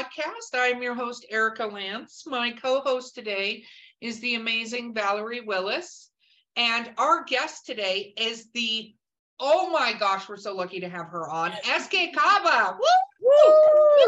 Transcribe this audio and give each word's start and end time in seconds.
Podcast. 0.00 0.54
I'm 0.54 0.82
your 0.82 0.94
host, 0.94 1.26
Erica 1.30 1.66
Lance. 1.66 2.24
My 2.26 2.52
co 2.52 2.80
host 2.80 3.14
today 3.14 3.64
is 4.00 4.18
the 4.20 4.34
amazing 4.34 4.94
Valerie 4.94 5.42
Willis. 5.42 6.10
And 6.56 6.90
our 6.96 7.24
guest 7.24 7.66
today 7.66 8.14
is 8.16 8.48
the, 8.54 8.94
oh 9.38 9.70
my 9.70 9.92
gosh, 9.98 10.28
we're 10.28 10.36
so 10.38 10.54
lucky 10.54 10.80
to 10.80 10.88
have 10.88 11.06
her 11.08 11.28
on, 11.28 11.52
Eskay 11.52 12.12
Kabba. 12.14 12.78
Woo! 12.78 12.86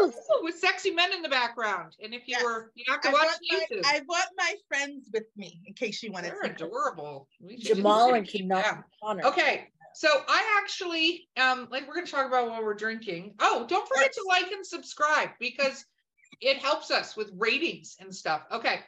Woo! 0.01 0.11
With 0.41 0.57
sexy 0.57 0.91
men 0.91 1.13
in 1.13 1.21
the 1.21 1.29
background. 1.29 1.93
And 2.03 2.13
if 2.13 2.27
you 2.27 2.33
Yes. 2.33 2.43
were, 2.43 2.71
you 2.75 2.85
have 2.89 3.01
to 3.01 3.09
I 3.09 3.13
watch 3.13 3.27
brought, 3.49 3.63
my, 3.71 3.81
I 3.85 3.99
brought 3.99 4.27
my 4.35 4.55
friends 4.67 5.09
with 5.13 5.25
me 5.37 5.61
in 5.67 5.73
case 5.75 6.01
you 6.01 6.11
wanted 6.11 6.31
They're 6.31 6.53
to. 6.53 6.65
adorable. 6.65 7.27
We 7.39 7.57
Jamel 7.57 8.17
and 8.17 8.27
keep 8.27 8.49
Kenan. 8.49 8.83
Connor. 9.01 9.25
Okay, 9.27 9.69
so 9.95 10.07
I 10.27 10.59
actually 10.61 11.27
um 11.39 11.67
like 11.71 11.87
we're 11.87 11.95
gonna 11.95 12.07
talk 12.07 12.27
about 12.27 12.49
what 12.49 12.63
we're 12.63 12.73
drinking. 12.73 13.35
Oh, 13.39 13.65
don't 13.67 13.87
forget 13.87 14.13
to 14.13 14.25
like 14.27 14.51
and 14.51 14.65
subscribe 14.65 15.29
because 15.39 15.85
it 16.41 16.57
helps 16.57 16.91
us 16.91 17.15
with 17.15 17.31
ratings 17.37 17.95
and 17.99 18.13
stuff. 18.13 18.43
Okay. 18.51 18.79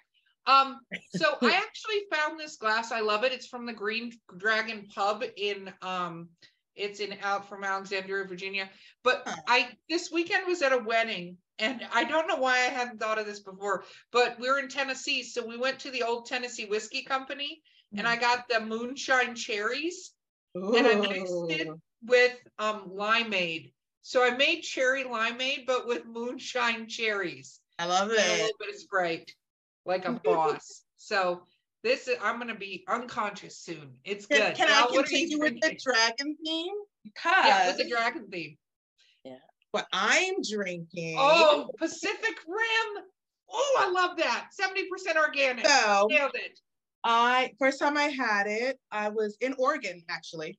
Um, 0.47 0.80
so 1.16 1.38
I 1.42 1.53
actually 1.67 2.03
found 2.12 2.39
this 2.39 2.58
glass. 2.58 2.92
I 2.92 3.00
love 3.00 3.23
it. 3.23 3.31
It's 3.31 3.47
from 3.47 3.66
the 3.66 3.73
Green 3.73 4.12
Dragon 4.38 4.88
Pub 4.94 5.23
in 5.38 5.72
um 5.81 6.30
it's 6.75 7.00
in 7.00 7.16
out 7.23 7.47
from 7.47 7.64
Alexandria, 7.64 8.25
Virginia. 8.25 8.69
But 9.03 9.28
I 9.47 9.69
this 9.90 10.12
weekend 10.12 10.45
was 10.47 10.62
at 10.62 10.73
a 10.73 10.78
wedding 10.78 11.38
and 11.58 11.81
I 11.94 12.03
don't 12.03 12.28
know 12.28 12.36
why 12.36 12.56
I 12.56 12.69
hadn't 12.69 13.00
thought 13.00 13.19
of 13.19 13.25
this 13.25 13.40
before, 13.40 13.86
but 14.12 14.38
we're 14.40 14.59
in 14.59 14.67
Tennessee. 14.67 15.23
So 15.23 15.45
we 15.45 15.58
went 15.58 15.80
to 15.80 15.92
the 15.92 16.03
old 16.03 16.25
Tennessee 16.25 16.66
Whiskey 16.66 17.03
Company 17.03 17.62
and 17.97 18.06
I 18.06 18.17
got 18.17 18.50
the 18.50 18.59
moonshine 18.59 19.36
cherries 19.36 20.12
and 20.56 20.88
I 20.88 20.95
mixed 20.95 21.34
it 21.50 21.67
with 22.03 22.38
um 22.59 22.89
limeade. 22.89 23.73
So 24.02 24.23
I 24.23 24.36
made 24.36 24.62
cherry 24.62 25.03
limeade, 25.03 25.66
but 25.66 25.88
with 25.88 26.06
moonshine 26.06 26.88
cherries 26.88 27.59
I 27.80 27.86
love 27.86 28.09
and 28.09 28.20
a 28.20 28.22
it. 28.22 28.42
little 28.42 28.58
bit 28.59 28.70
of 28.70 28.75
Sprite, 28.75 29.34
like 29.86 30.06
a 30.06 30.12
boss. 30.23 30.84
So 30.97 31.44
this 31.84 32.08
is 32.08 32.17
I'm 32.22 32.39
gonna 32.39 32.56
be 32.56 32.84
unconscious 32.88 33.58
soon. 33.58 33.94
It's 34.03 34.25
Can, 34.25 34.39
good. 34.39 34.56
can 34.56 34.70
I 34.70 34.84
what 34.84 34.92
are 35.08 35.12
you 35.12 35.28
continue 35.28 35.39
with 35.39 35.62
the 35.62 35.78
dragon 35.84 36.38
theme? 36.44 36.73
Yeah, 37.23 37.67
with 37.67 37.78
the 37.78 37.90
dragon 37.90 38.28
theme. 38.31 38.58
Yeah. 39.23 39.38
What 39.72 39.88
I'm 39.92 40.36
drinking. 40.42 41.17
Oh, 41.19 41.69
Pacific 41.78 42.38
Rim. 42.47 43.03
Oh, 43.52 43.78
I 43.80 43.92
love 43.92 44.17
that. 44.17 44.47
70% 44.59 45.17
organic. 45.17 45.67
so 45.67 46.08
Nailed 46.09 46.31
it. 46.34 46.59
I 47.06 47.52
first 47.59 47.80
time 47.80 47.98
I 47.98 48.06
had 48.06 48.48
it, 48.48 48.80
I 48.92 49.09
was 49.09 49.38
in 49.39 49.53
Oregon 49.59 50.02
actually, 50.09 50.58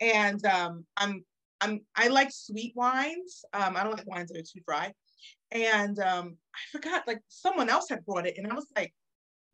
and 0.00 0.44
um, 0.46 0.86
I'm 0.96 1.24
I'm 1.60 1.80
I 1.96 2.08
like 2.08 2.30
sweet 2.30 2.72
wines. 2.76 3.44
Um, 3.52 3.76
I 3.76 3.82
don't 3.82 3.96
like 3.96 4.06
wines 4.06 4.30
that 4.30 4.38
are 4.38 4.42
too 4.42 4.62
dry, 4.66 4.92
and 5.50 5.98
um, 5.98 6.36
I 6.54 6.58
forgot 6.70 7.08
like 7.08 7.20
someone 7.28 7.68
else 7.68 7.88
had 7.90 8.06
brought 8.06 8.26
it, 8.26 8.38
and 8.38 8.46
I 8.46 8.54
was 8.54 8.68
like, 8.76 8.94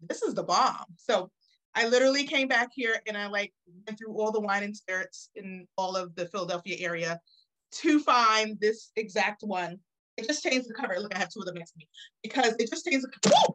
this 0.01 0.23
is 0.23 0.34
the 0.34 0.45
bomb. 0.45 0.84
So 0.97 1.31
I 1.75 1.88
literally 1.88 2.25
came 2.25 2.49
back 2.49 2.71
here 2.75 2.97
and 3.06 3.16
I 3.19 3.27
like 3.27 3.53
went 3.87 3.99
through 3.99 4.19
all 4.19 4.33
the 4.33 4.41
wine 4.41 4.62
and 4.62 4.75
spirits 4.75 5.28
in 5.34 5.66
all 5.77 5.94
of 5.94 6.15
the 6.15 6.27
Philadelphia 6.27 6.77
area 6.81 7.21
to 7.72 8.00
find 8.00 8.59
this 8.60 8.93
exact 8.97 9.43
one. 9.43 9.78
It 10.16 10.27
just 10.27 10.43
changed 10.43 10.69
the 10.69 10.75
cover. 10.75 10.99
Look, 10.99 11.15
I 11.15 11.19
have 11.19 11.28
two 11.28 11.41
of 11.41 11.47
them 11.47 11.56
next 11.56 11.72
to 11.72 11.78
me 11.78 11.89
because 12.22 12.55
it 12.59 12.71
just 12.71 12.87
changed 12.87 13.05
the. 13.05 13.55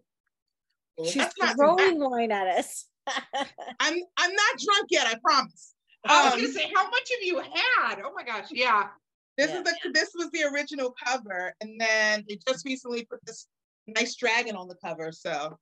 She's 1.05 1.15
That's 1.23 1.37
not 1.39 1.55
throwing 1.55 1.99
wine 1.99 2.31
at 2.31 2.47
us. 2.47 2.85
I'm 3.07 3.95
I'm 4.17 4.35
not 4.35 4.59
drunk 4.63 4.87
yet, 4.89 5.07
I 5.07 5.15
promise. 5.23 5.73
I 6.05 6.25
was 6.25 6.33
Um, 6.33 6.39
gonna 6.41 6.53
say, 6.53 6.71
how 6.75 6.89
much 6.89 7.09
have 7.11 7.21
you 7.23 7.39
had? 7.39 8.01
Oh 8.03 8.11
my 8.15 8.23
gosh, 8.23 8.47
yeah. 8.51 8.89
This 9.37 9.51
Yeah. 9.51 9.59
is 9.59 9.63
the 9.63 9.91
this 9.93 10.11
was 10.15 10.29
the 10.31 10.43
original 10.43 10.93
cover, 11.03 11.53
and 11.61 11.79
then 11.79 12.25
they 12.27 12.37
just 12.47 12.65
recently 12.65 13.05
put 13.05 13.19
this 13.25 13.47
nice 13.87 14.15
dragon 14.15 14.55
on 14.55 14.67
the 14.67 14.75
cover. 14.83 15.11
So 15.11 15.57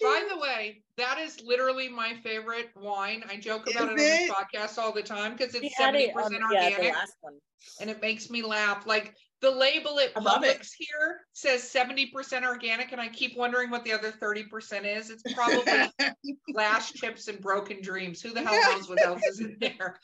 By 0.00 0.26
the 0.28 0.38
way, 0.38 0.82
that 0.96 1.18
is 1.18 1.40
literally 1.42 1.88
my 1.88 2.14
favorite 2.22 2.70
wine. 2.76 3.24
I 3.28 3.36
joke 3.38 3.68
about 3.70 3.88
it 3.88 3.90
on 3.90 3.96
this 3.96 4.30
podcast 4.30 4.78
all 4.78 4.92
the 4.92 5.02
time 5.02 5.32
because 5.36 5.54
it's 5.54 5.76
seventy 5.76 6.04
it 6.04 6.16
on 6.16 6.22
percent 6.24 6.42
yeah, 6.52 6.68
the 6.68 6.74
organic 6.74 6.94
last 6.94 7.14
one. 7.20 7.38
and 7.80 7.90
it 7.90 8.00
makes 8.02 8.30
me 8.30 8.42
laugh. 8.42 8.86
Like 8.86 9.14
the 9.42 9.50
label 9.50 9.98
at 10.00 10.10
I 10.16 10.20
it. 10.20 10.24
Publix 10.24 10.70
here 10.78 11.20
says 11.32 11.62
seventy 11.62 12.06
percent 12.10 12.44
organic, 12.44 12.92
and 12.92 13.00
I 13.00 13.08
keep 13.08 13.36
wondering 13.36 13.70
what 13.70 13.84
the 13.84 13.92
other 13.92 14.10
thirty 14.12 14.44
percent 14.44 14.86
is. 14.86 15.10
It's 15.10 15.22
probably 15.34 15.92
flash 16.52 16.92
chips 16.92 17.28
and 17.28 17.40
broken 17.40 17.80
dreams. 17.82 18.20
Who 18.22 18.30
the 18.32 18.42
hell 18.42 18.54
Yeah. 18.54 18.74
knows 18.76 18.88
what 18.88 19.04
else 19.04 19.26
is 19.26 19.40
in 19.40 19.56
there? 19.60 19.98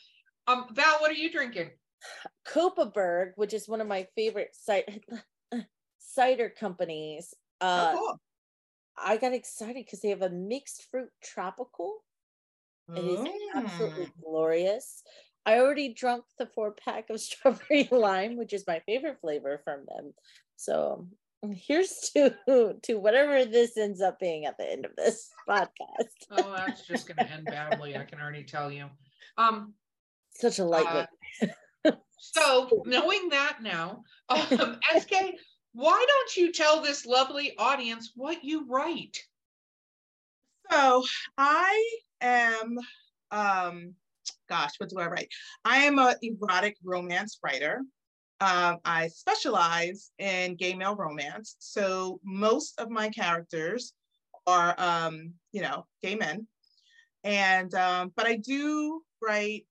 Um, 0.46 0.66
Val, 0.72 0.98
what 1.00 1.10
are 1.10 1.14
you 1.14 1.30
drinking? 1.30 1.70
Kopparberg, 2.46 3.32
which 3.36 3.54
is 3.54 3.68
one 3.68 3.80
of 3.80 3.86
my 3.86 4.06
favorite 4.16 4.54
cider, 4.54 4.92
cider 5.98 6.48
companies. 6.50 7.32
Uh, 7.60 7.92
oh, 7.94 7.98
cool. 7.98 8.20
I 8.98 9.16
got 9.16 9.32
excited 9.32 9.76
because 9.86 10.00
they 10.00 10.08
have 10.10 10.22
a 10.22 10.28
mixed 10.30 10.90
fruit 10.90 11.10
tropical. 11.22 12.04
It 12.94 13.04
is 13.04 13.26
absolutely 13.54 14.06
Mm. 14.06 14.12
glorious. 14.22 15.02
I 15.44 15.58
already 15.58 15.92
drunk 15.92 16.24
the 16.38 16.46
four 16.46 16.72
pack 16.72 17.10
of 17.10 17.20
strawberry 17.20 17.88
lime, 17.90 18.36
which 18.36 18.52
is 18.52 18.66
my 18.66 18.80
favorite 18.86 19.20
flavor 19.20 19.60
from 19.64 19.84
them. 19.86 20.12
So 20.56 21.08
here's 21.54 22.10
to 22.14 22.76
to 22.82 22.94
whatever 22.94 23.44
this 23.44 23.76
ends 23.76 24.00
up 24.00 24.20
being 24.20 24.46
at 24.46 24.56
the 24.58 24.70
end 24.70 24.84
of 24.84 24.94
this 24.96 25.30
podcast. 25.48 25.70
Oh, 26.30 26.54
that's 26.56 26.86
just 26.86 27.08
gonna 27.08 27.28
end 27.28 27.46
badly. 27.46 27.96
I 27.96 28.04
can 28.04 28.20
already 28.20 28.44
tell 28.44 28.70
you. 28.70 28.86
Um, 29.36 29.74
Such 30.34 30.58
a 30.58 30.64
lightweight. 30.64 31.06
So 32.22 32.84
knowing 32.86 33.30
that 33.30 33.58
now, 33.62 34.04
um, 34.28 34.78
Eskay, 34.94 35.32
why 35.72 36.06
don't 36.08 36.36
you 36.36 36.52
tell 36.52 36.80
this 36.80 37.04
lovely 37.04 37.56
audience 37.58 38.12
what 38.14 38.44
you 38.44 38.64
write? 38.68 39.18
So 40.70 41.02
I 41.36 41.84
am, 42.20 42.78
um, 43.32 43.94
gosh, 44.48 44.72
what 44.78 44.90
do 44.90 44.98
I 44.98 45.06
write? 45.06 45.28
I 45.64 45.78
am 45.78 45.98
an 45.98 46.14
erotic 46.22 46.76
romance 46.84 47.38
writer. 47.42 47.80
Um, 48.40 48.78
I 48.84 49.08
specialize 49.08 50.10
in 50.18 50.56
gay 50.56 50.74
male 50.74 50.96
romance. 50.96 51.56
So 51.58 52.20
most 52.24 52.78
of 52.80 52.90
my 52.90 53.08
characters 53.08 53.92
are, 54.46 54.74
um, 54.78 55.34
you 55.52 55.62
know, 55.62 55.86
gay 56.02 56.16
men. 56.16 56.46
And, 57.24 57.72
um, 57.74 58.12
but 58.16 58.26
I 58.26 58.36
do 58.36 59.02
write, 59.20 59.64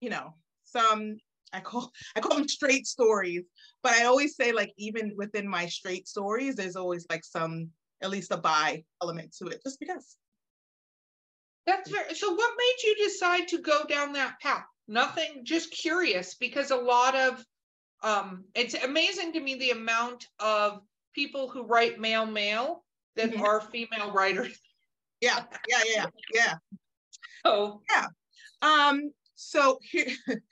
you 0.00 0.10
know, 0.10 0.34
some, 0.64 1.16
I 1.52 1.60
call, 1.60 1.90
I 2.16 2.20
call 2.20 2.36
them 2.36 2.48
straight 2.48 2.86
stories, 2.86 3.44
but 3.82 3.92
I 3.92 4.04
always 4.04 4.36
say 4.36 4.52
like, 4.52 4.72
even 4.76 5.14
within 5.16 5.48
my 5.48 5.66
straight 5.66 6.06
stories, 6.06 6.56
there's 6.56 6.76
always 6.76 7.06
like 7.10 7.24
some, 7.24 7.70
at 8.02 8.10
least 8.10 8.32
a 8.32 8.36
bi 8.36 8.84
element 9.00 9.34
to 9.38 9.46
it, 9.46 9.62
just 9.64 9.80
because. 9.80 10.16
That's 11.66 11.90
very, 11.90 12.14
so 12.14 12.32
what 12.34 12.54
made 12.56 12.76
you 12.88 12.96
decide 13.04 13.48
to 13.48 13.58
go 13.58 13.84
down 13.84 14.12
that 14.14 14.40
path? 14.40 14.64
Nothing, 14.88 15.44
just 15.44 15.70
curious, 15.70 16.34
because 16.34 16.70
a 16.70 16.76
lot 16.76 17.14
of 17.14 17.44
um 18.02 18.44
it's 18.54 18.74
amazing 18.74 19.32
to 19.32 19.40
me 19.40 19.54
the 19.54 19.70
amount 19.70 20.26
of 20.40 20.82
people 21.14 21.48
who 21.48 21.62
write 21.64 22.00
male 22.00 22.26
male 22.26 22.84
that 23.14 23.30
Mhm. 23.30 23.40
are 23.40 23.60
female 23.60 24.10
writers. 24.12 24.58
Yeah, 25.20 25.44
yeah, 25.68 25.82
yeah, 25.86 26.06
yeah. 26.34 26.54
So 27.46 27.82
Um, 28.60 29.12
so 29.34 29.78
here, 29.82 30.06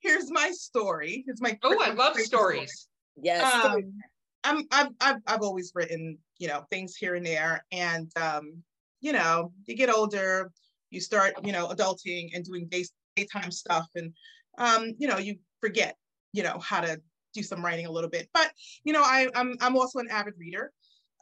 here's 0.00 0.30
my 0.30 0.50
story. 0.50 1.24
Here's 1.26 1.40
my 1.40 1.58
oh, 1.62 1.78
I 1.82 1.90
love 1.90 2.14
quick 2.14 2.26
story. 2.26 2.54
stories. 2.66 2.88
Yes. 3.22 3.64
Um, 3.64 3.98
I'm 4.44 4.66
I've, 4.70 4.92
I've 5.00 5.22
I've 5.26 5.42
always 5.42 5.72
written, 5.74 6.18
you 6.38 6.48
know, 6.48 6.66
things 6.70 6.96
here 6.96 7.14
and 7.14 7.24
there, 7.24 7.64
and 7.72 8.10
um, 8.18 8.62
you 9.04 9.12
know, 9.12 9.52
you 9.66 9.76
get 9.76 9.90
older, 9.90 10.50
you 10.90 10.98
start, 10.98 11.34
you 11.44 11.52
know, 11.52 11.68
adulting 11.68 12.30
and 12.34 12.42
doing 12.42 12.66
day, 12.70 12.84
daytime 13.16 13.50
stuff, 13.50 13.86
and 13.94 14.14
um, 14.56 14.94
you 14.98 15.06
know, 15.06 15.18
you 15.18 15.36
forget, 15.60 15.96
you 16.32 16.42
know, 16.42 16.58
how 16.58 16.80
to 16.80 16.98
do 17.34 17.42
some 17.42 17.62
writing 17.62 17.84
a 17.84 17.90
little 17.92 18.08
bit. 18.08 18.30
But 18.32 18.50
you 18.82 18.94
know, 18.94 19.02
I 19.02 19.28
I'm 19.34 19.56
I'm 19.60 19.76
also 19.76 19.98
an 19.98 20.08
avid 20.10 20.34
reader. 20.38 20.72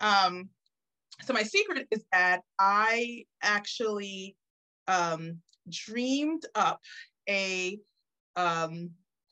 Um, 0.01 0.49
so 1.25 1.33
my 1.33 1.43
secret 1.43 1.89
is 1.91 2.05
that 2.13 2.43
I 2.59 3.25
actually 3.43 4.37
um 4.87 5.39
dreamed 5.69 6.45
up 6.55 6.81
a 7.29 7.79
um 8.37 8.91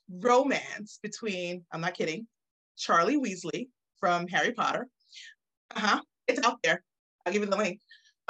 romance 0.09 0.99
between, 1.01 1.63
I'm 1.71 1.79
not 1.79 1.93
kidding, 1.93 2.27
Charlie 2.77 3.17
Weasley 3.17 3.69
from 3.97 4.27
Harry 4.27 4.51
Potter. 4.51 4.89
Uh-huh. 5.73 6.01
It's 6.27 6.45
out 6.45 6.59
there. 6.63 6.83
I'll 7.25 7.31
give 7.31 7.43
you 7.43 7.49
the 7.49 7.55
link. 7.55 7.79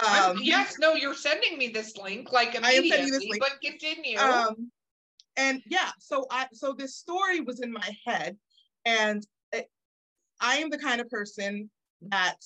Um, 0.05 0.39
yes, 0.41 0.77
no, 0.79 0.93
you're 0.93 1.13
sending 1.13 1.57
me 1.57 1.67
this 1.67 1.97
link 1.97 2.31
like 2.31 2.55
immediately, 2.55 3.29
link. 3.29 3.39
but 3.39 3.61
continue. 3.63 4.17
Um, 4.17 4.71
and 5.37 5.61
yeah, 5.67 5.91
so 5.99 6.25
I 6.31 6.47
so 6.53 6.73
this 6.73 6.95
story 6.95 7.41
was 7.41 7.61
in 7.61 7.71
my 7.71 7.89
head, 8.05 8.37
and 8.85 9.25
it, 9.51 9.69
I 10.39 10.57
am 10.57 10.69
the 10.69 10.77
kind 10.77 11.01
of 11.01 11.09
person 11.09 11.69
that 12.09 12.37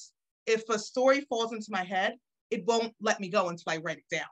if 0.46 0.68
a 0.70 0.78
story 0.78 1.22
falls 1.22 1.54
into 1.54 1.68
my 1.70 1.84
head, 1.84 2.16
it 2.52 2.66
won't 2.66 2.94
let 3.02 3.20
me 3.20 3.30
go 3.30 3.50
until 3.50 3.72
I 3.72 3.78
write 3.78 3.98
it 3.98 4.16
down. 4.16 4.28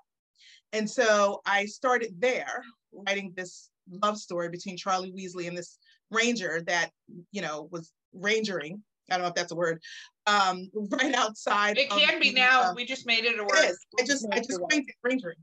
And 0.74 0.90
so 0.90 1.42
I 1.46 1.66
started 1.66 2.16
there 2.20 2.64
writing 2.92 3.34
this 3.36 3.70
love 4.02 4.18
story 4.18 4.50
between 4.50 4.78
Charlie 4.78 5.12
Weasley 5.12 5.48
and 5.48 5.58
this 5.58 5.78
ranger 6.12 6.62
that 6.68 6.92
you 7.32 7.42
know 7.42 7.70
was 7.72 7.92
rangering 8.16 8.82
I 9.10 9.16
don't 9.16 9.24
know 9.24 9.30
if 9.30 9.36
that's 9.36 9.52
a 9.52 9.56
word. 9.56 9.82
Um, 10.28 10.70
right 10.92 11.14
outside. 11.14 11.78
It 11.78 11.90
can 11.90 12.20
be 12.20 12.30
the, 12.30 12.36
now. 12.36 12.72
Uh, 12.72 12.74
we 12.76 12.86
just 12.86 13.06
made 13.06 13.26
it 13.26 13.40
a 13.40 13.44
word. 13.44 13.52
It 13.56 13.72
is. 13.72 13.80
I 14.00 14.04
just 14.06 14.28
I 14.32 14.38
just 14.38 14.60
coined 14.60 14.88
it 14.88 14.96
rangering. 15.06 15.36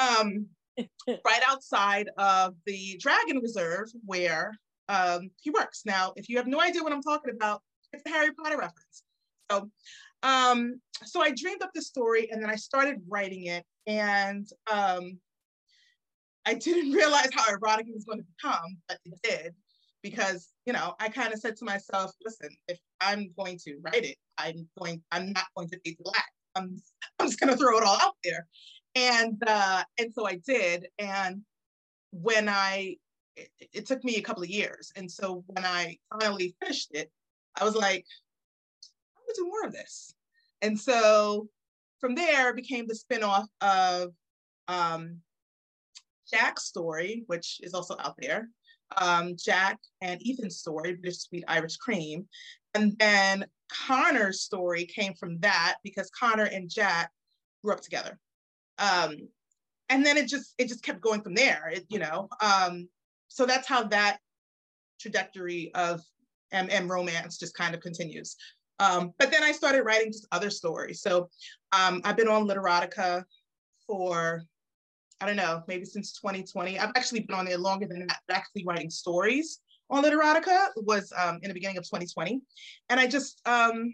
Um, 0.00 0.46
right 1.08 1.42
outside 1.48 2.08
of 2.18 2.54
the 2.66 2.98
Dragon 3.00 3.38
Reserve 3.38 3.88
where 4.04 4.52
um, 4.88 5.30
he 5.40 5.50
works. 5.50 5.82
Now, 5.84 6.12
if 6.16 6.28
you 6.28 6.36
have 6.36 6.46
no 6.46 6.60
idea 6.60 6.82
what 6.82 6.92
I'm 6.92 7.02
talking 7.02 7.32
about, 7.34 7.62
it's 7.92 8.02
a 8.06 8.08
Harry 8.08 8.32
Potter 8.32 8.58
reference. 8.58 9.02
So, 9.50 9.70
um, 10.22 10.80
so 11.04 11.22
I 11.22 11.30
dreamed 11.30 11.62
up 11.62 11.70
the 11.74 11.82
story 11.82 12.28
and 12.30 12.42
then 12.42 12.50
I 12.50 12.56
started 12.56 13.00
writing 13.08 13.46
it, 13.46 13.64
and 13.86 14.48
um, 14.70 15.18
I 16.44 16.54
didn't 16.60 16.92
realize 16.92 17.28
how 17.32 17.52
erotic 17.54 17.86
it 17.88 17.94
was 17.94 18.04
going 18.04 18.18
to 18.18 18.26
become, 18.36 18.78
but 18.88 18.98
it 19.04 19.14
did 19.22 19.54
because 20.04 20.52
you 20.66 20.72
know 20.72 20.94
I 21.00 21.08
kind 21.08 21.32
of 21.32 21.40
said 21.40 21.56
to 21.56 21.64
myself, 21.64 22.12
listen, 22.24 22.50
if 22.68 22.78
I'm 23.00 23.32
going 23.36 23.58
to 23.64 23.78
write 23.82 24.04
it, 24.04 24.16
I'm 24.38 24.68
going, 24.78 25.02
I'm 25.10 25.32
not 25.32 25.46
going 25.56 25.68
to 25.70 25.80
be 25.82 25.96
black. 25.98 26.30
I'm, 26.54 26.80
I'm 27.18 27.26
just 27.26 27.40
going 27.40 27.50
to 27.50 27.56
throw 27.56 27.76
it 27.78 27.82
all 27.82 27.98
out 28.00 28.14
there, 28.22 28.46
and 28.94 29.42
uh, 29.44 29.82
and 29.98 30.14
so 30.14 30.28
I 30.28 30.40
did. 30.46 30.86
And 31.00 31.40
when 32.12 32.48
I, 32.48 32.96
it, 33.34 33.48
it 33.72 33.86
took 33.86 34.04
me 34.04 34.16
a 34.16 34.22
couple 34.22 34.44
of 34.44 34.50
years, 34.50 34.92
and 34.94 35.10
so 35.10 35.42
when 35.48 35.64
I 35.64 35.96
finally 36.20 36.54
finished 36.62 36.90
it, 36.92 37.10
I 37.58 37.64
was 37.64 37.74
like, 37.74 38.04
I 39.16 39.20
want 39.20 39.34
to 39.34 39.42
do 39.42 39.48
more 39.48 39.66
of 39.66 39.72
this. 39.72 40.14
And 40.62 40.78
so 40.78 41.48
from 41.98 42.14
there, 42.14 42.50
it 42.50 42.56
became 42.56 42.86
the 42.86 42.94
spinoff 42.94 43.46
of 43.60 44.12
um, 44.68 45.20
Jack's 46.30 46.64
story, 46.64 47.24
which 47.26 47.60
is 47.62 47.74
also 47.74 47.96
out 47.98 48.14
there 48.18 48.48
um, 48.96 49.36
Jack 49.36 49.78
and 50.00 50.20
Ethan's 50.26 50.58
story, 50.58 50.94
Bittersweet 50.94 51.44
Irish 51.48 51.76
Cream. 51.76 52.26
And 52.74 52.96
then 52.98 53.46
Connor's 53.70 54.42
story 54.42 54.84
came 54.86 55.14
from 55.14 55.38
that 55.40 55.76
because 55.82 56.10
Connor 56.10 56.44
and 56.44 56.68
Jack 56.68 57.10
grew 57.62 57.72
up 57.72 57.80
together. 57.80 58.18
Um, 58.78 59.16
and 59.88 60.04
then 60.04 60.16
it 60.16 60.28
just 60.28 60.54
it 60.58 60.68
just 60.68 60.82
kept 60.82 61.00
going 61.00 61.22
from 61.22 61.34
there, 61.34 61.70
it, 61.72 61.84
you 61.88 61.98
know. 61.98 62.28
Um, 62.40 62.88
so 63.28 63.46
that's 63.46 63.68
how 63.68 63.84
that 63.84 64.18
trajectory 65.00 65.70
of 65.74 66.00
MM 66.52 66.88
romance 66.88 67.38
just 67.38 67.54
kind 67.54 67.74
of 67.74 67.80
continues. 67.80 68.36
Um, 68.80 69.12
but 69.18 69.30
then 69.30 69.42
I 69.42 69.52
started 69.52 69.82
writing 69.82 70.12
just 70.12 70.26
other 70.32 70.50
stories. 70.50 71.00
So 71.00 71.28
um, 71.72 72.00
I've 72.04 72.16
been 72.16 72.28
on 72.28 72.48
Literotica 72.48 73.24
for 73.86 74.42
I 75.20 75.26
don't 75.26 75.36
know, 75.36 75.62
maybe 75.68 75.84
since 75.84 76.12
2020. 76.20 76.78
I've 76.78 76.92
actually 76.96 77.20
been 77.20 77.36
on 77.36 77.44
there 77.44 77.58
longer 77.58 77.86
than 77.86 78.06
that, 78.06 78.20
actually 78.30 78.64
writing 78.66 78.90
stories 78.90 79.60
on 79.90 80.02
Literotica 80.02 80.68
was 80.76 81.12
um, 81.16 81.38
in 81.42 81.48
the 81.48 81.54
beginning 81.54 81.78
of 81.78 81.84
2020. 81.84 82.40
And 82.88 83.00
I 83.00 83.06
just, 83.06 83.40
um, 83.46 83.92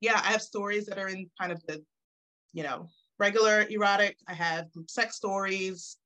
yeah, 0.00 0.20
I 0.22 0.28
have 0.28 0.42
stories 0.42 0.86
that 0.86 0.98
are 0.98 1.08
in 1.08 1.28
kind 1.40 1.52
of 1.52 1.62
the, 1.66 1.82
you 2.52 2.62
know, 2.62 2.88
regular 3.18 3.66
erotic. 3.68 4.16
I 4.28 4.34
have 4.34 4.70
group 4.72 4.90
sex 4.90 5.16
stories. 5.16 5.96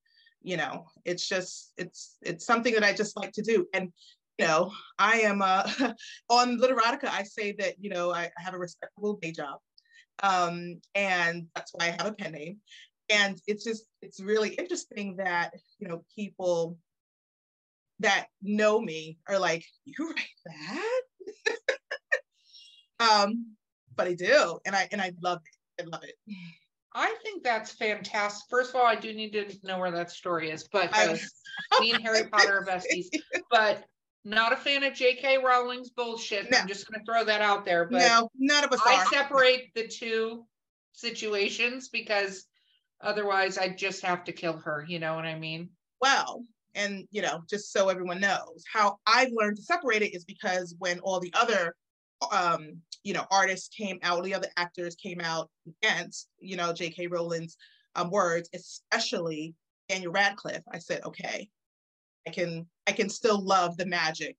You 0.43 0.57
know, 0.57 0.87
it's 1.05 1.29
just, 1.29 1.73
it's, 1.77 2.17
it's 2.23 2.47
something 2.47 2.75
that 2.75 2.83
I 2.83 2.93
just 2.93 3.17
like 3.17 3.33
to 3.33 3.43
do. 3.43 3.67
And, 3.75 3.93
you 4.39 4.47
know, 4.47 4.73
I 4.99 5.21
am 5.21 5.41
uh, 5.43 5.71
on 6.31 6.59
Literotica, 6.59 7.09
I 7.09 7.23
say 7.23 7.53
that, 7.59 7.75
you 7.81 7.91
know, 7.91 8.13
I, 8.13 8.25
I 8.37 8.43
have 8.43 8.55
a 8.55 8.59
respectable 8.59 9.19
day 9.23 9.31
job. 9.31 9.61
Um, 10.23 10.81
and 10.95 11.47
that's 11.55 11.73
why 11.75 11.87
I 11.87 11.91
have 11.91 12.07
a 12.07 12.13
pen 12.13 12.33
name 12.33 12.59
and 13.11 13.41
it's 13.47 13.65
just 13.65 13.85
it's 14.01 14.21
really 14.21 14.51
interesting 14.51 15.17
that 15.17 15.53
you 15.79 15.89
know 15.89 16.05
people 16.15 16.77
that 18.01 18.27
know 18.43 18.81
me 18.81 19.19
are 19.29 19.39
like 19.39 19.65
you 19.85 20.09
write 20.09 20.27
that 20.47 21.01
um 23.25 23.55
but 23.97 24.07
i 24.07 24.15
do 24.15 24.59
and 24.67 24.75
i 24.75 24.89
and 24.93 25.01
i 25.01 25.13
love 25.23 25.41
it 25.45 25.83
i 25.83 25.89
love 25.89 26.05
it 26.05 26.15
I 26.95 27.15
think 27.23 27.43
that's 27.43 27.73
fantastic. 27.73 28.45
First 28.51 28.71
of 28.71 28.77
all, 28.77 28.87
I 28.87 28.97
do 28.97 29.15
need 29.15 29.33
to 29.33 29.47
know 29.63 29.79
where 29.79 29.91
that 29.93 30.11
story 30.11 30.51
is, 30.51 30.69
but 30.71 30.91
uh, 30.93 31.17
me 31.81 31.93
and 31.93 32.03
Harry 32.03 32.25
Potter 32.31 32.59
are 32.59 32.67
besties. 32.67 33.07
But 33.51 33.85
not 34.25 34.53
a 34.53 34.57
fan 34.57 34.85
of 34.85 34.95
J.K. 34.95 35.39
Rowling's 35.39 35.91
bullshit. 35.91 36.51
No. 36.51 36.59
I'm 36.59 36.69
just 36.69 36.89
going 36.89 37.01
to 37.01 37.07
throw 37.07 37.25
that 37.25 37.41
out 37.41 37.65
there. 37.65 37.87
But 37.87 38.01
no, 38.01 38.31
none 38.39 38.65
of 38.65 38.73
us. 38.73 38.81
I 38.87 38.97
are. 38.97 39.07
separate 39.07 39.71
the 39.75 39.89
two 39.89 40.45
situations 40.93 41.89
because 41.89 42.45
Otherwise, 43.03 43.59
I'd 43.59 43.79
just 43.79 44.05
have 44.05 44.25
to 44.25 44.33
kill 44.33 44.59
her. 44.59 44.85
You 44.89 44.99
know 44.99 45.15
what 45.15 45.25
I 45.25 45.39
mean? 45.39 45.71
Well, 46.01 46.45
and 46.75 47.07
you 47.11 47.23
know, 47.23 47.43
just 47.49 47.73
so 47.73 47.89
everyone 47.89 48.21
knows, 48.21 48.65
how 48.73 48.99
I've 49.07 49.33
learned 49.33 49.57
to 49.57 49.63
separate 49.63 50.03
it 50.03 50.15
is 50.15 50.25
because 50.25 50.75
when 50.79 51.01
all 51.01 51.21
the 51.21 51.33
other 51.35 51.75
um, 52.31 52.77
you 53.05 53.15
know, 53.15 53.27
artists 53.31 53.75
came 53.75 53.99
out, 54.03 54.17
all 54.17 54.23
the 54.23 54.35
other 54.35 54.49
actors 54.57 54.95
came 54.95 55.21
out 55.21 55.51
against, 55.67 56.29
you 56.39 56.57
know, 56.57 56.73
J.K. 56.73 57.09
Rowling's 57.09 57.57
um, 57.97 58.11
words, 58.11 58.49
especially 58.55 59.55
Daniel 59.89 60.13
Radcliffe. 60.13 60.63
I 60.73 60.79
said, 60.79 61.03
okay, 61.05 61.49
I 62.27 62.31
can, 62.31 62.67
I 62.87 62.93
can 62.93 63.09
still 63.09 63.41
love 63.41 63.77
the 63.77 63.87
magic 63.87 64.37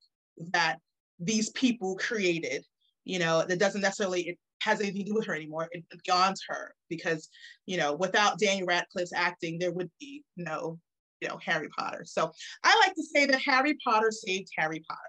that 0.51 0.77
these 1.19 1.49
people 1.51 1.95
created. 1.97 2.65
You 3.03 3.19
know, 3.19 3.43
that 3.45 3.59
doesn't 3.59 3.81
necessarily 3.81 4.39
has 4.63 4.79
anything 4.79 5.03
to 5.03 5.11
do 5.11 5.15
with 5.15 5.25
her 5.25 5.35
anymore. 5.35 5.69
It 5.71 5.83
beyond 6.05 6.37
her 6.47 6.73
because, 6.89 7.29
you 7.65 7.77
know, 7.77 7.93
without 7.93 8.39
Daniel 8.39 8.67
Radcliffe's 8.67 9.13
acting, 9.13 9.59
there 9.59 9.71
would 9.71 9.91
be 9.99 10.23
no, 10.37 10.79
you 11.21 11.27
know, 11.27 11.39
Harry 11.43 11.69
Potter. 11.77 12.03
So 12.05 12.31
I 12.63 12.77
like 12.85 12.95
to 12.95 13.03
say 13.03 13.25
that 13.25 13.41
Harry 13.41 13.77
Potter 13.83 14.11
saved 14.11 14.49
Harry 14.57 14.83
Potter. 14.87 15.01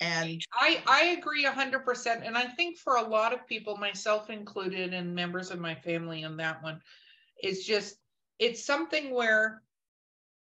And 0.00 0.42
I, 0.52 0.82
I 0.86 1.04
agree 1.18 1.44
100%. 1.44 2.26
And 2.26 2.36
I 2.36 2.46
think 2.46 2.78
for 2.78 2.96
a 2.96 3.02
lot 3.02 3.32
of 3.32 3.46
people, 3.46 3.76
myself 3.76 4.30
included, 4.30 4.92
and 4.92 5.14
members 5.14 5.50
of 5.50 5.60
my 5.60 5.76
family 5.76 6.22
in 6.22 6.36
that 6.38 6.62
one, 6.62 6.80
is 7.42 7.64
just, 7.64 7.96
it's 8.38 8.64
something 8.64 9.14
where 9.14 9.62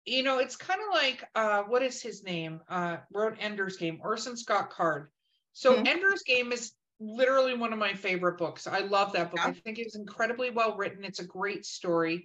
you 0.07 0.23
know, 0.23 0.39
it's 0.39 0.57
kind 0.57 0.81
of 0.87 0.95
like 0.95 1.25
uh, 1.35 1.63
what 1.63 1.83
is 1.83 2.03
his 2.03 2.23
name? 2.23 2.61
Uh, 2.69 2.99
wrote 3.13 3.37
Ender's 3.41 3.77
Game, 3.77 4.01
Orson 4.03 4.37
Scott 4.37 4.71
Card. 4.71 5.09
So 5.53 5.75
mm-hmm. 5.75 5.87
Ender's 5.87 6.23
Game 6.23 6.53
is 6.53 6.73
literally 7.05 7.57
one 7.57 7.73
of 7.73 7.79
my 7.79 7.95
favorite 7.95 8.39
books. 8.39 8.67
I 8.67 8.81
love 8.81 9.13
that 9.13 9.31
book. 9.31 9.41
Yeah. 9.43 9.51
I 9.51 9.53
think 9.53 9.79
it's 9.79 9.97
incredibly 9.97 10.51
well 10.51 10.77
written. 10.77 11.05
It's 11.05 11.21
a 11.21 11.27
great 11.27 11.67
story. 11.67 12.25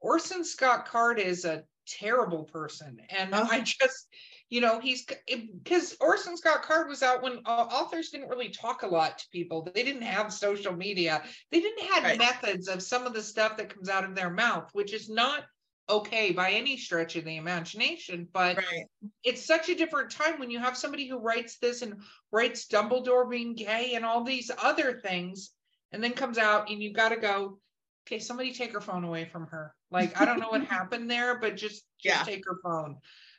Orson 0.00 0.44
Scott 0.44 0.86
Card 0.86 1.18
is 1.18 1.44
a 1.44 1.64
terrible 1.86 2.44
person. 2.44 2.98
And 3.10 3.34
oh. 3.34 3.48
I 3.50 3.60
just, 3.64 4.08
you 4.50 4.60
know, 4.60 4.80
he's 4.80 5.06
because 5.26 5.96
Orson 6.00 6.36
Scott 6.36 6.62
Card 6.62 6.88
was 6.88 7.02
out 7.02 7.22
when 7.22 7.40
uh, 7.46 7.66
authors 7.70 8.10
didn't 8.10 8.28
really 8.28 8.50
talk 8.50 8.82
a 8.82 8.86
lot 8.86 9.18
to 9.18 9.24
people. 9.32 9.68
They 9.74 9.82
didn't 9.82 10.02
have 10.02 10.32
social 10.32 10.74
media. 10.74 11.22
They 11.50 11.60
didn't 11.60 11.90
have 11.90 12.04
right. 12.04 12.18
methods 12.18 12.68
of 12.68 12.82
some 12.82 13.06
of 13.06 13.14
the 13.14 13.22
stuff 13.22 13.56
that 13.56 13.74
comes 13.74 13.88
out 13.88 14.04
of 14.04 14.14
their 14.14 14.30
mouth, 14.30 14.68
which 14.72 14.92
is 14.92 15.08
not 15.08 15.44
okay 15.88 16.32
by 16.32 16.52
any 16.52 16.76
stretch 16.76 17.16
of 17.16 17.24
the 17.24 17.36
imagination, 17.36 18.28
but 18.32 18.56
right. 18.56 18.86
it's 19.22 19.46
such 19.46 19.68
a 19.68 19.74
different 19.74 20.10
time 20.10 20.38
when 20.38 20.50
you 20.50 20.58
have 20.58 20.76
somebody 20.76 21.08
who 21.08 21.18
writes 21.18 21.58
this 21.58 21.82
and 21.82 22.02
writes 22.32 22.66
Dumbledore 22.66 23.28
being 23.30 23.54
gay 23.54 23.92
and 23.94 24.04
all 24.04 24.24
these 24.24 24.50
other 24.62 25.00
things, 25.00 25.52
and 25.92 26.02
then 26.02 26.12
comes 26.12 26.38
out 26.38 26.70
and 26.70 26.82
you've 26.82 26.96
got 26.96 27.10
to 27.10 27.16
go, 27.16 27.58
okay, 28.06 28.18
somebody 28.18 28.52
take 28.52 28.72
her 28.72 28.80
phone 28.80 29.04
away 29.04 29.24
from 29.24 29.46
her. 29.48 29.74
Like, 29.90 30.20
I 30.20 30.24
don't 30.24 30.40
know 30.40 30.50
what 30.50 30.64
happened 30.68 31.10
there, 31.10 31.38
but 31.38 31.56
just, 31.56 31.84
just 31.98 32.18
yeah. 32.18 32.22
take 32.22 32.44
her 32.46 32.58
phone. 32.62 32.96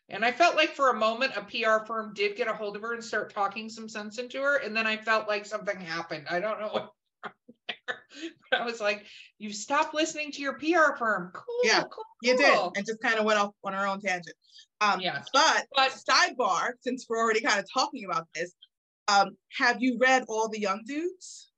And 0.10 0.24
I 0.24 0.32
felt 0.32 0.56
like 0.56 0.70
for 0.70 0.90
a 0.90 0.98
moment, 0.98 1.34
a 1.36 1.42
PR 1.42 1.86
firm 1.86 2.14
did 2.14 2.38
get 2.38 2.48
a 2.48 2.54
hold 2.54 2.78
of 2.78 2.82
her 2.82 2.94
and 2.94 3.04
start 3.04 3.34
talking 3.34 3.68
some 3.68 3.90
sense 3.90 4.20
into 4.20 4.42
her. 4.42 4.58
And 4.58 4.76
then 4.76 4.88
I 4.88 4.96
felt 4.96 5.28
like 5.28 5.46
something 5.46 5.80
happened. 5.80 6.28
I 6.30 6.40
don't 6.40 6.62
know 6.62 6.70
what 6.70 6.92
but 7.24 7.34
I 8.60 8.66
was 8.66 8.80
like, 8.80 9.06
you 9.38 9.52
stopped 9.52 9.94
listening 9.94 10.32
to 10.32 10.42
your 10.42 10.54
PR 10.54 10.96
firm. 10.98 11.32
Cool. 11.34 11.62
Yeah, 11.64 11.84
cool, 11.84 12.04
you 12.22 12.38
did. 12.38 12.58
And 12.76 12.86
just 12.86 13.02
kind 13.02 13.20
of 13.20 13.26
went 13.26 13.40
off 13.40 13.54
on 13.64 13.74
our 13.74 13.88
own 13.88 14.02
tangent. 14.02 14.36
Um, 14.82 15.00
yeah. 15.00 15.22
But, 15.34 15.66
but 15.76 15.92
sidebar, 15.92 16.72
since 16.82 17.06
we're 17.10 17.20
already 17.20 17.42
kind 17.42 17.60
of 17.60 17.66
talking 17.74 18.06
about 18.06 18.28
this, 18.36 18.54
um, 19.08 19.38
have 19.58 19.78
you 19.80 19.98
read 20.00 20.26
all 20.28 20.50
the 20.50 20.60
young 20.60 20.84
dudes? 20.86 21.52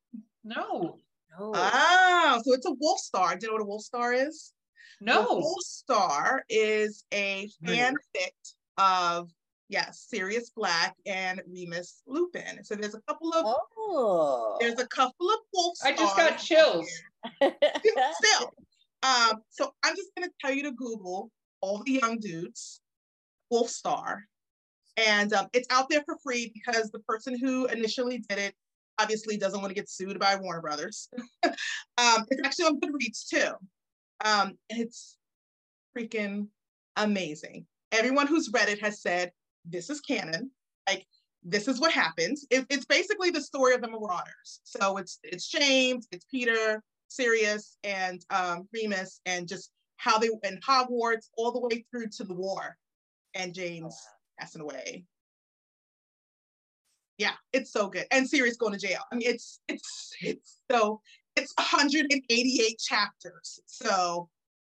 No. 0.44 0.98
No. 1.38 1.52
Oh, 1.54 2.42
so 2.44 2.54
it's 2.54 2.66
a 2.66 2.72
wolf 2.72 2.98
star. 2.98 3.36
Do 3.36 3.46
you 3.46 3.48
know 3.48 3.54
what 3.54 3.62
a 3.62 3.66
wolf 3.66 3.82
star 3.82 4.12
is? 4.12 4.52
No. 5.00 5.26
A 5.26 5.34
wolf 5.34 5.62
star 5.62 6.42
is 6.48 7.04
a 7.12 7.48
fanfic 7.64 8.32
of 8.76 9.30
yes, 9.70 10.04
Sirius 10.08 10.50
Black 10.50 10.94
and 11.06 11.40
Remus 11.48 12.02
Lupin. 12.06 12.62
So 12.64 12.74
there's 12.74 12.94
a 12.94 13.00
couple 13.02 13.32
of 13.32 13.44
Oh. 13.46 14.58
there's 14.60 14.78
a 14.78 14.86
couple 14.86 15.30
of 15.30 15.38
wolf 15.54 15.78
I 15.82 15.92
just 15.92 16.16
got 16.16 16.36
chills. 16.38 16.90
Still, 17.36 18.52
um, 19.02 19.42
so 19.48 19.72
I'm 19.82 19.96
just 19.96 20.10
gonna 20.16 20.30
tell 20.40 20.52
you 20.52 20.64
to 20.64 20.72
Google 20.72 21.30
all 21.60 21.82
the 21.84 21.92
young 21.92 22.18
dudes, 22.18 22.80
Wolf 23.50 23.70
Star, 23.70 24.24
and 24.96 25.32
um, 25.32 25.46
it's 25.52 25.68
out 25.70 25.88
there 25.88 26.02
for 26.04 26.18
free 26.22 26.52
because 26.52 26.90
the 26.90 27.00
person 27.00 27.38
who 27.38 27.66
initially 27.66 28.18
did 28.28 28.38
it 28.38 28.54
obviously 28.98 29.36
doesn't 29.36 29.60
want 29.60 29.70
to 29.70 29.74
get 29.74 29.88
sued 29.88 30.18
by 30.18 30.36
Warner 30.36 30.60
Brothers. 30.60 31.08
um, 31.44 32.26
it's 32.28 32.40
actually 32.44 32.66
on 32.66 32.80
Goodreads 32.80 33.28
too, 33.28 33.52
um, 34.24 34.58
and 34.68 34.80
it's 34.80 35.16
freaking 35.96 36.48
amazing. 36.96 37.66
Everyone 37.92 38.26
who's 38.26 38.50
read 38.52 38.68
it 38.68 38.80
has 38.80 39.00
said 39.00 39.32
this 39.64 39.90
is 39.90 40.00
canon. 40.00 40.50
Like 40.88 41.06
this 41.42 41.68
is 41.68 41.80
what 41.80 41.92
happens. 41.92 42.46
It, 42.50 42.66
it's 42.70 42.84
basically 42.84 43.30
the 43.30 43.40
story 43.40 43.74
of 43.74 43.80
the 43.80 43.88
Marauders. 43.88 44.60
So 44.64 44.96
it's 44.96 45.18
it's 45.22 45.48
James, 45.48 46.06
it's 46.12 46.24
Peter, 46.30 46.82
Sirius, 47.08 47.76
and 47.84 48.24
um, 48.30 48.68
Remus, 48.72 49.20
and 49.26 49.48
just 49.48 49.70
how 49.96 50.18
they 50.18 50.30
in 50.44 50.58
Hogwarts 50.66 51.28
all 51.36 51.52
the 51.52 51.60
way 51.60 51.84
through 51.90 52.08
to 52.16 52.24
the 52.24 52.34
war, 52.34 52.76
and 53.34 53.54
James 53.54 53.96
passing 54.38 54.62
away. 54.62 55.04
Yeah, 57.18 57.34
it's 57.52 57.70
so 57.70 57.88
good. 57.88 58.06
And 58.10 58.28
Sirius 58.28 58.56
going 58.56 58.72
to 58.72 58.78
jail. 58.78 59.02
I 59.12 59.16
mean, 59.16 59.28
it's 59.28 59.60
it's 59.68 60.14
it's 60.20 60.60
so 60.70 61.00
it's 61.36 61.52
188 61.56 62.78
chapters. 62.78 63.60
So 63.66 64.28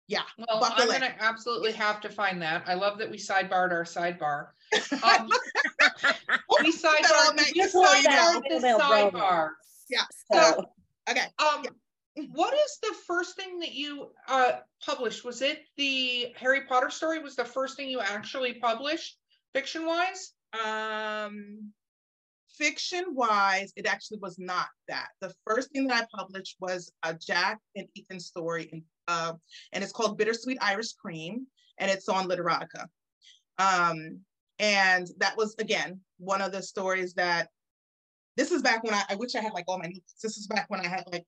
yeah, 0.09 0.23
Well, 0.39 0.61
Buckle 0.61 0.85
I'm 0.85 0.89
in. 0.91 1.01
gonna 1.01 1.15
absolutely 1.19 1.73
have 1.73 2.01
to 2.03 2.09
find 2.09 2.41
that. 2.43 2.63
I 2.67 2.75
love 2.75 2.99
that 2.99 3.11
we 3.11 3.17
sidebarred 3.19 3.73
our 3.73 3.85
sidebar. 3.85 4.49
Um, 5.03 5.29
we 6.63 6.73
that 6.73 7.11
all 7.15 7.33
sidebarred, 7.33 7.37
night. 7.37 7.53
we 7.55 7.61
Just 7.61 7.73
so 7.73 7.95
you 7.95 8.03
know. 8.05 8.11
sidebarred 8.11 8.43
the 8.49 8.55
Female 8.57 8.79
sidebar. 8.81 9.49
Yeah. 9.89 10.03
So, 10.33 10.65
okay. 11.09 11.27
Um, 11.39 11.65
what 12.33 12.55
is 12.55 12.79
the 12.83 12.95
first 13.07 13.37
thing 13.37 13.59
that 13.61 13.75
you 13.75 14.11
uh 14.29 14.53
published? 14.85 15.25
Was 15.25 15.43
it 15.43 15.61
the 15.77 16.33
Harry 16.37 16.63
Potter 16.67 16.91
story? 16.91 17.19
Was 17.21 17.37
the 17.37 17.45
first 17.45 17.77
thing 17.77 17.89
you 17.89 18.01
actually 18.01 18.55
published, 18.55 19.19
fiction 19.55 19.87
wise? 19.87 20.33
Um, 20.65 21.73
fiction 22.57 23.05
wise, 23.15 23.73
it 23.77 23.87
actually 23.87 24.19
was 24.21 24.39
not 24.39 24.67
that. 24.89 25.09
The 25.21 25.33
first 25.47 25.71
thing 25.73 25.87
that 25.89 26.05
I 26.05 26.19
published 26.19 26.57
was 26.61 26.91
a 27.03 27.15
Jack 27.15 27.59
and 27.77 27.87
Ethan 27.95 28.21
story, 28.21 28.69
and 28.73 28.83
uh, 29.09 29.33
and 29.73 29.83
it's 29.83 29.93
called 29.93 30.19
Bittersweet 30.19 30.59
Irish 30.61 30.93
Cream, 30.93 31.47
and 31.79 31.91
it's 31.91 32.09
on 32.09 32.29
Literotica. 32.29 32.87
Um, 33.59 34.21
and 34.59 35.07
that 35.19 35.37
was 35.37 35.55
again 35.59 36.01
one 36.19 36.41
of 36.41 36.53
the 36.53 36.63
stories 36.63 37.15
that 37.15 37.49
this 38.37 38.51
is 38.51 38.63
back 38.63 38.85
when 38.85 38.95
I, 38.95 39.03
I 39.11 39.17
wish 39.17 39.35
I 39.35 39.41
had 39.41 39.53
like 39.53 39.65
all 39.69 39.79
my 39.79 39.87
notes. 39.87 40.15
This 40.23 40.37
is 40.37 40.47
back 40.47 40.67
when 40.69 40.81
I 40.81 40.89
had 40.89 41.05
like 41.13 41.25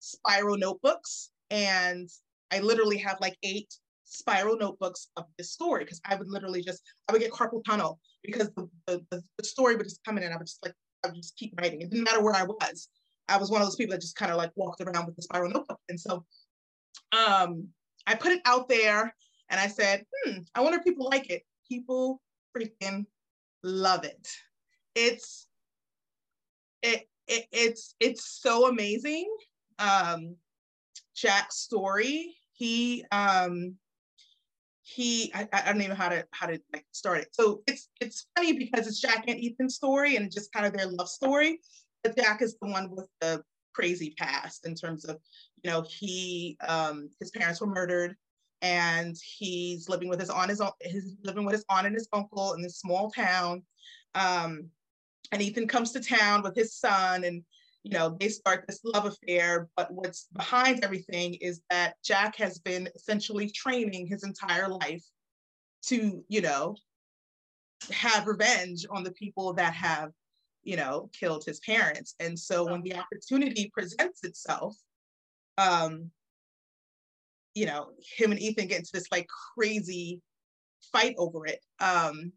spiral 0.00 0.56
notebooks, 0.56 1.30
and 1.50 2.08
I 2.50 2.60
literally 2.60 2.98
have 2.98 3.18
like 3.20 3.36
eight 3.42 3.72
spiral 4.04 4.56
notebooks 4.56 5.08
of 5.16 5.24
this 5.36 5.52
story 5.52 5.84
because 5.84 6.00
I 6.04 6.14
would 6.14 6.28
literally 6.28 6.62
just 6.62 6.82
I 7.08 7.12
would 7.12 7.20
get 7.20 7.32
carpal 7.32 7.62
tunnel 7.64 8.00
because 8.22 8.50
the, 8.56 8.68
the, 8.86 9.22
the 9.36 9.44
story 9.44 9.76
would 9.76 9.84
just 9.84 10.02
come 10.04 10.16
in 10.16 10.24
and 10.24 10.32
I 10.32 10.38
would 10.38 10.46
just 10.46 10.64
like 10.64 10.74
I 11.04 11.08
would 11.08 11.16
just 11.16 11.36
keep 11.36 11.58
writing. 11.60 11.82
It 11.82 11.90
didn't 11.90 12.04
matter 12.04 12.22
where 12.22 12.34
I 12.34 12.44
was. 12.44 12.88
I 13.28 13.36
was 13.36 13.50
one 13.50 13.60
of 13.60 13.66
those 13.66 13.76
people 13.76 13.92
that 13.92 14.00
just 14.00 14.16
kind 14.16 14.32
of 14.32 14.38
like 14.38 14.50
walked 14.56 14.80
around 14.80 15.06
with 15.06 15.16
the 15.16 15.22
spiral 15.22 15.50
notebook. 15.50 15.78
And 15.88 16.00
so 16.00 16.24
um 17.12 17.68
I 18.06 18.14
put 18.14 18.32
it 18.32 18.40
out 18.44 18.68
there 18.68 19.14
and 19.50 19.60
I 19.60 19.68
said, 19.68 20.04
hmm, 20.24 20.38
I 20.54 20.62
wonder 20.62 20.78
if 20.78 20.84
people 20.84 21.06
like 21.06 21.30
it. 21.30 21.42
People 21.68 22.22
freaking 22.56 23.06
love 23.62 24.04
it. 24.04 24.28
It's 24.94 25.46
it, 26.82 27.08
it 27.26 27.46
it's 27.52 27.94
it's 28.00 28.40
so 28.40 28.68
amazing. 28.68 29.30
Um 29.78 30.36
Jack's 31.14 31.56
story. 31.56 32.36
He 32.52 33.04
um 33.12 33.76
he 34.82 35.30
I, 35.34 35.46
I 35.52 35.72
don't 35.72 35.82
even 35.82 35.90
know 35.90 35.96
how 35.96 36.08
to 36.08 36.24
how 36.30 36.46
to 36.46 36.58
like 36.72 36.86
start 36.92 37.18
it. 37.18 37.28
So 37.32 37.62
it's 37.66 37.90
it's 38.00 38.26
funny 38.36 38.54
because 38.54 38.86
it's 38.86 39.00
Jack 39.00 39.24
and 39.28 39.38
Ethan's 39.38 39.74
story 39.74 40.16
and 40.16 40.32
just 40.32 40.52
kind 40.52 40.66
of 40.66 40.72
their 40.72 40.86
love 40.86 41.08
story. 41.08 41.60
But 42.02 42.16
Jack 42.16 42.40
is 42.42 42.56
the 42.60 42.68
one 42.68 42.90
with 42.90 43.08
the 43.20 43.42
crazy 43.74 44.14
past 44.18 44.66
in 44.66 44.74
terms 44.74 45.04
of, 45.04 45.18
you 45.62 45.70
know, 45.70 45.82
he 45.82 46.56
um 46.66 47.08
his 47.20 47.30
parents 47.30 47.60
were 47.60 47.66
murdered 47.66 48.16
and 48.62 49.16
he's 49.36 49.88
living 49.88 50.08
with 50.08 50.20
his 50.20 50.30
aunt 50.30 50.50
his 50.80 51.16
living 51.22 51.44
with 51.44 51.54
his 51.54 51.64
aunt 51.68 51.86
and 51.86 51.94
his 51.94 52.08
uncle 52.12 52.54
in 52.54 52.62
this 52.62 52.78
small 52.78 53.10
town. 53.10 53.62
Um 54.14 54.70
and 55.32 55.42
Ethan 55.42 55.68
comes 55.68 55.92
to 55.92 56.00
town 56.00 56.42
with 56.42 56.54
his 56.54 56.74
son 56.74 57.24
and 57.24 57.44
you 57.84 57.96
know, 57.96 58.16
they 58.20 58.28
start 58.28 58.64
this 58.66 58.80
love 58.84 59.06
affair. 59.06 59.68
But 59.76 59.90
what's 59.92 60.26
behind 60.34 60.84
everything 60.84 61.34
is 61.34 61.62
that 61.70 61.94
Jack 62.04 62.36
has 62.36 62.58
been 62.58 62.88
essentially 62.94 63.50
training 63.50 64.06
his 64.06 64.24
entire 64.24 64.68
life 64.68 65.04
to, 65.84 66.22
you 66.28 66.40
know, 66.40 66.76
have 67.90 68.26
revenge 68.26 68.84
on 68.90 69.04
the 69.04 69.12
people 69.12 69.52
that 69.54 69.72
have, 69.74 70.10
you 70.64 70.76
know, 70.76 71.08
killed 71.18 71.44
his 71.44 71.60
parents. 71.60 72.14
And 72.20 72.38
so 72.38 72.64
when 72.64 72.82
the 72.82 72.96
opportunity 72.96 73.70
presents 73.72 74.24
itself, 74.24 74.76
um, 75.58 76.10
you 77.54 77.66
know, 77.66 77.90
him 78.16 78.30
and 78.30 78.40
Ethan 78.40 78.68
get 78.68 78.78
into 78.78 78.90
this 78.94 79.08
like 79.10 79.26
crazy 79.54 80.22
fight 80.92 81.14
over 81.18 81.44
it. 81.46 81.58
Um, 81.80 82.32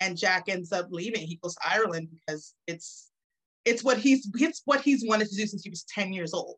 and 0.00 0.16
Jack 0.16 0.44
ends 0.48 0.72
up 0.72 0.86
leaving. 0.90 1.26
He 1.26 1.40
goes 1.42 1.56
to 1.56 1.68
Ireland 1.68 2.08
because 2.10 2.54
it's 2.66 3.10
it's 3.64 3.82
what 3.82 3.98
he's 3.98 4.30
it's 4.34 4.62
what 4.64 4.80
he's 4.80 5.04
wanted 5.06 5.28
to 5.28 5.36
do 5.36 5.46
since 5.46 5.62
he 5.62 5.70
was 5.70 5.84
10 5.92 6.12
years 6.12 6.32
old. 6.32 6.56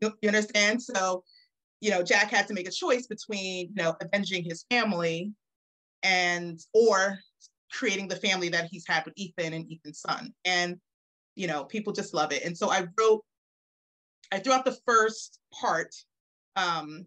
You, 0.00 0.12
you 0.20 0.28
understand? 0.28 0.82
So, 0.82 1.24
you 1.80 1.90
know, 1.90 2.02
Jack 2.02 2.30
had 2.30 2.46
to 2.48 2.54
make 2.54 2.68
a 2.68 2.72
choice 2.72 3.06
between, 3.06 3.72
you 3.74 3.82
know, 3.82 3.96
avenging 4.00 4.44
his 4.44 4.66
family 4.70 5.32
and 6.02 6.60
or 6.74 7.18
creating 7.72 8.08
the 8.08 8.16
family 8.16 8.50
that 8.50 8.68
he's 8.70 8.84
had 8.86 9.04
with 9.04 9.14
Ethan 9.16 9.54
and 9.54 9.66
Ethan's 9.72 10.00
son. 10.00 10.32
And, 10.44 10.76
you 11.34 11.46
know, 11.46 11.64
people 11.64 11.92
just 11.92 12.12
love 12.12 12.32
it. 12.32 12.44
And 12.44 12.56
so 12.56 12.70
I 12.70 12.86
wrote, 12.98 13.24
I 14.34 14.40
threw 14.40 14.52
out 14.52 14.64
the 14.64 14.76
first 14.84 15.38
part, 15.52 15.94
um, 16.56 17.06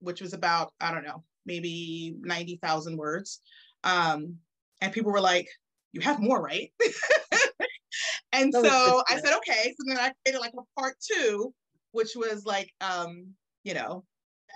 which 0.00 0.22
was 0.22 0.32
about, 0.32 0.72
I 0.80 0.92
don't 0.92 1.04
know, 1.04 1.22
maybe 1.44 2.16
90,000 2.20 2.96
words. 2.96 3.40
Um, 3.84 4.36
and 4.80 4.90
people 4.90 5.12
were 5.12 5.20
like, 5.20 5.46
you 5.92 6.00
have 6.00 6.20
more, 6.20 6.40
right? 6.40 6.72
and 8.32 8.50
That 8.52 8.64
so 8.64 9.02
I 9.08 9.20
said, 9.20 9.36
okay. 9.36 9.74
So 9.78 9.84
then 9.86 9.98
I 9.98 10.12
created 10.24 10.40
like 10.40 10.54
a 10.58 10.80
part 10.80 10.96
two, 11.00 11.52
which 11.92 12.16
was 12.16 12.46
like, 12.46 12.72
um, 12.80 13.26
you 13.62 13.74
know, 13.74 14.04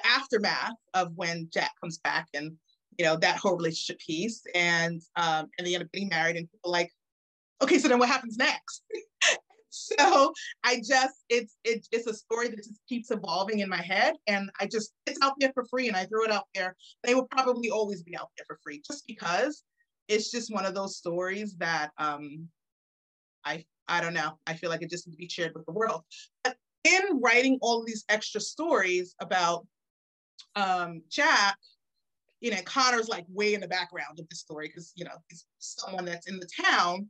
aftermath 0.03 0.73
of 0.95 1.13
when 1.15 1.51
Jack 1.53 1.73
comes 1.79 1.99
back 1.99 2.27
and, 2.33 2.57
you 2.99 3.05
know, 3.05 3.17
that 3.17 3.37
whole 3.37 3.57
relationship 3.57 4.01
piece. 4.01 4.43
And 4.55 5.03
um, 5.17 5.49
and 5.59 5.67
they 5.67 5.75
end 5.75 5.85
up 5.85 5.93
getting 5.93 6.09
married 6.09 6.37
and 6.37 6.51
people 6.51 6.73
like, 6.73 6.91
okay, 7.61 7.79
so 7.79 7.89
then 7.89 7.99
what 7.99 8.09
happens 8.09 8.39
next? 8.39 8.83
so 9.71 10.33
I 10.65 10.77
just 10.77 11.25
it's 11.29 11.57
it, 11.65 11.87
it's 11.93 12.07
a 12.07 12.15
story 12.15 12.49
that 12.49 12.57
just 12.57 12.81
keeps 12.89 13.11
evolving 13.11 13.61
in 13.61 13.69
my 13.69 13.83
head. 13.83 14.15
And 14.27 14.51
I 14.61 14.67
just 14.67 14.93
it's 15.07 15.19
out 15.23 15.35
there 15.39 15.53
for 15.53 15.65
free 15.67 15.89
and 15.89 15.97
I 15.97 16.05
threw 16.07 16.25
it 16.25 16.33
out 16.33 16.47
there. 16.55 16.77
They 17.05 17.15
will 17.15 17.27
probably 17.27 17.71
always 17.71 18.03
be 18.03 18.17
out 18.17 18.31
there 18.37 18.45
for 18.47 18.59
free 18.63 18.83
just 18.87 19.07
because 19.07 19.63
it's 20.09 20.31
just 20.31 20.53
one 20.53 20.65
of 20.65 20.75
those 20.75 20.97
stories 20.97 21.57
that 21.59 21.91
um 21.99 22.49
I 23.45 23.65
I 23.87 24.01
don't 24.01 24.15
know. 24.15 24.39
I 24.47 24.55
feel 24.55 24.71
like 24.71 24.83
it 24.83 24.91
just 24.91 25.07
needs 25.07 25.17
to 25.17 25.21
be 25.21 25.29
shared 25.29 25.55
with 25.55 25.67
the 25.67 25.73
world. 25.73 26.03
But 26.45 26.57
in 26.85 27.21
writing 27.21 27.59
all 27.61 27.85
these 27.85 28.05
extra 28.09 28.41
stories 28.41 29.15
about 29.21 29.67
um 30.57 31.03
Jack, 31.11 31.59
you 32.41 32.51
know, 32.51 32.63
Connor's 32.65 33.09
like 33.09 33.27
way 33.29 33.55
in 33.55 33.61
the 33.61 33.69
background 33.69 34.19
of 34.19 34.29
the 34.29 34.37
story 34.37 34.69
because 34.69 34.93
you 34.97 35.05
know 35.05 35.17
he's 35.29 35.47
someone 35.59 36.07
that's 36.07 36.27
in 36.27 36.41
the 36.41 36.49
town. 36.65 37.09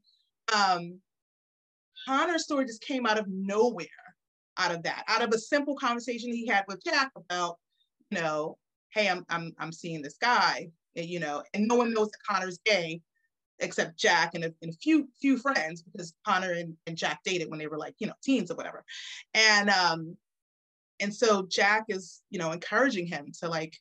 Um 0.52 1.00
Connor's 2.06 2.44
story 2.44 2.66
just 2.66 2.82
came 2.82 3.06
out 3.06 3.18
of 3.18 3.26
nowhere 3.28 3.86
out 4.58 4.74
of 4.74 4.82
that, 4.82 5.04
out 5.08 5.22
of 5.22 5.32
a 5.32 5.38
simple 5.38 5.76
conversation 5.76 6.32
he 6.32 6.46
had 6.46 6.64
with 6.66 6.82
Jack 6.84 7.12
about, 7.16 7.58
you 8.10 8.20
know, 8.20 8.58
hey, 8.90 9.08
I'm 9.08 9.24
I'm 9.28 9.52
I'm 9.58 9.72
seeing 9.72 10.02
this 10.02 10.16
guy, 10.18 10.68
and, 10.96 11.06
you 11.06 11.20
know, 11.20 11.42
and 11.54 11.68
no 11.68 11.76
one 11.76 11.92
knows 11.92 12.10
that 12.10 12.18
Connor's 12.28 12.58
gay 12.64 13.00
except 13.60 13.98
Jack 13.98 14.34
and 14.34 14.44
a, 14.44 14.54
and 14.62 14.72
a 14.72 14.76
few 14.76 15.08
few 15.20 15.38
friends 15.38 15.82
because 15.82 16.14
Connor 16.24 16.52
and, 16.52 16.76
and 16.86 16.96
Jack 16.96 17.20
dated 17.24 17.50
when 17.50 17.58
they 17.58 17.66
were 17.66 17.78
like, 17.78 17.94
you 17.98 18.06
know, 18.06 18.14
teens 18.22 18.50
or 18.50 18.56
whatever. 18.56 18.84
And 19.34 19.70
um 19.70 20.16
and 21.00 21.14
so 21.14 21.46
Jack 21.48 21.84
is, 21.88 22.22
you 22.30 22.38
know, 22.38 22.52
encouraging 22.52 23.06
him 23.06 23.32
to 23.40 23.48
like, 23.48 23.76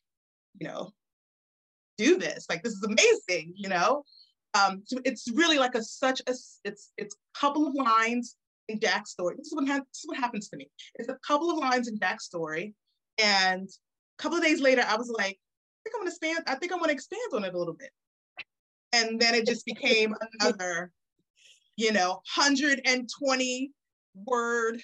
you 0.60 0.68
know, 0.68 0.92
do 1.98 2.18
this. 2.18 2.46
Like 2.50 2.64
this 2.64 2.74
is 2.74 2.84
amazing, 2.84 3.54
you 3.56 3.70
know. 3.70 4.04
Um 4.58 4.84
so 4.86 5.00
it's 5.06 5.30
really 5.32 5.58
like 5.58 5.76
a 5.76 5.84
such 5.84 6.22
a 6.28 6.32
it's 6.64 6.92
it's 6.98 7.16
a 7.16 7.40
couple 7.40 7.68
of 7.68 7.74
lines 7.76 8.36
in 8.68 8.80
Jack's 8.80 9.12
story. 9.12 9.36
This 9.38 9.48
is 9.48 9.56
what 9.56 9.68
ha- 9.68 9.78
this 9.78 10.00
is 10.00 10.06
what 10.08 10.18
happens 10.18 10.50
to 10.50 10.58
me. 10.58 10.70
It's 10.96 11.10
a 11.10 11.18
couple 11.26 11.52
of 11.52 11.58
lines 11.58 11.88
in 11.88 11.98
Jack's 12.00 12.26
story 12.26 12.74
and 13.18 13.68
a 13.68 14.22
couple 14.22 14.38
of 14.38 14.44
days 14.44 14.62
later 14.62 14.84
I 14.88 14.96
was 14.96 15.10
like, 15.10 15.38
I 15.38 15.80
think 15.84 15.96
I'm 15.96 16.02
gonna 16.02 16.10
expand, 16.10 16.40
I 16.48 16.56
think 16.56 16.72
I'm 16.74 16.80
gonna 16.80 16.94
expand 16.94 17.34
on 17.34 17.44
it 17.44 17.54
a 17.54 17.58
little 17.58 17.74
bit 17.74 17.92
and 18.94 19.20
then 19.20 19.36
it 19.36 19.46
just 19.46 19.66
became 19.66 20.16
another, 20.40 20.92
you 21.76 21.92
know, 21.92 22.22
120 22.36 23.72
word 24.26 24.82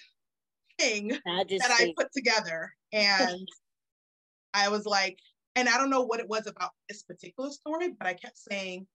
thing 0.79 1.17
that 1.61 1.71
I 1.71 1.93
put 1.97 2.11
together. 2.13 2.71
And 2.91 3.47
I 4.53 4.69
was 4.69 4.85
like, 4.85 5.17
and 5.55 5.67
I 5.69 5.77
don't 5.77 5.89
know 5.89 6.03
what 6.03 6.19
it 6.19 6.27
was 6.27 6.47
about 6.47 6.71
this 6.89 7.03
particular 7.03 7.49
story, 7.49 7.93
but 7.97 8.07
I 8.07 8.13
kept 8.13 8.37
saying, 8.37 8.87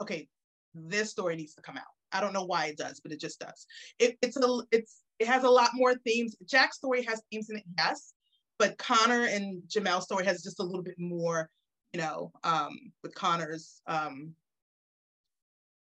okay, 0.00 0.28
this 0.74 1.10
story 1.10 1.36
needs 1.36 1.54
to 1.54 1.62
come 1.62 1.76
out. 1.76 1.84
I 2.12 2.20
don't 2.20 2.32
know 2.32 2.44
why 2.44 2.66
it 2.66 2.78
does, 2.78 3.00
but 3.00 3.12
it 3.12 3.20
just 3.20 3.38
does. 3.40 3.66
It, 3.98 4.16
it's 4.22 4.36
a 4.36 4.60
it's 4.70 5.02
it 5.18 5.26
has 5.26 5.44
a 5.44 5.50
lot 5.50 5.70
more 5.74 5.94
themes. 5.94 6.36
Jack's 6.46 6.76
story 6.76 7.02
has 7.02 7.22
themes 7.30 7.50
in 7.50 7.56
it, 7.56 7.64
yes, 7.78 8.14
but 8.58 8.78
Connor 8.78 9.24
and 9.24 9.62
Jamel's 9.68 10.04
story 10.04 10.24
has 10.24 10.42
just 10.42 10.60
a 10.60 10.62
little 10.62 10.82
bit 10.82 10.98
more, 10.98 11.50
you 11.92 12.00
know, 12.00 12.32
um, 12.44 12.78
with 13.02 13.14
Connor's 13.14 13.82
um, 13.86 14.34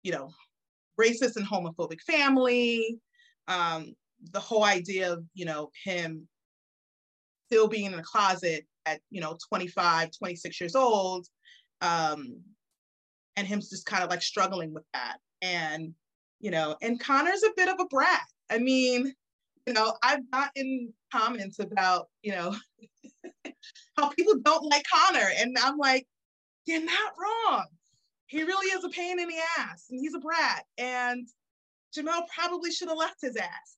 you 0.03 0.12
know, 0.12 0.29
racist 1.00 1.38
and 1.38 1.48
homophobic 1.48 2.01
family, 2.01 3.00
um, 3.48 3.93
the 4.32 4.39
whole 4.39 4.63
idea 4.63 5.12
of, 5.12 5.24
you 5.34 5.46
know, 5.46 5.72
him 5.84 6.27
still 7.48 7.67
being 7.67 7.86
in 7.86 8.00
a 8.00 8.03
closet 8.03 8.65
at, 8.86 9.00
you 9.10 9.22
know, 9.22 9.38
25, 9.50 10.12
26 10.17 10.62
years 10.62 10.75
old, 10.75 11.27
um, 11.82 12.39
and 13.36 13.48
him 13.48 13.60
just 13.60 13.86
kind 13.86 14.04
of 14.04 14.10
like 14.10 14.22
struggling 14.22 14.74
with 14.74 14.84
that. 14.94 15.18
And, 15.42 15.94
you 16.40 16.52
know, 16.52 16.75
and 16.82 17.00
Connor's 17.00 17.44
a 17.44 17.54
bit 17.56 17.70
of 17.70 17.80
a 17.80 17.86
brat. 17.86 18.22
I 18.50 18.60
mean, 18.60 19.13
you 19.66 19.74
know, 19.74 19.96
I've 20.04 20.30
gotten 20.32 20.94
comments 21.12 21.60
about, 21.60 22.08
you 22.22 22.34
know, 22.34 22.56
how 23.98 24.10
people 24.10 24.36
don't 24.44 24.70
like 24.70 24.86
Connor. 24.92 25.30
And 25.38 25.56
I'm 25.62 25.78
like, 25.78 26.06
you're 26.66 26.84
not 26.84 27.13
wrong. 27.18 27.66
He 28.28 28.44
really 28.44 28.68
is 28.68 28.84
a 28.84 28.90
pain 28.90 29.20
in 29.20 29.28
the 29.28 29.38
ass 29.60 29.86
and 29.90 30.00
he's 30.00 30.16
a 30.16 30.20
brat. 30.20 30.63
And 30.78 31.28
Jamel 31.96 32.24
probably 32.34 32.72
should 32.72 32.90
have 32.90 32.98
left 32.98 33.22
his 33.22 33.36
ass. 33.36 33.78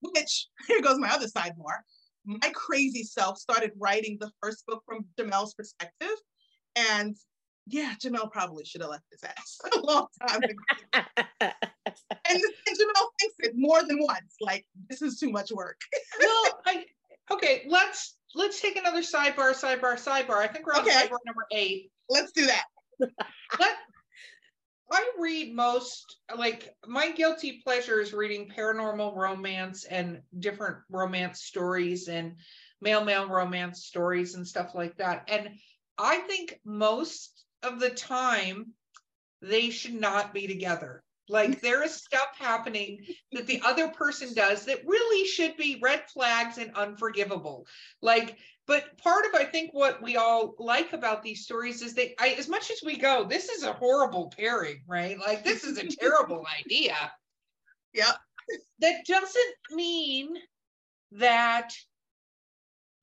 Which, 0.00 0.48
here 0.68 0.82
goes 0.82 0.98
my 0.98 1.08
other 1.08 1.26
sidebar. 1.26 1.80
My 2.26 2.50
crazy 2.54 3.02
self 3.02 3.38
started 3.38 3.72
writing 3.78 4.16
the 4.20 4.30
first 4.42 4.64
book 4.66 4.82
from 4.86 5.04
Jamel's 5.18 5.54
perspective. 5.54 6.16
And 6.76 7.16
yeah, 7.66 7.94
Jamel 8.02 8.30
probably 8.30 8.64
should 8.64 8.82
have 8.82 8.90
left 8.90 9.04
his 9.10 9.22
ass 9.24 9.58
a 9.74 9.80
long 9.80 10.06
time 10.26 10.42
ago. 10.42 10.54
and, 11.40 11.52
and 12.30 12.42
Jamel 12.78 13.06
thinks 13.20 13.36
it 13.38 13.52
more 13.56 13.82
than 13.82 13.98
once. 14.00 14.36
Like, 14.40 14.66
this 14.88 15.02
is 15.02 15.18
too 15.18 15.30
much 15.30 15.50
work. 15.52 15.80
well, 16.20 16.60
I 16.66 16.84
okay, 17.30 17.64
let's 17.68 18.16
let's 18.34 18.60
take 18.60 18.76
another 18.76 19.00
sidebar, 19.00 19.52
sidebar, 19.52 19.94
sidebar. 19.94 20.36
I 20.36 20.46
think 20.46 20.66
we're 20.66 20.74
on 20.74 20.80
Okay. 20.80 20.92
sidebar 20.92 21.18
number 21.24 21.46
eight. 21.52 21.90
Let's 22.08 22.32
do 22.32 22.46
that. 22.46 22.64
Let 23.58 23.76
I 24.92 25.10
read 25.18 25.54
most 25.54 26.18
like 26.36 26.72
my 26.86 27.10
guilty 27.10 27.60
pleasure 27.64 28.00
is 28.00 28.12
reading 28.12 28.48
paranormal 28.48 29.16
romance 29.16 29.84
and 29.84 30.20
different 30.38 30.76
romance 30.88 31.42
stories 31.42 32.08
and 32.08 32.36
male 32.80 33.04
male 33.04 33.26
romance 33.26 33.86
stories 33.86 34.34
and 34.34 34.46
stuff 34.46 34.74
like 34.74 34.96
that. 34.98 35.24
And 35.28 35.50
I 35.98 36.18
think 36.18 36.60
most 36.64 37.43
of 37.64 37.80
the 37.80 37.90
time 37.90 38.72
they 39.40 39.70
should 39.70 39.94
not 39.94 40.32
be 40.32 40.46
together. 40.46 41.02
Like 41.28 41.60
there 41.60 41.82
is 41.82 41.94
stuff 41.94 42.36
happening 42.38 43.04
that 43.32 43.46
the 43.46 43.62
other 43.64 43.88
person 43.88 44.34
does 44.34 44.66
that 44.66 44.86
really 44.86 45.26
should 45.26 45.56
be 45.56 45.80
red 45.82 46.08
flags 46.10 46.58
and 46.58 46.74
unforgivable. 46.74 47.66
Like, 48.02 48.36
but 48.66 48.98
part 48.98 49.24
of 49.26 49.34
I 49.34 49.44
think 49.44 49.72
what 49.72 50.02
we 50.02 50.16
all 50.16 50.54
like 50.58 50.92
about 50.92 51.22
these 51.22 51.44
stories 51.44 51.80
is 51.80 51.94
that 51.94 52.20
I, 52.20 52.30
as 52.30 52.48
much 52.48 52.70
as 52.70 52.82
we 52.84 52.98
go, 52.98 53.24
this 53.24 53.48
is 53.48 53.62
a 53.62 53.72
horrible 53.72 54.32
pairing, 54.36 54.82
right? 54.86 55.18
Like 55.18 55.44
this 55.44 55.64
is 55.64 55.78
a 55.78 55.86
terrible 55.86 56.46
idea. 56.60 56.96
Yeah. 57.94 58.12
That 58.80 59.06
doesn't 59.06 59.54
mean 59.70 60.36
that 61.12 61.72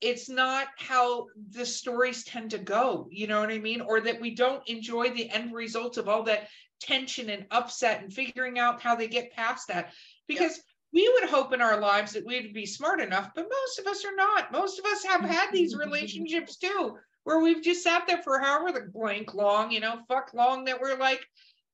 it's 0.01 0.29
not 0.29 0.67
how 0.77 1.27
the 1.51 1.65
stories 1.65 2.23
tend 2.23 2.51
to 2.51 2.57
go, 2.57 3.07
you 3.11 3.27
know 3.27 3.39
what 3.39 3.51
I 3.51 3.59
mean? 3.59 3.81
Or 3.81 4.01
that 4.01 4.19
we 4.19 4.33
don't 4.33 4.67
enjoy 4.67 5.11
the 5.11 5.29
end 5.29 5.53
result 5.53 5.97
of 5.97 6.09
all 6.09 6.23
that 6.23 6.47
tension 6.79 7.29
and 7.29 7.45
upset 7.51 8.01
and 8.01 8.11
figuring 8.11 8.57
out 8.57 8.81
how 8.81 8.95
they 8.95 9.07
get 9.07 9.31
past 9.31 9.67
that. 9.67 9.93
Because 10.27 10.59
we 10.91 11.07
would 11.13 11.29
hope 11.29 11.53
in 11.53 11.61
our 11.61 11.79
lives 11.79 12.13
that 12.13 12.25
we'd 12.25 12.53
be 12.53 12.65
smart 12.65 12.99
enough, 12.99 13.29
but 13.35 13.47
most 13.49 13.79
of 13.79 13.87
us 13.87 14.03
are 14.03 14.15
not. 14.15 14.51
Most 14.51 14.79
of 14.79 14.85
us 14.85 15.03
have 15.03 15.21
had 15.21 15.51
these 15.51 15.75
relationships 15.75 16.57
too, 16.57 16.97
where 17.23 17.39
we've 17.39 17.63
just 17.63 17.83
sat 17.83 18.07
there 18.07 18.21
for 18.23 18.39
however 18.39 18.71
the 18.71 18.91
blank 18.91 19.33
long, 19.33 19.71
you 19.71 19.79
know, 19.79 19.99
fuck 20.07 20.33
long 20.33 20.65
that 20.65 20.81
we're 20.81 20.97
like, 20.97 21.25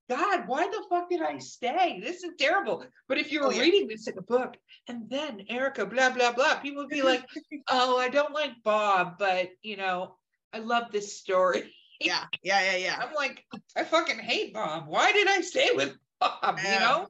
God, 0.10 0.48
why 0.48 0.68
the 0.68 0.84
fuck 0.90 1.10
did 1.10 1.22
I 1.22 1.38
stay? 1.38 2.00
This 2.02 2.24
is 2.24 2.32
terrible. 2.40 2.86
But 3.10 3.18
if 3.18 3.32
you 3.32 3.42
were 3.42 3.48
Oh, 3.48 3.52
yeah. 3.52 3.62
reading 3.62 3.88
this 3.88 4.08
in 4.08 4.18
a 4.18 4.22
book 4.22 4.56
and 4.88 5.10
then 5.10 5.44
Erica, 5.50 5.86
blah, 5.86 6.12
blah, 6.12 6.32
blah, 6.32 6.56
people 6.60 6.84
would 6.84 6.90
be 6.90 7.02
like, 7.02 7.26
oh, 7.70 7.98
I 7.98 8.08
don't 8.10 8.34
like 8.34 8.52
Bob, 8.64 9.18
but 9.20 9.50
you 9.62 9.76
know, 9.78 10.16
I 10.54 10.60
love 10.60 10.92
this 10.92 11.18
story. 11.20 11.74
Yeah, 12.00 12.24
yeah, 12.44 12.62
yeah, 12.64 12.78
yeah. 12.78 13.00
I'm 13.02 13.14
like, 13.16 13.44
I 13.76 13.84
fucking 13.84 14.20
hate 14.20 14.54
Bob. 14.54 14.88
Why 14.88 15.12
did 15.12 15.28
I 15.28 15.42
stay 15.42 15.70
with 15.74 15.96
Bob? 16.22 16.60
You 16.64 16.80
know? 16.80 17.08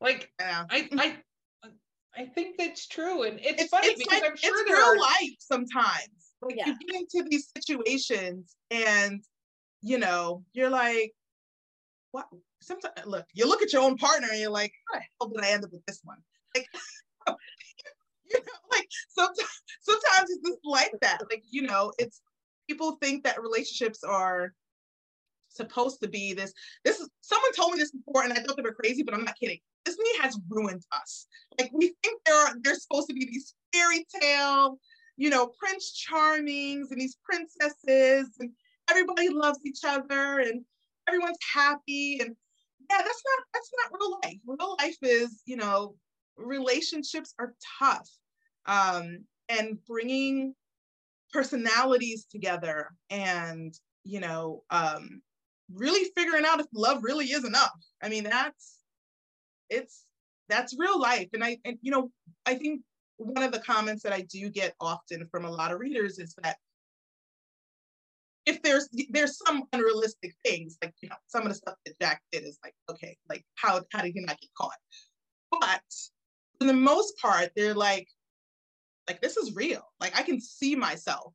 Like 0.00 0.32
yeah. 0.40 0.64
I 0.68 0.88
I 0.98 1.16
I 2.16 2.26
think 2.26 2.56
that's 2.58 2.88
true. 2.88 3.22
And 3.22 3.38
it's, 3.40 3.62
It's, 3.62 3.70
funny 3.70 3.88
it's 3.88 3.98
because 4.02 4.20
like, 4.20 4.30
I'm 4.30 4.36
sure 4.36 4.60
it's 4.60 4.68
there 4.68 4.78
real 4.78 4.86
are 4.86 4.98
life 4.98 5.36
sometimes. 5.38 6.08
Oh, 6.42 6.48
like 6.48 6.56
Yeah. 6.56 6.66
you 6.68 6.76
get 6.86 6.96
into 6.96 7.28
these 7.30 7.50
situations 7.56 8.56
and 8.70 9.22
you 9.80 9.98
know, 9.98 10.44
you're 10.52 10.70
like, 10.70 11.12
what 12.12 12.26
sometimes 12.60 12.94
uh, 12.98 13.08
look, 13.08 13.26
you 13.34 13.46
look 13.48 13.62
at 13.62 13.72
your 13.72 13.82
own 13.82 13.96
partner 13.96 14.28
and 14.30 14.40
you're 14.40 14.50
like, 14.50 14.72
how 14.92 14.98
the 14.98 15.04
hell 15.20 15.28
did 15.28 15.44
I 15.44 15.50
end 15.50 15.64
up 15.64 15.72
with 15.72 15.84
this 15.86 16.00
one? 16.04 16.18
Like 16.54 16.66
you 18.30 18.38
know, 18.38 18.52
like 18.70 18.88
sometimes 19.08 19.62
sometimes 19.80 20.30
it's 20.30 20.48
just 20.48 20.60
like 20.64 20.92
that. 21.00 21.18
Like, 21.30 21.42
you 21.50 21.62
know, 21.62 21.92
it's 21.98 22.20
people 22.68 22.96
think 23.02 23.24
that 23.24 23.42
relationships 23.42 24.04
are 24.04 24.54
supposed 25.48 26.00
to 26.00 26.08
be 26.08 26.32
this 26.32 26.52
this 26.84 26.98
is 26.98 27.10
someone 27.20 27.52
told 27.52 27.72
me 27.72 27.78
this 27.78 27.92
before 27.92 28.22
and 28.22 28.32
I 28.32 28.36
thought 28.36 28.56
they 28.56 28.62
were 28.62 28.74
crazy, 28.74 29.02
but 29.02 29.14
I'm 29.14 29.24
not 29.24 29.38
kidding. 29.38 29.58
Disney 29.84 30.18
has 30.20 30.38
ruined 30.48 30.84
us. 30.92 31.26
Like 31.58 31.70
we 31.72 31.94
think 32.02 32.20
there 32.24 32.36
are 32.36 32.54
there's 32.62 32.82
supposed 32.82 33.08
to 33.08 33.14
be 33.14 33.26
these 33.26 33.54
fairy 33.74 34.06
tale, 34.20 34.78
you 35.16 35.30
know, 35.30 35.50
prince 35.58 36.04
charmings 36.08 36.90
and 36.90 37.00
these 37.00 37.18
princesses 37.24 38.30
and 38.38 38.50
everybody 38.90 39.28
loves 39.28 39.60
each 39.64 39.80
other 39.84 40.40
and 40.40 40.64
everyone's 41.08 41.38
happy 41.52 42.18
and 42.20 42.36
yeah, 42.90 42.98
that's 42.98 43.22
not 43.26 43.44
that's 43.54 43.70
not 43.82 43.98
real 43.98 44.18
life. 44.24 44.38
Real 44.46 44.76
life 44.80 44.98
is, 45.02 45.42
you 45.46 45.56
know, 45.56 45.94
relationships 46.36 47.34
are 47.38 47.54
tough. 47.78 48.08
Um, 48.66 49.24
and 49.48 49.78
bringing 49.86 50.54
personalities 51.32 52.26
together 52.30 52.90
and, 53.10 53.74
you 54.04 54.20
know, 54.20 54.62
um, 54.70 55.20
really 55.72 56.10
figuring 56.16 56.44
out 56.46 56.60
if 56.60 56.66
love 56.74 57.02
really 57.02 57.26
is 57.26 57.44
enough. 57.44 57.72
I 58.02 58.08
mean, 58.08 58.24
that's 58.24 58.78
it's 59.70 60.04
that's 60.48 60.78
real 60.78 61.00
life. 61.00 61.28
And 61.32 61.42
I 61.42 61.58
and 61.64 61.78
you 61.82 61.90
know, 61.90 62.10
I 62.46 62.54
think 62.54 62.82
one 63.16 63.42
of 63.42 63.52
the 63.52 63.60
comments 63.60 64.02
that 64.02 64.12
I 64.12 64.22
do 64.22 64.50
get 64.50 64.74
often 64.80 65.26
from 65.30 65.44
a 65.44 65.50
lot 65.50 65.72
of 65.72 65.80
readers 65.80 66.18
is 66.18 66.34
that 66.42 66.56
if 68.46 68.62
there's 68.62 68.88
there's 69.10 69.38
some 69.46 69.64
unrealistic 69.72 70.34
things, 70.44 70.76
like 70.82 70.94
you 71.00 71.08
know, 71.08 71.16
some 71.26 71.42
of 71.42 71.48
the 71.48 71.54
stuff 71.54 71.74
that 71.86 71.98
Jack 72.00 72.22
did 72.32 72.44
is 72.44 72.58
like, 72.64 72.74
okay, 72.90 73.16
like 73.28 73.44
how 73.54 73.82
how 73.92 74.02
did 74.02 74.12
he 74.14 74.20
not 74.20 74.40
get 74.40 74.50
caught? 74.58 74.76
But 75.50 75.82
for 76.58 76.66
the 76.66 76.72
most 76.72 77.18
part, 77.18 77.50
they're 77.54 77.74
like, 77.74 78.08
like 79.08 79.20
this 79.20 79.36
is 79.36 79.54
real. 79.54 79.82
Like 80.00 80.18
I 80.18 80.22
can 80.22 80.40
see 80.40 80.74
myself 80.74 81.34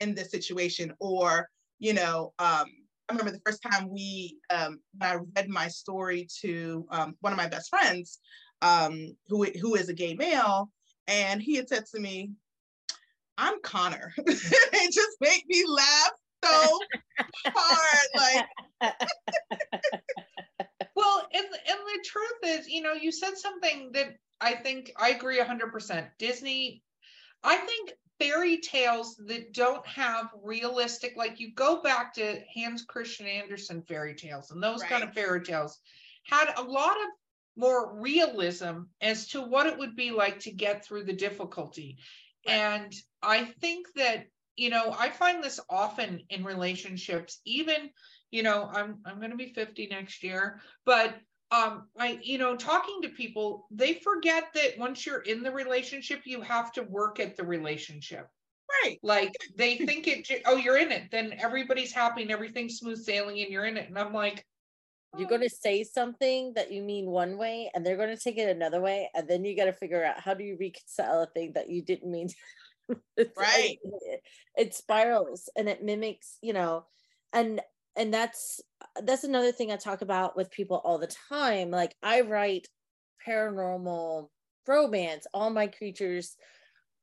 in 0.00 0.14
this 0.14 0.30
situation, 0.30 0.92
or 0.98 1.48
you 1.78 1.94
know, 1.94 2.32
um, 2.38 2.66
I 3.08 3.12
remember 3.12 3.32
the 3.32 3.42
first 3.44 3.62
time 3.62 3.88
we 3.90 4.38
um, 4.50 4.80
when 4.98 5.10
I 5.10 5.18
read 5.36 5.48
my 5.48 5.68
story 5.68 6.26
to 6.40 6.86
um, 6.90 7.16
one 7.20 7.32
of 7.32 7.36
my 7.36 7.48
best 7.48 7.70
friends, 7.70 8.18
um, 8.62 9.16
who 9.28 9.44
who 9.60 9.76
is 9.76 9.88
a 9.88 9.94
gay 9.94 10.14
male, 10.14 10.70
and 11.06 11.40
he 11.40 11.54
had 11.54 11.68
said 11.68 11.84
to 11.94 12.00
me, 12.00 12.30
"I'm 13.38 13.60
Connor." 13.62 14.12
it 14.18 14.92
just 14.92 15.16
made 15.20 15.42
me 15.48 15.64
laugh 15.66 16.12
so 16.44 16.78
hard. 17.46 18.46
Like, 18.82 18.94
Well, 20.96 21.26
and 21.32 21.44
and 21.44 21.78
the 21.78 22.04
truth 22.04 22.60
is, 22.60 22.68
you 22.68 22.82
know, 22.82 22.92
you 22.92 23.10
said 23.10 23.38
something 23.38 23.90
that 23.92 24.16
I 24.40 24.54
think 24.54 24.92
I 24.98 25.10
agree 25.10 25.38
100%. 25.40 26.08
Disney 26.18 26.82
I 27.42 27.56
think 27.56 27.92
fairy 28.18 28.58
tales 28.58 29.16
that 29.26 29.54
don't 29.54 29.86
have 29.86 30.28
realistic 30.42 31.14
like 31.16 31.40
you 31.40 31.54
go 31.54 31.80
back 31.80 32.12
to 32.14 32.40
Hans 32.54 32.84
Christian 32.84 33.26
Andersen 33.26 33.82
fairy 33.82 34.14
tales 34.14 34.50
and 34.50 34.62
those 34.62 34.82
kind 34.82 35.02
of 35.02 35.14
fairy 35.14 35.42
tales 35.42 35.78
had 36.24 36.52
a 36.58 36.62
lot 36.62 36.96
of 36.96 37.08
more 37.56 37.98
realism 37.98 38.82
as 39.00 39.28
to 39.28 39.40
what 39.40 39.66
it 39.66 39.78
would 39.78 39.96
be 39.96 40.10
like 40.10 40.38
to 40.40 40.50
get 40.50 40.84
through 40.84 41.04
the 41.04 41.12
difficulty. 41.12 41.96
Right. 42.46 42.54
And 42.54 42.94
I 43.22 43.44
think 43.44 43.86
that, 43.96 44.26
you 44.56 44.70
know, 44.70 44.94
I 44.98 45.10
find 45.10 45.42
this 45.42 45.60
often 45.68 46.22
in 46.30 46.44
relationships, 46.44 47.40
even 47.44 47.90
you 48.30 48.42
know, 48.42 48.70
I'm 48.72 48.98
I'm 49.04 49.18
going 49.18 49.32
to 49.32 49.36
be 49.36 49.52
50 49.52 49.88
next 49.88 50.22
year, 50.22 50.60
but 50.84 51.16
um 51.50 51.88
I 51.98 52.18
you 52.22 52.38
know, 52.38 52.56
talking 52.56 53.02
to 53.02 53.08
people, 53.08 53.66
they 53.70 53.94
forget 53.94 54.44
that 54.54 54.78
once 54.78 55.04
you're 55.06 55.20
in 55.22 55.42
the 55.42 55.50
relationship, 55.52 56.20
you 56.24 56.40
have 56.42 56.72
to 56.72 56.82
work 56.82 57.20
at 57.20 57.36
the 57.36 57.44
relationship. 57.44 58.28
Right. 58.84 58.98
Like 59.02 59.32
they 59.56 59.78
think 59.78 60.06
it 60.06 60.24
ju- 60.26 60.40
oh, 60.46 60.56
you're 60.56 60.78
in 60.78 60.92
it, 60.92 61.10
then 61.10 61.34
everybody's 61.38 61.92
happy 61.92 62.22
and 62.22 62.30
everything's 62.30 62.78
smooth 62.78 63.02
sailing 63.02 63.40
and 63.40 63.50
you're 63.50 63.64
in 63.66 63.76
it. 63.76 63.88
And 63.88 63.98
I'm 63.98 64.12
like, 64.12 64.46
You're 65.16 65.28
going 65.28 65.40
to 65.42 65.50
say 65.50 65.82
something 65.82 66.52
that 66.54 66.70
you 66.70 66.82
mean 66.82 67.06
one 67.06 67.36
way, 67.36 67.70
and 67.74 67.84
they're 67.84 67.96
going 67.96 68.16
to 68.16 68.22
take 68.22 68.38
it 68.38 68.48
another 68.48 68.80
way, 68.80 69.10
and 69.14 69.28
then 69.28 69.44
you 69.44 69.56
got 69.56 69.64
to 69.64 69.72
figure 69.72 70.04
out 70.04 70.20
how 70.20 70.34
do 70.34 70.44
you 70.44 70.56
reconcile 70.60 71.22
a 71.22 71.26
thing 71.26 71.52
that 71.54 71.68
you 71.68 71.82
didn't 71.82 72.10
mean. 72.10 72.28
It's 73.16 73.38
like- 73.38 73.78
Right. 73.82 74.20
it 74.56 74.74
spirals 74.74 75.48
and 75.56 75.68
it 75.68 75.82
mimics, 75.82 76.38
you 76.42 76.52
know, 76.52 76.86
and 77.32 77.60
and 77.96 78.12
that's 78.14 78.60
that's 79.02 79.24
another 79.24 79.52
thing 79.52 79.70
I 79.72 79.76
talk 79.76 80.02
about 80.02 80.36
with 80.36 80.50
people 80.50 80.78
all 80.84 80.98
the 80.98 81.06
time. 81.28 81.70
Like 81.70 81.96
I 82.02 82.22
write 82.22 82.68
paranormal 83.26 84.30
romance. 84.66 85.26
All 85.34 85.50
my 85.50 85.66
creatures 85.66 86.36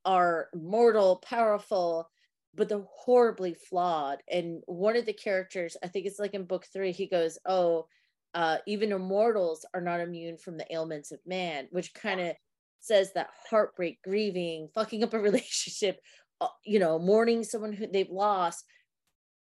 are 0.04 0.48
mortal, 0.54 1.16
powerful, 1.18 2.08
but 2.54 2.68
they're 2.68 2.86
horribly 2.90 3.54
flawed. 3.54 4.22
And 4.30 4.62
one 4.66 4.96
of 4.96 5.06
the 5.06 5.12
characters, 5.12 5.76
I 5.82 5.88
think 5.88 6.06
it's 6.06 6.18
like 6.18 6.34
in 6.34 6.44
book 6.44 6.66
three, 6.72 6.92
he 6.92 7.06
goes, 7.08 7.38
Oh, 7.46 7.86
uh, 8.34 8.58
even 8.66 8.92
immortals 8.92 9.64
are 9.74 9.80
not 9.80 10.00
immune 10.00 10.36
from 10.38 10.56
the 10.58 10.72
ailments 10.72 11.12
of 11.12 11.20
man, 11.26 11.68
which 11.70 11.94
kind 11.94 12.20
of 12.20 12.36
says 12.80 13.12
that 13.14 13.30
heartbreak, 13.50 13.98
grieving, 14.02 14.68
fucking 14.74 15.02
up 15.02 15.14
a 15.14 15.18
relationship, 15.20 16.00
uh, 16.40 16.48
you 16.64 16.78
know, 16.78 16.98
mourning 16.98 17.44
someone 17.44 17.72
who 17.72 17.86
they've 17.86 18.10
lost. 18.10 18.64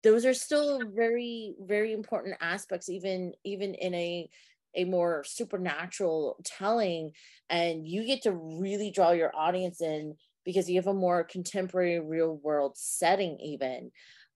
Those 0.04 0.26
are 0.26 0.34
still 0.34 0.82
very, 0.95 1.56
very 1.60 1.93
important 1.93 2.38
aspects, 2.39 2.89
even 2.89 3.34
even 3.43 3.74
in 3.74 3.93
a 3.93 4.30
a 4.76 4.84
more 4.84 5.24
supernatural 5.26 6.38
telling, 6.43 7.12
and 7.50 7.88
you 7.88 8.06
get 8.06 8.24
to 8.24 8.32
really 8.32 8.91
draw 8.91 9.12
your 9.12 9.32
audience 9.36 9.82
in 9.82 10.15
because 10.43 10.69
you 10.69 10.76
have 10.76 10.88
a 10.88 10.93
more 10.93 11.24
contemporary, 11.24 12.00
real 12.00 12.36
world 12.36 12.74
setting. 12.76 13.39
Even, 13.39 13.91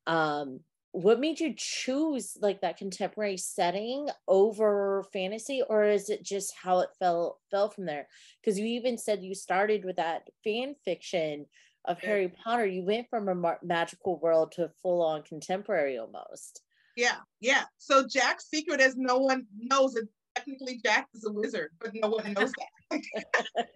um, 0.07 0.61
what 0.91 1.19
made 1.19 1.39
you 1.39 1.53
choose 1.55 2.35
like 2.41 2.61
that 2.61 2.77
contemporary 2.77 3.37
setting 3.37 4.09
over 4.27 5.05
fantasy, 5.13 5.61
or 5.67 5.85
is 5.85 6.09
it 6.09 6.23
just 6.23 6.53
how 6.61 6.79
it 6.79 6.89
fell 6.97 7.39
fell 7.51 7.69
from 7.69 7.85
there? 7.85 8.07
Because 8.41 8.57
you 8.57 8.65
even 8.65 8.97
said 8.97 9.23
you 9.23 9.35
started 9.35 9.85
with 9.85 9.97
that 9.97 10.23
fan 10.43 10.75
fiction 10.85 11.45
of 11.85 11.99
Yeah. 12.01 12.09
Harry 12.09 12.29
Potter, 12.29 12.65
you 12.65 12.83
went 12.83 13.09
from 13.09 13.29
a 13.29 13.35
ma- 13.35 13.55
magical 13.63 14.19
world 14.19 14.51
to 14.53 14.69
full 14.81 15.01
on 15.01 15.23
contemporary 15.23 15.97
almost. 15.97 16.61
Yeah, 16.95 17.17
yeah. 17.39 17.63
So 17.77 18.07
Jack's 18.07 18.49
secret 18.49 18.81
is 18.81 18.95
no 18.97 19.19
one 19.19 19.45
knows 19.57 19.93
that 19.93 20.07
technically 20.35 20.81
Jack 20.83 21.07
is 21.13 21.25
a 21.25 21.31
wizard, 21.31 21.71
but 21.79 21.91
no 21.93 22.09
one 22.09 22.33
knows 22.33 22.51
that. 22.51 23.01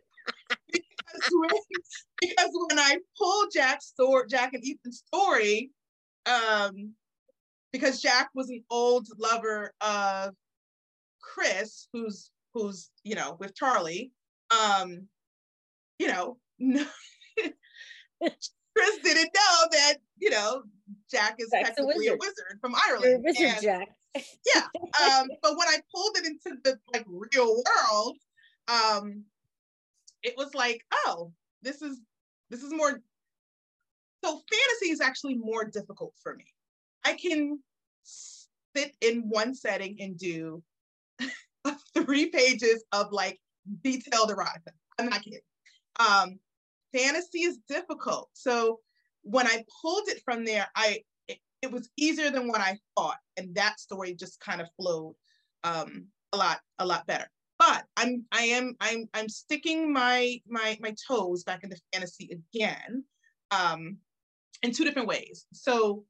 because, 0.72 1.32
when, 1.32 1.50
because 2.20 2.50
when 2.68 2.80
I 2.80 2.98
pulled 3.18 3.52
Jack's 3.54 3.88
story, 3.88 4.26
Jack 4.30 4.54
and 4.54 4.64
Ethan's 4.66 5.04
story, 5.08 5.72
um, 6.26 6.94
because 7.74 8.02
Jack 8.02 8.30
was 8.34 8.50
an 8.50 8.64
old 8.70 9.08
lover 9.18 9.74
of 9.82 10.34
Chris, 11.22 11.88
who's 11.92 12.32
who's 12.54 12.90
you 13.04 13.16
know 13.16 13.36
with 13.40 13.54
Charlie, 13.56 14.12
um, 14.52 15.08
you 16.00 16.08
know, 16.08 16.38
Chris 18.22 18.98
didn't 19.04 19.32
know 19.36 19.68
that 19.72 19.96
you 20.18 20.30
know 20.30 20.64
Jack 21.12 21.36
is 21.40 21.50
Jack's 21.52 21.72
a 21.72 21.74
technically 21.76 22.08
a 22.08 22.12
wizard. 22.14 22.20
wizard 22.22 22.58
from 22.62 22.74
a 22.76 22.78
Ireland. 22.90 23.24
wizard, 23.26 23.46
and- 23.48 23.62
Jack. 23.62 23.90
yeah. 24.56 24.62
Um, 25.04 25.28
but 25.42 25.58
when 25.58 25.68
I 25.68 25.78
pulled 25.94 26.18
it 26.18 26.26
into 26.28 26.58
the 26.64 26.80
like 26.94 27.06
real 27.08 27.56
world, 27.56 28.18
um, 28.68 29.24
it 30.22 30.36
was 30.38 30.54
like, 30.54 30.82
oh, 31.06 31.32
this 31.62 31.82
is 31.82 32.00
this 32.50 32.64
is 32.64 32.72
more. 32.72 33.02
So 34.24 34.32
fantasy 34.50 34.92
is 34.92 35.02
actually 35.02 35.36
more 35.36 35.66
difficult 35.66 36.14
for 36.22 36.36
me. 36.36 36.46
I 37.06 37.14
can 37.14 37.60
sit 38.04 38.96
in 39.02 39.30
one 39.30 39.54
setting 39.54 39.98
and 40.00 40.18
do 40.18 40.64
three 41.94 42.28
pages 42.28 42.84
of 42.92 43.12
like 43.12 43.40
detailed 43.84 44.30
erotica. 44.30 44.72
I'm 45.00 45.10
not 45.10 45.22
kidding. 45.22 45.40
Um, 46.00 46.40
fantasy 46.94 47.40
is 47.40 47.60
difficult. 47.68 48.30
So 48.34 48.80
when 49.22 49.48
I 49.48 49.64
pulled 49.82 50.08
it 50.08 50.22
from 50.24 50.46
there, 50.46 50.68
I 50.76 51.02
it, 51.28 51.40
it 51.62 51.72
was 51.72 51.90
easier 51.98 52.30
than 52.30 52.48
what 52.48 52.62
I 52.62 52.78
thought, 52.96 53.18
and 53.38 53.56
that 53.56 53.80
story 53.80 54.14
just 54.16 54.40
kind 54.40 54.62
of 54.62 54.68
flowed 54.80 55.16
um, 55.64 56.08
a 56.34 56.38
lot 56.38 56.60
a 56.80 56.86
lot 56.86 57.08
better. 57.08 57.30
But 57.60 57.86
I'm 57.98 58.26
I 58.32 58.44
am 58.44 58.76
I'm 58.82 59.10
I'm 59.14 59.30
sticking 59.30 59.92
my 59.94 60.42
my 60.48 60.78
my 60.82 60.96
toes 61.08 61.44
back 61.44 61.64
into 61.64 61.78
fantasy 61.94 62.30
again, 62.32 63.04
um, 63.52 63.98
in 64.62 64.72
two 64.72 64.84
different 64.84 65.08
ways. 65.08 65.46
So 65.54 66.04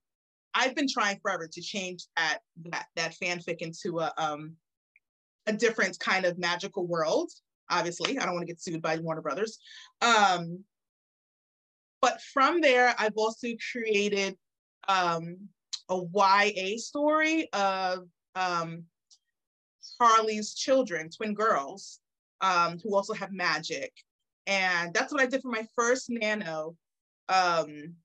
I've 0.55 0.75
been 0.75 0.87
trying 0.87 1.19
forever 1.19 1.47
to 1.47 1.61
change 1.61 2.05
that 2.15 2.39
that 2.65 2.87
that 2.95 3.15
fanfic 3.21 3.57
into 3.59 3.99
a 3.99 4.13
um 4.17 4.55
a 5.47 5.53
different 5.53 5.99
kind 5.99 6.25
of 6.25 6.37
magical 6.37 6.87
world. 6.87 7.31
Obviously, 7.69 8.17
I 8.17 8.25
don't 8.25 8.35
want 8.35 8.47
to 8.47 8.53
get 8.53 8.61
sued 8.61 8.81
by 8.81 8.97
Warner 8.97 9.21
Brothers. 9.21 9.59
Um, 10.01 10.63
but 12.01 12.21
from 12.33 12.61
there, 12.61 12.93
I've 12.99 13.15
also 13.15 13.47
created 13.71 14.35
um, 14.87 15.37
a 15.89 15.99
YA 16.13 16.77
story 16.77 17.49
of 17.53 18.07
um, 18.35 18.83
Charlie's 19.97 20.53
children, 20.53 21.09
twin 21.09 21.33
girls, 21.33 21.99
um, 22.41 22.79
who 22.83 22.95
also 22.95 23.13
have 23.13 23.31
magic. 23.31 23.93
And 24.47 24.93
that's 24.93 25.13
what 25.13 25.21
I 25.21 25.25
did 25.25 25.41
for 25.41 25.51
my 25.51 25.65
first 25.75 26.09
Nano, 26.09 26.75
um, 27.29 27.95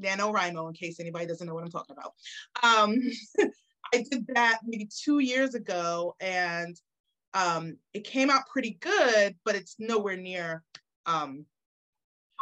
NaNoWriMo, 0.00 0.68
in 0.68 0.74
case 0.74 1.00
anybody 1.00 1.26
doesn't 1.26 1.46
know 1.46 1.54
what 1.54 1.64
I'm 1.64 1.70
talking 1.70 1.96
about. 1.96 2.12
Um, 2.62 2.96
I 3.94 4.04
did 4.10 4.26
that 4.34 4.60
maybe 4.64 4.88
two 5.04 5.20
years 5.20 5.54
ago, 5.54 6.16
and 6.20 6.76
um, 7.34 7.76
it 7.92 8.04
came 8.04 8.30
out 8.30 8.48
pretty 8.50 8.78
good, 8.80 9.36
but 9.44 9.54
it's 9.54 9.76
nowhere 9.78 10.16
near 10.16 10.62
um, 11.06 11.44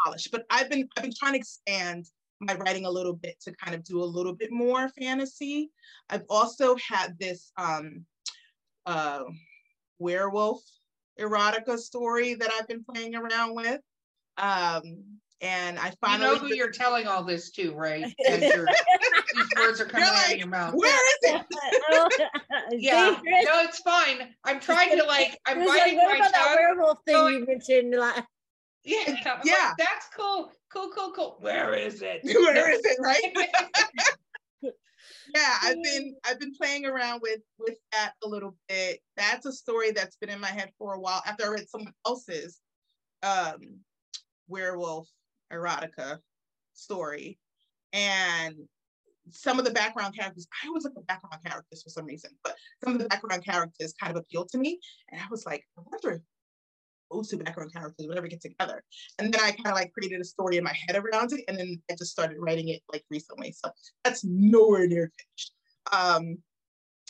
polished. 0.05 0.31
But 0.31 0.45
I've 0.51 0.71
been 0.71 0.88
I've 0.97 1.03
been 1.03 1.15
trying 1.15 1.33
to 1.33 1.38
expand 1.38 2.07
my 2.41 2.55
writing 2.55 2.87
a 2.87 2.91
little 2.91 3.15
bit 3.15 3.37
to 3.43 3.53
kind 3.53 3.75
of 3.75 3.85
do 3.85 4.03
a 4.03 4.05
little 4.05 4.35
bit 4.35 4.51
more 4.51 4.88
fantasy. 4.88 5.71
I've 6.11 6.25
also 6.29 6.77
had 6.77 7.19
this 7.19 7.53
um, 7.57 8.05
uh, 8.87 9.25
werewolf 9.99 10.61
erotica 11.21 11.79
story 11.79 12.35
that 12.35 12.51
I've 12.53 12.67
been 12.67 12.85
playing 12.85 13.15
around 13.15 13.55
with. 13.55 13.81
Um, 14.38 15.21
and 15.42 15.78
I 15.78 15.92
you 16.12 16.18
know 16.18 16.37
who 16.38 16.55
you're 16.55 16.70
telling 16.70 17.07
all 17.09 17.24
this 17.24 17.50
to, 17.52 17.72
right? 17.74 18.05
These 18.18 18.55
words 19.59 19.81
are 19.81 19.85
coming 19.85 20.09
out 20.09 20.33
of 20.33 20.38
your 20.38 20.46
mouth. 20.46 20.74
where 20.74 20.94
is 20.94 21.18
it? 21.35 22.31
Yeah, 22.78 23.11
no, 23.24 23.61
it's 23.62 23.81
fine. 23.81 24.35
I'm 24.44 24.61
trying 24.61 24.96
to 24.96 25.05
like, 25.05 25.38
I'm 25.46 25.59
It 25.61 25.66
was 25.66 25.68
like, 25.68 25.96
what 25.96 26.09
my 26.11 26.16
about 26.18 26.33
that 26.33 26.44
tongue. 26.46 26.57
werewolf 26.57 26.98
thing 27.05 27.14
going- 27.16 27.35
you 27.40 27.46
mentioned? 27.46 27.94
Like, 27.96 28.24
Yeah, 28.85 28.98
I'm 29.07 29.14
like, 29.14 29.24
Yeah. 29.44 29.72
that's 29.78 30.09
cool, 30.16 30.52
cool, 30.72 30.90
cool, 30.96 31.12
cool. 31.14 31.37
Where 31.40 31.74
is 31.74 32.02
it? 32.02 32.20
where 32.24 32.70
is 32.72 32.81
it 32.85 32.98
right 33.00 33.48
yeah 35.35 35.57
i've 35.62 35.83
been 35.83 36.14
i've 36.26 36.38
been 36.40 36.52
playing 36.55 36.85
around 36.85 37.20
with 37.22 37.40
with 37.59 37.76
that 37.92 38.12
a 38.24 38.28
little 38.28 38.55
bit 38.68 38.98
that's 39.16 39.46
a 39.46 39.52
story 39.52 39.90
that's 39.92 40.16
been 40.16 40.28
in 40.28 40.40
my 40.40 40.48
head 40.48 40.70
for 40.78 40.94
a 40.94 41.00
while 41.00 41.22
after 41.26 41.44
i 41.44 41.48
read 41.48 41.68
someone 41.68 41.92
else's 42.07 42.61
um 43.22 43.57
werewolf 44.48 45.09
erotica 45.53 46.19
story 46.75 47.38
and 47.93 48.55
some 49.31 49.59
of 49.59 49.65
the 49.65 49.71
background 49.71 50.17
characters 50.17 50.47
i 50.62 50.67
always 50.67 50.85
look 50.85 50.95
at 50.97 51.07
background 51.07 51.43
characters 51.45 51.83
for 51.83 51.91
some 51.91 52.05
reason 52.05 52.31
but 52.43 52.57
some 52.83 52.95
of 52.95 52.99
the 52.99 53.09
background 53.09 53.45
characters 53.45 53.95
kind 54.01 54.11
of 54.11 54.21
appealed 54.21 54.49
to 54.49 54.59
me 54.59 54.81
and 55.11 55.21
i 55.21 55.25
was 55.31 55.47
like 55.47 55.65
i 55.79 55.83
wonder 55.91 56.17
if 56.17 56.23
those 57.11 57.29
two 57.29 57.37
background 57.37 57.73
characters 57.73 58.07
would 58.09 58.17
ever 58.17 58.27
get 58.27 58.41
together 58.41 58.83
and 59.19 59.33
then 59.33 59.41
I 59.41 59.51
kind 59.51 59.69
of 59.69 59.75
like 59.75 59.93
created 59.93 60.21
a 60.21 60.25
story 60.25 60.57
in 60.57 60.65
my 60.65 60.75
head 60.87 60.97
around 60.97 61.33
it, 61.33 61.45
and 61.49 61.59
then 61.59 61.81
I 61.91 61.95
just 61.95 62.11
started 62.11 62.37
writing 62.38 62.69
it 62.69 62.83
like 62.93 63.05
recently. 63.11 63.53
So 63.53 63.71
that's 64.05 64.25
nowhere 64.25 64.87
near 64.87 65.11
finished. 65.19 65.53
Um, 65.93 66.38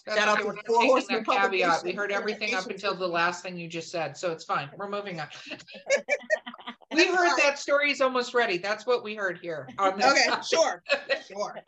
That's 0.07 0.19
Shout 0.19 0.29
out 0.29 0.39
to 0.41 0.47
we're 0.47 0.57
Four 0.67 0.85
Horsemen 0.85 1.25
caveat. 1.25 1.85
We 1.85 1.93
heard 1.93 2.11
everything 2.11 2.55
up 2.55 2.67
until 2.67 2.95
the 2.95 3.07
last 3.07 3.43
thing 3.43 3.57
you 3.57 3.69
just 3.69 3.91
said, 3.91 4.17
so 4.17 4.33
it's 4.33 4.45
fine. 4.45 4.71
We're 4.77 4.91
moving 4.91 5.21
on. 5.21 5.29
We 6.95 7.07
heard 7.07 7.37
that 7.39 7.59
story 7.59 7.91
is 7.91 8.01
almost 8.01 8.35
ready. 8.35 8.59
That's 8.59 8.87
what 8.87 9.03
we 9.03 9.15
heard 9.15 9.39
here 9.41 9.69
okay, 9.79 10.27
topic. 10.29 10.45
sure, 10.45 10.83
sure. 11.29 11.59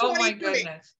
Oh 0.00 0.14
my 0.14 0.32
2023. 0.32 0.38
goodness. 0.38 0.94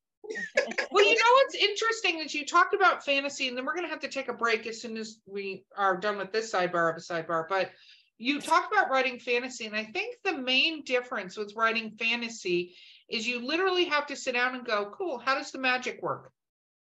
well, 0.90 1.04
you 1.04 1.14
know 1.14 1.32
what's 1.34 1.54
interesting 1.54 2.20
is 2.20 2.34
you 2.34 2.46
talked 2.46 2.74
about 2.74 3.04
fantasy, 3.04 3.48
and 3.48 3.56
then 3.56 3.64
we're 3.64 3.74
going 3.74 3.84
to 3.84 3.90
have 3.90 4.00
to 4.00 4.08
take 4.08 4.28
a 4.28 4.32
break 4.32 4.66
as 4.66 4.80
soon 4.80 4.96
as 4.96 5.18
we 5.26 5.64
are 5.76 5.96
done 5.96 6.16
with 6.16 6.32
this 6.32 6.52
sidebar 6.52 6.90
of 6.90 6.96
a 6.96 7.00
sidebar. 7.00 7.46
But 7.48 7.70
you 8.18 8.40
talked 8.40 8.72
about 8.72 8.90
writing 8.90 9.18
fantasy, 9.18 9.66
and 9.66 9.74
I 9.74 9.84
think 9.84 10.16
the 10.24 10.38
main 10.38 10.84
difference 10.84 11.36
with 11.36 11.56
writing 11.56 11.90
fantasy 11.98 12.74
is 13.08 13.26
you 13.26 13.44
literally 13.44 13.86
have 13.86 14.06
to 14.06 14.16
sit 14.16 14.34
down 14.34 14.54
and 14.54 14.64
go, 14.64 14.92
cool, 14.96 15.18
how 15.18 15.36
does 15.36 15.50
the 15.50 15.58
magic 15.58 16.00
work? 16.02 16.30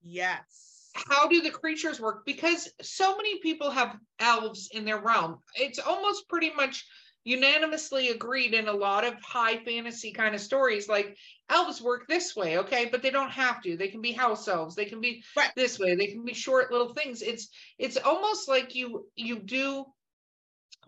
Yes. 0.03 0.70
How 0.95 1.29
do 1.29 1.41
the 1.41 1.51
creatures 1.51 2.01
work? 2.01 2.25
Because 2.27 2.69
so 2.83 3.17
many 3.17 3.39
people 3.41 3.71
have 3.71 3.97
elves 4.19 4.69
in 4.73 4.85
their 4.85 5.01
realm. 5.01 5.39
It's 5.55 5.79
almost 5.79 6.29
pretty 6.29 6.51
much 6.53 6.85
unanimously 7.25 8.09
agreed 8.09 8.55
in 8.55 8.67
a 8.69 8.73
lot 8.73 9.05
of 9.05 9.15
high 9.23 9.63
fantasy 9.63 10.11
kind 10.11 10.35
of 10.35 10.41
stories 10.41 10.89
like 10.89 11.19
elves 11.51 11.83
work 11.83 12.09
this 12.09 12.35
way 12.35 12.57
okay 12.59 12.87
but 12.87 13.03
they 13.03 13.11
don't 13.11 13.31
have 13.31 13.61
to 13.63 13.77
they 13.77 13.89
can 13.89 14.01
be 14.01 14.13
house 14.13 14.49
elves 14.49 14.75
they 14.75 14.87
can 14.87 15.03
be 15.03 15.23
Right. 15.37 15.51
this 15.55 15.79
way 15.79 15.95
they 15.97 16.07
can 16.07 16.25
be 16.25 16.33
short 16.33 16.73
little 16.73 16.95
things 16.95 17.21
it's 17.21 17.49
it's 17.79 17.99
almost 17.99 18.49
like 18.49 18.75
you 18.75 19.07
you 19.17 19.39
do 19.39 19.85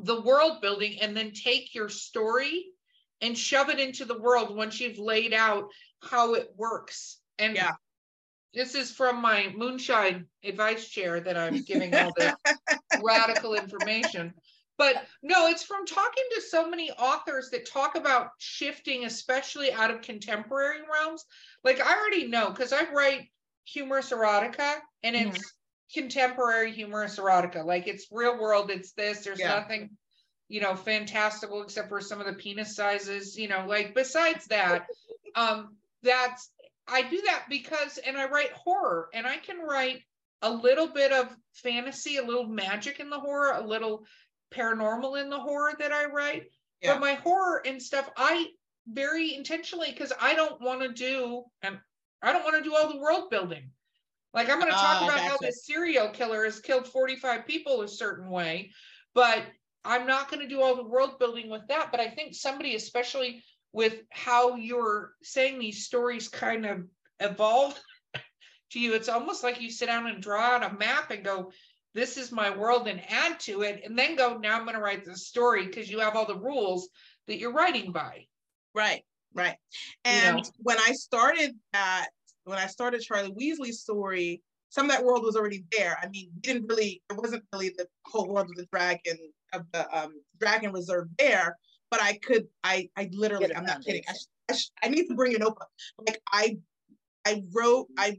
the 0.00 0.22
world 0.22 0.62
building 0.62 1.00
and 1.02 1.14
then 1.16 1.32
take 1.32 1.74
your 1.74 1.90
story 1.90 2.64
and 3.20 3.36
shove 3.36 3.68
it 3.68 3.78
into 3.78 4.04
the 4.06 4.18
world 4.18 4.56
once 4.56 4.80
you've 4.80 4.98
laid 4.98 5.34
out 5.34 5.68
how 6.02 6.32
it 6.34 6.48
works 6.56 7.20
and 7.38 7.56
Yeah. 7.56 7.72
This 8.54 8.74
is 8.74 8.90
from 8.90 9.20
my 9.20 9.52
moonshine 9.56 10.26
advice 10.44 10.88
chair 10.88 11.20
that 11.20 11.36
i'm 11.36 11.62
giving 11.62 11.94
all 11.94 12.12
this 12.16 12.32
radical 13.02 13.54
information. 13.54 14.34
But 14.78 15.04
no 15.22 15.48
it's 15.48 15.62
from 15.62 15.86
talking 15.86 16.24
to 16.34 16.40
so 16.40 16.68
many 16.68 16.90
authors 16.90 17.50
that 17.50 17.66
talk 17.66 17.94
about 17.94 18.28
shifting 18.38 19.04
especially 19.04 19.72
out 19.72 19.90
of 19.90 20.02
contemporary 20.02 20.80
realms. 20.90 21.24
Like 21.64 21.80
i 21.80 21.94
already 21.94 22.26
know 22.28 22.50
because 22.50 22.72
i 22.72 22.90
write 22.92 23.28
humorous 23.64 24.10
erotica 24.10 24.76
and 25.02 25.14
it's 25.14 25.54
contemporary 25.94 26.72
humorous 26.72 27.18
erotica. 27.18 27.64
Like 27.64 27.86
it's 27.86 28.06
real 28.10 28.38
world 28.40 28.70
it's 28.70 28.92
this 28.92 29.24
there's 29.24 29.38
Yeah. 29.38 29.48
nothing 29.60 29.90
you 30.48 30.60
know 30.60 30.74
fantastical 30.74 31.62
except 31.62 31.88
for 31.88 32.00
some 32.00 32.20
of 32.20 32.26
the 32.26 32.32
penis 32.34 32.74
sizes 32.74 33.38
you 33.38 33.48
know 33.48 33.64
like 33.66 33.94
besides 33.94 34.46
that 34.46 34.86
um 35.34 35.76
that's 36.02 36.50
i 36.88 37.02
do 37.02 37.20
that 37.26 37.44
because 37.48 37.98
and 37.98 38.16
i 38.16 38.26
write 38.28 38.52
horror 38.52 39.08
and 39.14 39.26
i 39.26 39.36
can 39.36 39.58
write 39.60 40.00
a 40.42 40.50
little 40.50 40.88
bit 40.88 41.12
of 41.12 41.28
fantasy 41.52 42.16
a 42.16 42.22
little 42.24 42.46
magic 42.46 42.98
in 43.00 43.08
the 43.10 43.18
horror 43.18 43.52
a 43.52 43.66
little 43.66 44.04
paranormal 44.52 45.20
in 45.20 45.30
the 45.30 45.38
horror 45.38 45.72
that 45.78 45.92
i 45.92 46.04
write 46.06 46.44
Yeah. 46.80 46.94
but 46.94 47.00
my 47.00 47.14
horror 47.14 47.62
and 47.66 47.80
stuff 47.82 48.10
i 48.16 48.46
very 48.88 49.34
intentionally 49.34 49.90
because 49.92 50.12
i 50.20 50.34
don't 50.34 50.60
want 50.60 50.82
to 50.82 50.92
do 50.92 51.44
and 51.62 51.78
i 52.20 52.32
don't 52.32 52.44
want 52.44 52.56
to 52.62 52.68
do 52.68 52.74
all 52.74 52.88
the 52.92 52.98
world 52.98 53.30
building 53.30 53.70
like 54.34 54.50
i'm 54.50 54.58
going 54.58 54.72
to 54.72 54.78
talk 54.78 54.98
Ah, 55.00 55.04
about 55.04 55.20
how 55.20 55.28
gotcha. 55.36 55.46
this 55.46 55.64
serial 55.66 56.08
killer 56.10 56.44
has 56.44 56.58
killed 56.58 56.86
45 56.88 57.46
people 57.46 57.82
a 57.82 57.88
certain 57.88 58.28
way 58.28 58.72
but 59.14 59.44
i'm 59.84 60.06
not 60.06 60.28
going 60.30 60.40
to 60.42 60.48
do 60.48 60.60
all 60.60 60.74
the 60.74 60.84
world 60.88 61.18
building 61.20 61.48
with 61.48 61.62
that 61.68 61.90
but 61.92 62.00
i 62.00 62.08
think 62.10 62.34
somebody 62.34 62.74
especially 62.74 63.42
with 63.72 64.02
how 64.10 64.56
you're 64.56 65.12
saying 65.22 65.58
these 65.58 65.84
stories 65.84 66.28
kind 66.28 66.66
of 66.66 66.84
evolve 67.20 67.78
to 68.70 68.80
you 68.80 68.94
it's 68.94 69.08
almost 69.08 69.42
like 69.42 69.60
you 69.60 69.70
sit 69.70 69.86
down 69.86 70.06
and 70.06 70.22
draw 70.22 70.40
out 70.40 70.70
a 70.70 70.74
map 70.76 71.10
and 71.10 71.24
go 71.24 71.50
this 71.94 72.16
is 72.16 72.32
my 72.32 72.56
world 72.56 72.88
and 72.88 73.02
add 73.10 73.38
to 73.38 73.62
it 73.62 73.82
and 73.84 73.98
then 73.98 74.16
go 74.16 74.36
now 74.38 74.56
i'm 74.56 74.64
going 74.64 74.74
to 74.74 74.82
write 74.82 75.04
this 75.04 75.26
story 75.26 75.66
because 75.66 75.90
you 75.90 76.00
have 76.00 76.16
all 76.16 76.26
the 76.26 76.38
rules 76.38 76.88
that 77.26 77.38
you're 77.38 77.52
writing 77.52 77.92
by 77.92 78.24
Right, 78.74 79.02
right. 79.34 79.56
You 80.04 80.10
And 80.12 80.36
know. 80.36 80.42
when 80.58 80.78
I 80.78 80.92
started 80.92 81.54
that, 81.72 82.08
when 82.44 82.58
I 82.58 82.66
started 82.66 83.02
Charlie 83.02 83.32
Weasley's 83.32 83.80
story, 83.80 84.42
some 84.70 84.86
of 84.86 84.92
that 84.92 85.04
world 85.04 85.22
was 85.22 85.36
already 85.36 85.64
there. 85.76 85.98
I 86.02 86.08
mean, 86.08 86.30
we 86.34 86.40
didn't 86.40 86.66
really, 86.68 87.02
it 87.10 87.16
wasn't 87.16 87.44
really 87.52 87.70
the 87.76 87.86
whole 88.06 88.28
world 88.28 88.48
of 88.50 88.56
the 88.56 88.66
dragon 88.72 89.18
of 89.52 89.66
the 89.72 89.96
um, 89.96 90.14
dragon 90.40 90.72
reserve 90.72 91.08
there, 91.18 91.58
but 91.92 92.02
I 92.02 92.14
could, 92.14 92.48
I, 92.64 92.88
I 92.96 93.10
literally, 93.12 93.54
I'm 93.54 93.66
not 93.66 93.84
kidding. 93.84 94.02
I, 94.08 94.14
sh- 94.14 94.26
I, 94.50 94.54
sh- 94.54 94.70
I 94.82 94.88
need 94.88 95.08
to 95.08 95.14
bring 95.14 95.34
a 95.34 95.38
notebook. 95.38 95.68
Like 95.98 96.22
I, 96.32 96.56
I 97.26 97.44
wrote, 97.52 97.88
I 97.98 98.18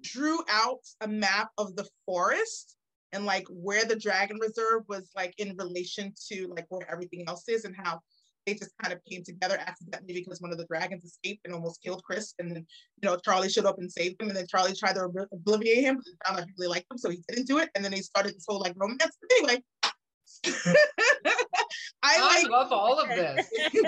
drew 0.00 0.42
out 0.48 0.80
a 1.02 1.06
map 1.06 1.50
of 1.58 1.76
the 1.76 1.86
forest 2.06 2.78
and 3.12 3.26
like 3.26 3.46
where 3.50 3.84
the 3.84 3.94
dragon 3.94 4.38
reserve 4.40 4.84
was 4.88 5.10
like 5.14 5.34
in 5.36 5.54
relation 5.58 6.14
to 6.30 6.50
like 6.56 6.64
where 6.70 6.90
everything 6.90 7.24
else 7.28 7.46
is 7.46 7.66
and 7.66 7.76
how 7.76 8.00
they 8.46 8.54
just 8.54 8.70
kind 8.82 8.94
of 8.94 9.04
came 9.04 9.22
together 9.22 9.58
accidentally 9.60 10.14
because 10.14 10.40
one 10.40 10.50
of 10.50 10.56
the 10.56 10.64
dragons 10.64 11.04
escaped 11.04 11.42
and 11.44 11.52
almost 11.52 11.82
killed 11.82 12.02
Chris. 12.02 12.32
And 12.38 12.50
then, 12.50 12.66
you 13.02 13.06
know, 13.06 13.18
Charlie 13.22 13.50
showed 13.50 13.66
up 13.66 13.76
and 13.78 13.92
saved 13.92 14.22
him. 14.22 14.28
And 14.28 14.36
then 14.36 14.46
Charlie 14.46 14.74
tried 14.74 14.94
to 14.94 15.02
ob- 15.02 15.28
obliviate 15.34 15.82
him, 15.82 15.96
but 15.96 16.06
it 16.06 16.16
found 16.26 16.40
out 16.40 16.46
he 16.46 16.54
really 16.56 16.70
liked 16.70 16.90
him. 16.90 16.96
So 16.96 17.10
he 17.10 17.20
didn't 17.28 17.48
do 17.48 17.58
it. 17.58 17.68
And 17.74 17.84
then 17.84 17.92
they 17.92 18.00
started 18.00 18.34
this 18.34 18.46
whole 18.48 18.60
like 18.60 18.72
romance. 18.76 19.18
But 19.20 19.30
anyway, 19.38 19.62
I 22.02 22.16
i 22.18 22.42
like, 22.42 22.50
love 22.50 22.72
all 22.72 22.98
of 22.98 23.08
this 23.08 23.46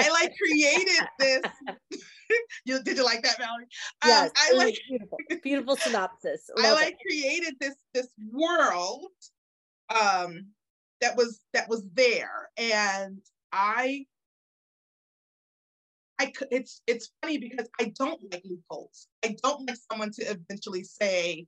I 0.00 0.10
like 0.10 0.32
created 0.36 1.06
this. 1.18 1.42
you, 2.64 2.82
did 2.82 2.96
you 2.96 3.04
like 3.04 3.22
that, 3.22 3.36
Valerie? 3.38 3.64
Um, 4.02 4.08
yes, 4.08 4.30
I 4.36 4.52
like, 4.54 4.78
beautiful, 4.88 5.18
beautiful 5.42 5.76
synopsis. 5.76 6.48
I 6.58 6.72
like 6.72 6.94
it. 6.94 6.98
created 7.06 7.54
this 7.60 7.74
this 7.92 8.08
world 8.32 9.08
um 9.90 10.46
that 11.00 11.16
was 11.16 11.40
that 11.52 11.68
was 11.68 11.84
there 11.94 12.48
and 12.56 13.18
I 13.52 14.06
I 16.18 16.26
could 16.26 16.48
it's 16.50 16.82
it's 16.86 17.10
funny 17.22 17.38
because 17.38 17.68
I 17.80 17.92
don't 17.98 18.20
like 18.30 18.42
loopholes. 18.44 19.08
I 19.24 19.36
don't 19.42 19.66
like 19.66 19.78
someone 19.90 20.12
to 20.12 20.22
eventually 20.22 20.84
say, 20.84 21.46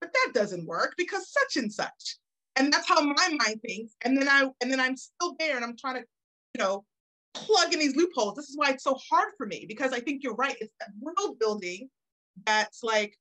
but 0.00 0.12
that 0.12 0.30
doesn't 0.32 0.66
work 0.66 0.94
because 0.96 1.28
such 1.30 1.62
and 1.62 1.72
such. 1.72 2.18
And 2.56 2.72
that's 2.72 2.88
how 2.88 3.00
my 3.00 3.28
mind 3.28 3.60
thinks. 3.62 3.94
And 4.04 4.16
then 4.16 4.28
I 4.28 4.48
and 4.60 4.70
then 4.70 4.80
I'm 4.80 4.96
still 4.96 5.34
there 5.38 5.56
and 5.56 5.64
I'm 5.64 5.76
trying 5.76 5.96
to, 5.96 6.04
you 6.54 6.62
know, 6.64 6.84
plug 7.34 7.72
in 7.72 7.78
these 7.78 7.96
loopholes. 7.96 8.34
This 8.34 8.48
is 8.48 8.56
why 8.56 8.70
it's 8.70 8.84
so 8.84 8.98
hard 9.10 9.32
for 9.36 9.46
me 9.46 9.64
because 9.68 9.92
I 9.92 10.00
think 10.00 10.22
you're 10.22 10.34
right. 10.34 10.56
It's 10.60 10.74
that 10.80 10.90
world 11.00 11.38
building 11.38 11.88
that's 12.46 12.82
like, 12.82 13.16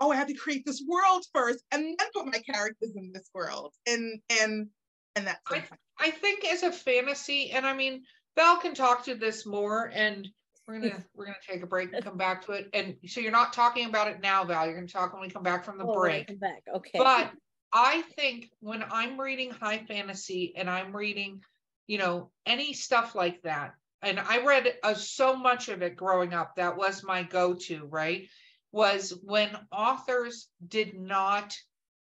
oh, 0.00 0.12
I 0.12 0.16
have 0.16 0.28
to 0.28 0.34
create 0.34 0.64
this 0.66 0.84
world 0.86 1.24
first 1.34 1.64
and 1.72 1.84
then 1.84 2.08
put 2.14 2.26
my 2.26 2.40
characters 2.40 2.92
in 2.94 3.10
this 3.12 3.30
world. 3.34 3.74
And 3.86 4.20
and 4.40 4.68
and 5.16 5.26
that's 5.26 5.40
I, 5.50 5.64
I 5.98 6.10
think 6.10 6.44
as 6.44 6.62
a 6.62 6.70
fantasy, 6.70 7.50
and 7.50 7.66
I 7.66 7.72
mean, 7.72 8.02
Val 8.36 8.58
can 8.58 8.74
talk 8.74 9.04
to 9.06 9.14
this 9.14 9.44
more, 9.46 9.90
and 9.92 10.28
we're 10.66 10.80
gonna 10.80 11.04
we're 11.14 11.24
gonna 11.24 11.36
take 11.48 11.62
a 11.62 11.66
break 11.66 11.92
and 11.92 12.04
come 12.04 12.16
back 12.16 12.44
to 12.46 12.52
it. 12.52 12.68
And 12.72 12.94
so 13.06 13.20
you're 13.20 13.32
not 13.32 13.52
talking 13.52 13.88
about 13.88 14.08
it 14.08 14.20
now, 14.22 14.44
Val. 14.44 14.66
You're 14.66 14.76
gonna 14.76 14.86
talk 14.86 15.12
when 15.12 15.22
we 15.22 15.28
come 15.28 15.42
back 15.42 15.64
from 15.64 15.78
the 15.78 15.84
Oh, 15.84 15.94
break. 15.94 16.28
come 16.28 16.36
back. 16.36 16.62
Okay. 16.72 16.98
But 16.98 17.32
I 17.72 18.02
think 18.16 18.50
when 18.60 18.84
I'm 18.90 19.20
reading 19.20 19.50
high 19.50 19.78
fantasy 19.78 20.54
and 20.56 20.68
I'm 20.70 20.96
reading, 20.96 21.42
you 21.86 21.98
know, 21.98 22.30
any 22.46 22.72
stuff 22.72 23.14
like 23.14 23.42
that, 23.42 23.74
and 24.02 24.18
I 24.18 24.44
read 24.44 24.74
uh, 24.82 24.94
so 24.94 25.36
much 25.36 25.68
of 25.68 25.82
it 25.82 25.96
growing 25.96 26.32
up. 26.32 26.56
That 26.56 26.76
was 26.76 27.02
my 27.02 27.24
go-to, 27.24 27.84
right? 27.86 28.28
Was 28.72 29.12
when 29.22 29.50
authors 29.72 30.48
did 30.66 30.98
not 30.98 31.56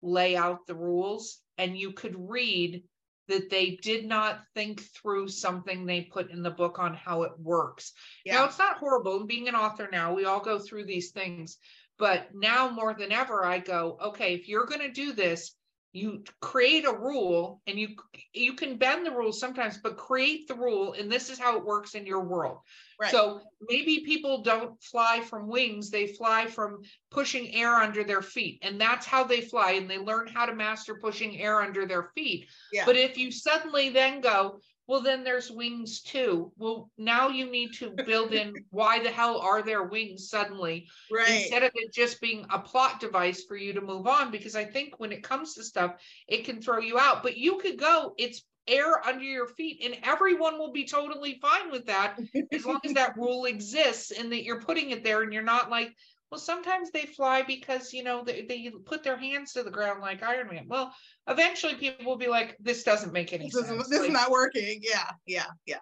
lay 0.02 0.36
out 0.36 0.68
the 0.68 0.76
rules 0.76 1.40
and 1.58 1.78
you 1.78 1.94
could 1.94 2.16
read 2.18 2.84
that 3.28 3.50
they 3.50 3.78
did 3.82 4.06
not 4.06 4.42
think 4.56 4.82
through 4.82 5.28
something 5.28 5.86
they 5.86 6.02
put 6.02 6.32
in 6.32 6.42
the 6.42 6.50
book 6.50 6.80
on 6.80 6.96
how 6.96 7.24
it 7.24 7.32
works. 7.38 7.94
Now, 8.26 8.46
it's 8.46 8.58
not 8.58 8.78
horrible. 8.78 9.26
Being 9.26 9.48
an 9.48 9.56
author 9.56 9.88
now, 9.92 10.14
we 10.14 10.26
all 10.26 10.40
go 10.40 10.58
through 10.58 10.86
these 10.86 11.12
things. 11.12 11.58
But 12.00 12.30
now 12.34 12.70
more 12.70 12.94
than 12.94 13.12
ever, 13.12 13.46
I 13.46 13.60
go, 13.60 13.98
okay, 14.02 14.34
if 14.34 14.48
you're 14.48 14.66
going 14.66 14.80
to 14.80 14.92
do 14.92 15.14
this, 15.14 15.54
you 15.92 16.24
create 16.40 16.86
a 16.86 16.94
rule 16.94 17.62
and 17.66 17.80
you 17.80 17.96
you 18.34 18.54
can 18.54 18.78
bend 18.78 19.06
the 19.06 19.12
rules 19.12 19.40
sometimes 19.40 19.80
but 19.80 19.98
create 19.98 20.48
the 20.48 20.54
rule 20.54 20.94
and 20.94 21.12
this 21.12 21.32
is 21.32 21.40
how 21.40 21.58
it 21.58 21.66
works 21.66 21.96
in 21.96 22.06
your 22.06 22.24
world 22.24 22.60
Right. 23.02 23.12
so 23.12 23.42
maybe 23.62 24.04
people 24.06 24.44
don't 24.44 24.82
fly 24.84 25.22
from 25.22 25.48
wings 25.48 25.90
they 25.90 26.08
fly 26.08 26.46
from 26.46 26.82
pushing 27.10 27.56
air 27.56 27.76
under 27.76 28.04
their 28.04 28.22
feet 28.22 28.60
and 28.62 28.80
that's 28.80 29.06
how 29.06 29.24
they 29.24 29.42
fly 29.42 29.72
and 29.72 29.90
they 29.90 29.98
learn 29.98 30.28
how 30.28 30.46
to 30.46 30.54
master 30.54 31.00
pushing 31.02 31.40
air 31.40 31.60
under 31.62 31.88
their 31.88 32.12
feet 32.14 32.48
Yeah. 32.72 32.86
but 32.86 32.96
if 32.96 33.18
you 33.18 33.32
suddenly 33.32 33.90
then 33.90 34.22
go 34.22 34.60
well 34.90 35.02
then 35.02 35.24
there's 35.24 35.52
wings 35.52 36.02
too. 36.02 36.52
Well 36.58 36.90
now 36.98 37.30
you 37.30 37.50
need 37.50 37.74
to 37.74 37.92
build 37.92 38.34
in 38.34 38.56
why 38.72 39.02
the 39.04 39.12
hell 39.12 39.38
are 39.38 39.62
there 39.62 39.84
wings 39.84 40.30
suddenly? 40.30 40.88
Right. 41.12 41.42
instead 41.42 41.62
of 41.62 41.72
it 41.76 41.94
just 41.94 42.20
being 42.20 42.48
a 42.50 42.58
plot 42.58 43.00
device 43.00 43.44
for 43.44 43.56
you 43.56 43.72
to 43.74 43.82
move 43.82 44.08
on 44.08 44.32
because 44.32 44.56
i 44.56 44.66
think 44.66 45.00
when 45.00 45.12
it 45.12 45.22
comes 45.22 45.54
to 45.54 45.64
stuff 45.64 45.96
it 46.28 46.44
can 46.44 46.60
throw 46.60 46.80
you 46.80 46.98
out. 46.98 47.22
But 47.22 47.38
you 47.38 47.60
could 47.60 47.78
go 47.78 48.16
it's 48.18 48.44
air 48.68 49.06
under 49.08 49.24
your 49.24 49.48
feet 49.48 49.82
and 49.84 49.98
everyone 50.04 50.58
will 50.58 50.72
be 50.72 50.86
totally 50.86 51.40
fine 51.40 51.72
with 51.72 51.86
that 51.86 52.18
as 52.52 52.66
long 52.66 52.80
as 52.84 52.94
that 52.94 53.18
rule 53.18 53.46
exists 53.46 54.12
and 54.12 54.32
that 54.32 54.44
you're 54.44 54.62
putting 54.62 54.90
it 54.90 55.04
there 55.04 55.22
and 55.22 55.34
you're 55.34 55.44
not 55.44 55.70
like 55.70 55.94
well 56.32 56.40
sometimes 56.40 56.92
they 56.92 57.06
fly 57.06 57.42
because 57.42 57.94
you 57.94 58.04
know 58.04 58.24
they, 58.24 58.42
they 58.44 58.72
put 58.86 59.04
their 59.04 59.18
hands 59.18 59.54
to 59.54 59.64
the 59.64 59.72
ground 59.72 60.02
like 60.02 60.22
iron 60.24 60.48
man 60.48 60.66
well 60.68 60.94
eventually 61.28 61.76
people 61.76 62.06
will 62.06 62.18
be 62.18 62.28
like 62.28 62.56
this 62.60 62.84
doesn't 62.84 63.14
make 63.14 63.34
any 63.34 63.46
this, 63.46 63.56
is, 63.56 63.66
sense 63.68 63.88
this 63.90 64.00
Like, 64.00 64.10
is 64.10 64.14
not 64.14 64.32
working. 64.32 64.80
Yeah, 64.82 65.10
yeah, 65.26 65.46
yeah. 65.66 65.76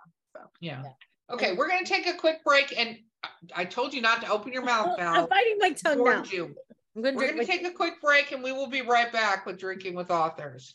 yeah 0.61 0.81
Yeah. 0.83 0.83
okay 1.31 1.53
we're 1.53 1.67
going 1.67 1.83
to 1.83 1.89
take 1.91 2.07
a 2.07 2.13
quick 2.17 2.43
break 2.43 2.77
and 2.77 2.97
I- 3.23 3.29
i 3.55 3.65
told 3.65 3.93
you 3.93 4.01
not 4.01 4.21
to 4.21 4.29
open 4.29 4.53
your 4.53 4.63
mouth 4.63 4.95
I'm 4.99 5.27
biting 5.27 5.57
my 5.59 5.71
tongue 5.71 6.03
now. 6.03 6.23
you 6.31 6.55
I'm 6.95 7.03
going 7.03 7.13
to 7.13 7.17
We're 7.19 7.27
going 7.27 7.33
to 7.33 7.37
my 7.37 7.43
take 7.57 7.67
a 7.67 7.71
quick 7.71 8.01
break 8.01 8.31
and 8.31 8.41
we 8.43 8.51
will 8.51 8.69
be 8.69 8.81
right 8.81 9.11
back 9.11 9.45
with 9.45 9.59
Drinking 9.59 9.93
with 9.93 10.09
Authors. 10.09 10.73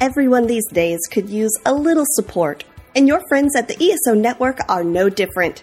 Everyone 0.00 0.48
these 0.48 0.66
days 0.72 0.98
could 1.08 1.28
use 1.30 1.52
a 1.64 1.72
little 1.72 2.06
support. 2.08 2.64
And 2.96 3.06
your 3.06 3.20
friends 3.28 3.54
at 3.54 3.68
the 3.68 3.76
ESO 3.80 4.14
Network 4.14 4.58
are 4.68 4.82
no 4.82 5.08
different. 5.08 5.62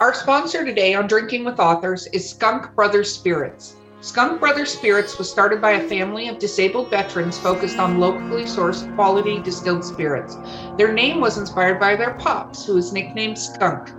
Our 0.00 0.14
sponsor 0.14 0.64
today 0.64 0.94
on 0.94 1.08
Drinking 1.08 1.44
with 1.44 1.58
Authors 1.58 2.06
is 2.12 2.30
Skunk 2.30 2.72
Brothers 2.76 3.12
Spirits. 3.12 3.74
Skunk 4.00 4.38
Brothers 4.38 4.72
Spirits 4.72 5.18
was 5.18 5.28
started 5.28 5.60
by 5.60 5.72
a 5.72 5.88
family 5.88 6.28
of 6.28 6.38
disabled 6.38 6.88
veterans 6.88 7.36
focused 7.36 7.80
on 7.80 7.98
locally 7.98 8.44
sourced 8.44 8.94
quality 8.94 9.40
distilled 9.40 9.84
spirits. 9.84 10.36
Their 10.76 10.92
name 10.92 11.20
was 11.20 11.36
inspired 11.36 11.80
by 11.80 11.96
their 11.96 12.14
pops, 12.14 12.64
who 12.64 12.74
was 12.74 12.92
nicknamed 12.92 13.36
Skunk. 13.36 13.90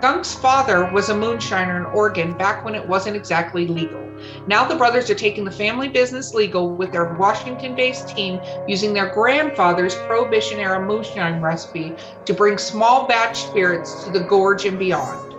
Skunk's 0.00 0.34
father 0.34 0.90
was 0.92 1.08
a 1.08 1.14
moonshiner 1.14 1.78
in 1.78 1.86
Oregon 1.86 2.34
back 2.34 2.66
when 2.66 2.74
it 2.74 2.86
wasn't 2.86 3.16
exactly 3.16 3.66
legal. 3.66 4.12
Now 4.46 4.68
the 4.68 4.76
brothers 4.76 5.08
are 5.08 5.14
taking 5.14 5.44
the 5.44 5.50
family 5.50 5.88
business 5.88 6.34
legal 6.34 6.76
with 6.76 6.92
their 6.92 7.14
Washington 7.14 7.74
based 7.74 8.14
team 8.14 8.38
using 8.68 8.92
their 8.92 9.14
grandfather's 9.14 9.94
Prohibition 10.06 10.60
era 10.60 10.84
moonshine 10.84 11.40
recipe 11.40 11.96
to 12.26 12.34
bring 12.34 12.58
small 12.58 13.06
batch 13.06 13.38
spirits 13.44 14.04
to 14.04 14.10
the 14.10 14.20
gorge 14.20 14.66
and 14.66 14.78
beyond. 14.78 15.34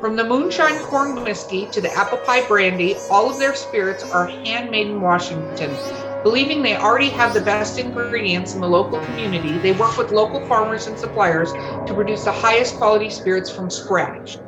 From 0.00 0.16
the 0.16 0.24
moonshine 0.24 0.80
corn 0.84 1.24
whiskey 1.24 1.64
to 1.70 1.80
the 1.80 1.92
apple 1.96 2.18
pie 2.18 2.46
brandy, 2.46 2.96
all 3.10 3.30
of 3.30 3.38
their 3.38 3.54
spirits 3.54 4.04
are 4.12 4.26
handmade 4.44 4.88
in 4.88 5.00
Washington. 5.00 6.03
Believing 6.24 6.62
they 6.62 6.76
already 6.76 7.10
have 7.10 7.34
the 7.34 7.42
best 7.42 7.78
ingredients 7.78 8.54
in 8.54 8.62
the 8.62 8.66
local 8.66 8.98
community, 8.98 9.58
they 9.58 9.72
work 9.72 9.98
with 9.98 10.10
local 10.10 10.40
farmers 10.46 10.86
and 10.86 10.98
suppliers 10.98 11.52
to 11.86 11.92
produce 11.92 12.24
the 12.24 12.32
highest 12.32 12.78
quality 12.78 13.10
spirits 13.10 13.50
from 13.50 13.68
scratch. 13.68 14.38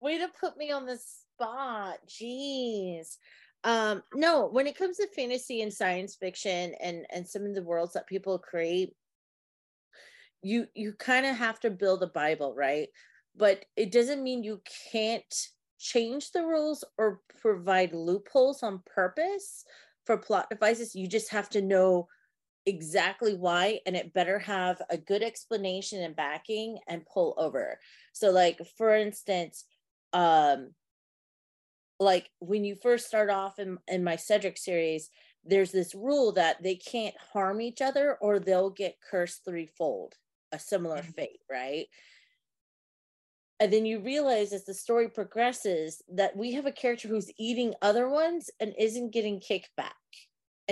Way 0.00 0.18
to 0.18 0.28
put 0.40 0.56
me 0.56 0.72
on 0.72 0.86
the 0.86 0.98
spot. 0.98 1.98
Jeez. 2.08 3.16
Um, 3.64 4.02
no, 4.12 4.48
when 4.48 4.66
it 4.66 4.76
comes 4.76 4.96
to 4.96 5.06
fantasy 5.14 5.62
and 5.62 5.72
science 5.72 6.16
fiction 6.16 6.74
and 6.80 7.06
and 7.10 7.26
some 7.26 7.44
of 7.44 7.54
the 7.54 7.62
worlds 7.62 7.92
that 7.92 8.08
people 8.08 8.38
create, 8.38 8.94
you 10.42 10.66
you 10.74 10.92
kind 10.94 11.26
of 11.26 11.36
have 11.36 11.60
to 11.60 11.70
build 11.70 12.02
a 12.02 12.08
Bible, 12.08 12.54
right? 12.56 12.88
But 13.36 13.64
it 13.76 13.92
doesn't 13.92 14.22
mean 14.22 14.42
you 14.42 14.60
can't 14.90 15.34
change 15.78 16.32
the 16.32 16.42
rules 16.42 16.84
or 16.98 17.20
provide 17.40 17.92
loopholes 17.92 18.62
on 18.62 18.82
purpose 18.86 19.64
for 20.06 20.16
plot 20.16 20.50
devices. 20.50 20.94
You 20.94 21.08
just 21.08 21.30
have 21.30 21.48
to 21.50 21.62
know 21.62 22.08
exactly 22.66 23.34
why 23.34 23.80
and 23.86 23.96
it 23.96 24.12
better 24.12 24.38
have 24.38 24.80
a 24.90 24.96
good 24.96 25.22
explanation 25.22 26.02
and 26.02 26.14
backing 26.16 26.78
and 26.86 27.06
pull 27.06 27.34
over. 27.36 27.78
So 28.12 28.30
like 28.30 28.60
for 28.76 28.94
instance 28.94 29.64
um 30.12 30.70
like 31.98 32.30
when 32.40 32.64
you 32.64 32.74
first 32.76 33.06
start 33.06 33.30
off 33.30 33.58
in, 33.58 33.78
in 33.88 34.04
my 34.04 34.16
cedric 34.16 34.58
series 34.58 35.10
there's 35.44 35.72
this 35.72 35.94
rule 35.94 36.32
that 36.32 36.62
they 36.62 36.76
can't 36.76 37.14
harm 37.32 37.60
each 37.60 37.80
other 37.80 38.16
or 38.20 38.38
they'll 38.38 38.70
get 38.70 39.00
cursed 39.00 39.44
threefold 39.44 40.14
a 40.52 40.58
similar 40.58 41.02
Mhm. 41.02 41.14
fate 41.14 41.40
right? 41.50 41.86
And 43.60 43.72
then 43.72 43.86
you 43.86 44.00
realize 44.00 44.52
as 44.52 44.64
the 44.64 44.74
story 44.74 45.08
progresses 45.08 46.02
that 46.08 46.36
we 46.36 46.52
have 46.52 46.66
a 46.66 46.72
character 46.72 47.06
who's 47.08 47.30
eating 47.38 47.74
other 47.80 48.08
ones 48.08 48.50
and 48.58 48.74
isn't 48.76 49.12
getting 49.12 49.40
kickback 49.40 49.92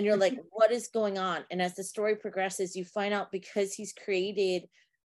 and 0.01 0.07
you're 0.07 0.17
like 0.17 0.35
what 0.51 0.73
is 0.73 0.89
going 0.89 1.19
on 1.19 1.45
and 1.51 1.61
as 1.61 1.75
the 1.75 1.85
story 1.85 2.17
progresses 2.17 2.75
you 2.75 2.87
find 2.87 3.13
out 3.13 3.31
because 3.31 3.75
he's 3.75 3.93
created 3.93 4.67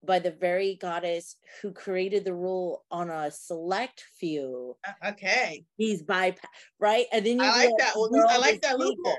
by 0.05 0.19
the 0.19 0.29
very 0.29 0.75
goddess 0.75 1.37
who 1.61 1.71
created 1.71 2.23
the 2.23 2.33
rule 2.33 2.85
on 2.91 3.09
a 3.09 3.31
select 3.31 4.03
few 4.19 4.77
Uh, 4.85 5.09
Okay. 5.09 5.65
he's 5.77 6.03
bypass 6.03 6.51
right 6.79 7.07
and 7.11 7.25
then 7.25 7.39
you 7.39 7.45
I 7.45 7.65
like 7.65 7.77
that. 7.79 7.95
Well, 7.95 8.27
I 8.29 8.37
like 8.37 8.61
that 8.61 8.77
loophole. 8.77 9.17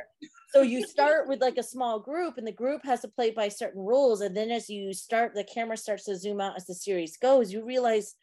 so 0.52 0.62
you 0.62 0.86
start 0.86 1.26
with 1.26 1.40
like 1.40 1.56
a 1.58 1.62
small 1.62 1.98
group 1.98 2.38
and 2.38 2.46
the 2.46 2.52
group 2.52 2.84
has 2.84 3.00
to 3.00 3.08
play 3.08 3.32
by 3.32 3.48
certain 3.48 3.82
rules 3.82 4.20
and 4.20 4.36
then 4.36 4.52
as 4.52 4.70
you 4.70 4.92
start 4.94 5.34
the 5.34 5.42
camera 5.42 5.76
starts 5.76 6.04
to 6.04 6.14
zoom 6.16 6.40
out 6.40 6.56
as 6.56 6.66
the 6.66 6.74
series 6.74 7.16
goes 7.16 7.52
you 7.52 7.64
realize 7.64 8.14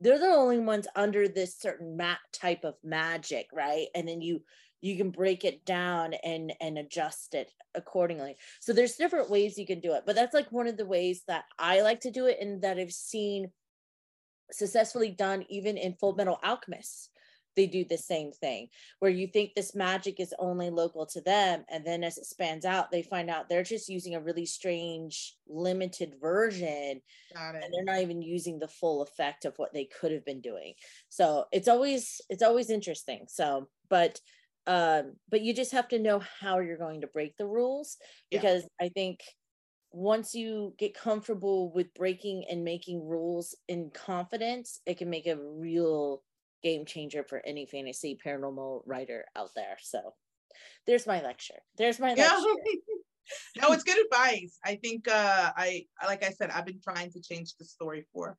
they're 0.00 0.18
the 0.18 0.26
only 0.26 0.58
ones 0.58 0.86
under 0.96 1.28
this 1.28 1.56
certain 1.58 1.96
map 1.96 2.18
type 2.32 2.64
of 2.64 2.74
magic 2.84 3.46
right 3.54 3.86
and 3.94 4.06
then 4.06 4.20
you 4.20 4.42
you 4.82 4.96
can 4.98 5.10
break 5.10 5.44
it 5.44 5.64
down 5.64 6.12
and 6.22 6.52
and 6.60 6.76
adjust 6.76 7.34
it 7.34 7.50
accordingly. 7.74 8.36
So 8.60 8.74
there's 8.74 8.96
different 8.96 9.30
ways 9.30 9.56
you 9.56 9.66
can 9.66 9.80
do 9.80 9.94
it 9.94 10.02
but 10.04 10.14
that's 10.14 10.34
like 10.34 10.50
one 10.52 10.66
of 10.66 10.76
the 10.76 10.86
ways 10.86 11.22
that 11.28 11.44
i 11.58 11.80
like 11.80 12.00
to 12.00 12.10
do 12.10 12.26
it 12.26 12.38
and 12.40 12.62
that 12.62 12.78
i've 12.78 12.92
seen 12.92 13.50
successfully 14.50 15.10
done 15.10 15.44
even 15.48 15.78
in 15.78 15.94
Fullmetal 15.94 16.38
Alchemists 16.42 17.08
they 17.54 17.66
do 17.66 17.84
the 17.84 17.98
same 17.98 18.32
thing 18.32 18.68
where 18.98 19.10
you 19.10 19.26
think 19.26 19.52
this 19.54 19.74
magic 19.74 20.18
is 20.20 20.34
only 20.38 20.70
local 20.70 21.04
to 21.04 21.20
them 21.20 21.64
and 21.70 21.86
then 21.86 22.02
as 22.02 22.16
it 22.16 22.24
spans 22.24 22.64
out 22.64 22.90
they 22.90 23.02
find 23.02 23.28
out 23.28 23.48
they're 23.48 23.62
just 23.62 23.88
using 23.88 24.14
a 24.14 24.20
really 24.20 24.46
strange 24.46 25.34
limited 25.48 26.14
version 26.20 27.00
and 27.62 27.72
they're 27.72 27.84
not 27.84 28.00
even 28.00 28.22
using 28.22 28.58
the 28.58 28.68
full 28.68 29.02
effect 29.02 29.44
of 29.44 29.54
what 29.56 29.72
they 29.72 29.84
could 29.84 30.12
have 30.12 30.24
been 30.24 30.40
doing. 30.40 30.74
So 31.08 31.44
it's 31.52 31.68
always 31.68 32.20
it's 32.30 32.42
always 32.42 32.70
interesting 32.70 33.26
so 33.28 33.68
but 33.90 34.18
um 34.66 35.14
but 35.28 35.42
you 35.42 35.52
just 35.54 35.72
have 35.72 35.88
to 35.88 35.98
know 35.98 36.20
how 36.40 36.60
you're 36.60 36.76
going 36.78 37.00
to 37.00 37.06
break 37.06 37.36
the 37.36 37.46
rules 37.46 37.96
Yeah. 38.30 38.38
because 38.38 38.64
i 38.80 38.88
think 38.88 39.20
once 39.90 40.34
you 40.34 40.74
get 40.78 40.94
comfortable 40.94 41.70
with 41.72 41.92
breaking 41.94 42.44
and 42.50 42.64
making 42.64 43.04
rules 43.06 43.54
in 43.68 43.90
confidence 43.90 44.80
it 44.86 44.98
can 44.98 45.10
make 45.10 45.26
a 45.26 45.36
real 45.36 46.22
game 46.62 46.84
changer 46.84 47.24
for 47.24 47.42
any 47.44 47.66
fantasy 47.66 48.18
paranormal 48.24 48.82
writer 48.86 49.24
out 49.36 49.50
there 49.56 49.76
so 49.80 50.14
there's 50.86 51.06
my 51.06 51.22
lecture 51.22 51.58
there's 51.76 51.98
my 51.98 52.14
Yeah. 52.14 52.30
lecture 52.30 52.48
no, 53.62 53.72
it's 53.72 53.84
good 53.84 54.04
advice. 54.04 54.58
I 54.64 54.76
think 54.76 55.08
uh 55.08 55.52
I- 55.56 55.86
like 56.04 56.24
I 56.24 56.30
said, 56.30 56.50
I've 56.50 56.66
been 56.66 56.80
trying 56.82 57.10
to 57.12 57.20
change 57.20 57.54
the 57.56 57.64
story 57.64 58.06
for 58.12 58.36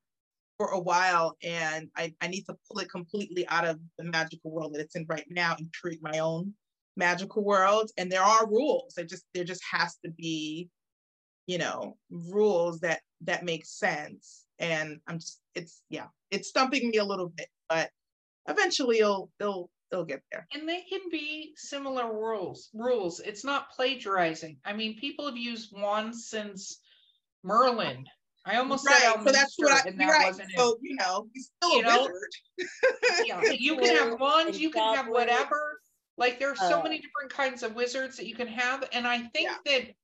for 0.58 0.68
a 0.68 0.80
while 0.80 1.36
and 1.44 1.90
I, 1.96 2.14
I 2.22 2.28
need 2.28 2.44
to 2.44 2.56
pull 2.68 2.80
it 2.80 2.92
completely 2.92 3.48
out 3.48 3.66
of 3.66 3.80
the 3.98 4.04
magical 4.04 4.52
world 4.52 4.74
that 4.74 4.82
it's 4.82 4.96
in 4.96 5.06
right 5.10 5.26
now 5.30 5.56
and 5.58 5.74
create 5.74 6.00
my 6.02 6.20
own 6.20 6.54
magical 6.96 7.44
world. 7.44 7.92
And 7.98 8.12
there 8.12 8.22
are 8.22 8.48
rules. 8.48 8.94
There 8.96 9.06
just 9.06 9.26
there 9.34 9.44
just 9.44 9.64
has 9.72 9.98
to 10.06 10.12
be, 10.12 10.70
you 11.48 11.58
know, 11.58 11.98
rules 12.10 12.80
that 12.82 13.02
that 13.22 13.46
make 13.46 13.66
sense. 13.66 14.46
And 14.60 15.00
I'm 15.08 15.20
just 15.20 15.40
it's 15.56 15.82
yeah, 15.90 16.08
it's 16.32 16.50
stumping 16.50 16.90
me 16.90 16.98
a 16.98 17.06
little 17.06 17.30
bit, 17.30 17.48
but 17.70 17.90
eventually 18.48 19.00
it'll 19.00 19.32
it'll 19.40 19.70
it'll 19.92 20.06
get 20.06 20.22
there. 20.32 20.48
And 20.54 20.68
they 20.68 20.82
can 20.82 21.02
be 21.12 21.54
similar 21.56 22.14
rules. 22.14 22.70
Rules. 22.74 23.20
It's 23.20 23.44
not 23.44 23.72
plagiarizing. 23.72 24.58
I 24.66 24.74
mean, 24.74 25.00
people 25.00 25.26
have 25.26 25.38
used 25.38 25.72
wands 25.74 26.28
since 26.30 26.80
Merlin. 27.44 28.06
I 28.46 28.58
almost 28.58 28.84
said 28.86 28.94
Right. 28.94 29.24
So 29.24 29.32
that's 29.32 29.56
what 29.58 29.72
I 29.72 29.76
Elminster, 29.76 29.88
and 29.88 30.00
that 30.02 30.10
right. 30.10 30.26
wasn't 30.28 30.50
it. 30.54 30.60
So 30.60 30.78
you 30.82 30.96
know, 30.96 31.28
he's 31.34 31.52
still 31.62 31.78
You 31.78 31.80
a 31.80 31.84
know, 31.84 32.02
wizard. 32.04 32.32
yeah, 33.26 33.42
you 33.52 33.78
can 33.78 33.96
have 33.96 34.20
wands, 34.20 34.60
you 34.60 34.70
can 34.70 34.84
have 34.96 35.08
whatever. 35.08 35.80
Like 36.18 36.40
there's 36.40 36.60
so 36.60 36.80
Uh, 36.80 36.84
many 36.84 37.00
different 37.00 37.32
kinds 37.32 37.64
of 37.64 37.76
wizards 37.76 38.18
that 38.18 38.28
you 38.28 38.36
can 38.36 38.48
have. 38.48 38.88
And 38.94 39.08
I 39.08 39.20
think 39.20 39.50
Yeah. 39.50 39.58
that 39.66 39.96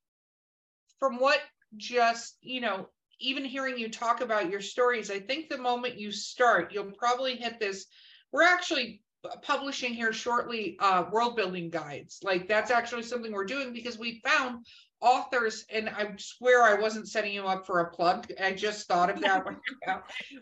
from 1.00 1.20
what 1.20 1.40
just, 1.78 2.38
you 2.42 2.62
know, 2.62 2.90
even 3.20 3.44
hearing 3.46 3.78
you 3.78 3.90
talk 3.90 4.22
about 4.22 4.50
your 4.50 4.62
stories, 4.62 5.12
I 5.12 5.20
think 5.20 5.50
the 5.50 5.58
moment 5.58 6.00
you 6.00 6.12
start, 6.12 6.74
you'll 6.74 6.92
probably 6.92 7.36
hit 7.36 7.60
this. 7.60 7.86
We're 8.32 8.44
actually 8.44 9.04
publishing 9.42 9.94
here 9.94 10.14
shortly 10.14 10.78
uh, 10.80 11.04
world 11.12 11.36
building 11.36 11.70
guides. 11.70 12.20
Like 12.24 12.48
that's 12.48 12.72
actually 12.72 13.04
something 13.04 13.32
we're 13.32 13.46
doing 13.46 13.74
because 13.74 14.00
we 14.00 14.22
found 14.26 14.66
authors, 15.02 15.66
and 15.70 15.90
I 15.90 16.14
swear 16.18 16.64
I 16.64 16.80
wasn't 16.80 17.08
setting 17.08 17.34
you 17.34 17.44
up 17.44 17.66
for 17.66 17.80
a 17.80 17.92
plug. 17.92 18.32
I 18.42 18.54
just 18.54 18.88
thought 18.88 19.10
of 19.10 19.22
that 19.22 19.46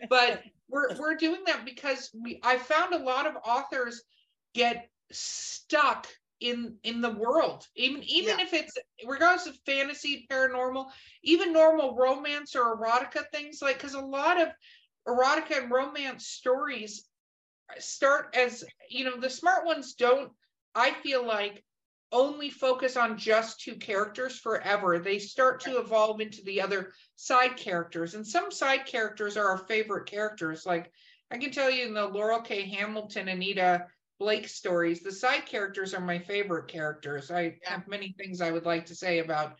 But 0.08 0.42
we're 0.68 0.96
we're 0.98 1.16
doing 1.16 1.40
that 1.46 1.64
because 1.64 2.10
we 2.14 2.40
I 2.42 2.58
found 2.58 2.94
a 2.94 2.98
lot 2.98 3.26
of 3.26 3.36
authors 3.44 4.02
get 4.54 4.88
stuck 5.10 6.06
in 6.40 6.76
in 6.84 7.00
the 7.00 7.10
world 7.10 7.66
even 7.74 8.02
even 8.04 8.38
yeah. 8.38 8.44
if 8.44 8.52
it's 8.54 8.76
regardless 9.06 9.48
of 9.48 9.58
fantasy 9.66 10.26
paranormal 10.30 10.86
even 11.24 11.52
normal 11.52 11.96
romance 11.96 12.54
or 12.54 12.76
erotica 12.76 13.24
things 13.32 13.60
like 13.60 13.76
because 13.76 13.94
a 13.94 14.00
lot 14.00 14.40
of 14.40 14.48
erotica 15.08 15.62
and 15.62 15.70
romance 15.70 16.28
stories 16.28 17.06
start 17.78 18.34
as 18.36 18.64
you 18.88 19.04
know 19.04 19.18
the 19.18 19.28
smart 19.28 19.66
ones 19.66 19.94
don't 19.94 20.30
i 20.76 20.92
feel 21.02 21.26
like 21.26 21.64
only 22.12 22.50
focus 22.50 22.96
on 22.96 23.18
just 23.18 23.60
two 23.60 23.74
characters 23.76 24.38
forever. 24.38 24.98
They 24.98 25.18
start 25.18 25.60
to 25.60 25.78
evolve 25.78 26.20
into 26.20 26.42
the 26.42 26.60
other 26.62 26.92
side 27.16 27.56
characters. 27.56 28.14
And 28.14 28.26
some 28.26 28.50
side 28.50 28.86
characters 28.86 29.36
are 29.36 29.48
our 29.48 29.58
favorite 29.58 30.06
characters. 30.06 30.64
Like 30.64 30.90
i 31.30 31.36
can 31.36 31.50
tell 31.50 31.70
you 31.70 31.84
in 31.84 31.94
the 31.94 32.08
laurell 32.08 32.44
k. 32.44 32.62
Hamilton 32.68 33.28
anita 33.28 33.86
blake 34.18 34.48
stories 34.48 35.00
the 35.00 35.12
side 35.12 35.46
characters 35.46 35.94
are 35.94 36.00
my 36.00 36.18
favorite 36.18 36.68
characters. 36.68 37.30
I 37.30 37.58
have 37.64 37.86
many 37.86 38.14
things 38.18 38.40
i 38.40 38.50
would 38.50 38.64
like 38.64 38.86
to 38.86 38.94
say 38.94 39.18
about 39.18 39.56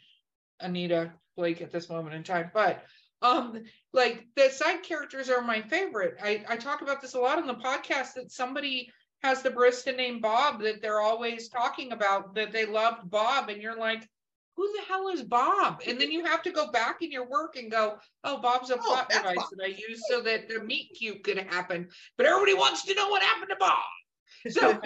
anita 0.60 1.12
blake 1.36 1.60
at 1.60 1.70
this 1.70 1.88
moment 1.88 2.14
in 2.14 2.22
time 2.22 2.50
but 2.54 2.84
um 3.22 3.62
like 3.92 4.26
the 4.36 4.48
side 4.48 4.82
characters 4.82 5.28
are 5.28 5.42
my 5.42 5.60
favorite. 5.62 6.16
I 6.22 6.44
i 6.48 6.56
talk 6.56 6.80
about 6.80 7.02
this 7.02 7.14
a 7.14 7.20
lot 7.20 7.38
on 7.38 7.46
the 7.46 7.54
podcast 7.54 8.14
that 8.14 8.32
somebody 8.32 8.90
has 9.22 9.42
the 9.42 9.50
barista 9.50 9.96
named 9.96 10.22
bob 10.22 10.60
that 10.60 10.80
they're 10.80 11.00
always 11.00 11.48
talking 11.48 11.92
about 11.92 12.34
that 12.34 12.52
they 12.52 12.66
loved 12.66 13.10
bob 13.10 13.48
and 13.48 13.62
you're 13.62 13.78
like 13.78 14.08
who 14.56 14.66
the 14.72 14.82
hell 14.88 15.08
is 15.08 15.22
bob 15.22 15.80
and 15.86 16.00
then 16.00 16.10
you 16.10 16.24
have 16.24 16.42
to 16.42 16.50
go 16.50 16.70
back 16.70 17.02
in 17.02 17.10
your 17.10 17.28
work 17.28 17.56
and 17.56 17.70
go 17.70 17.96
oh 18.24 18.38
bob's 18.38 18.70
a 18.70 18.74
oh, 18.74 18.78
plot 18.78 19.08
device 19.08 19.36
bob. 19.36 19.48
that 19.56 19.64
i 19.64 19.68
use 19.68 20.02
so 20.08 20.20
that 20.20 20.48
the 20.48 20.60
meet 20.60 20.90
cute 20.98 21.22
could 21.22 21.38
happen 21.38 21.88
but 22.16 22.26
everybody 22.26 22.54
wants 22.54 22.84
to 22.84 22.94
know 22.94 23.08
what 23.08 23.22
happened 23.22 23.50
to 23.50 23.56
bob 23.56 24.52
so 24.52 24.80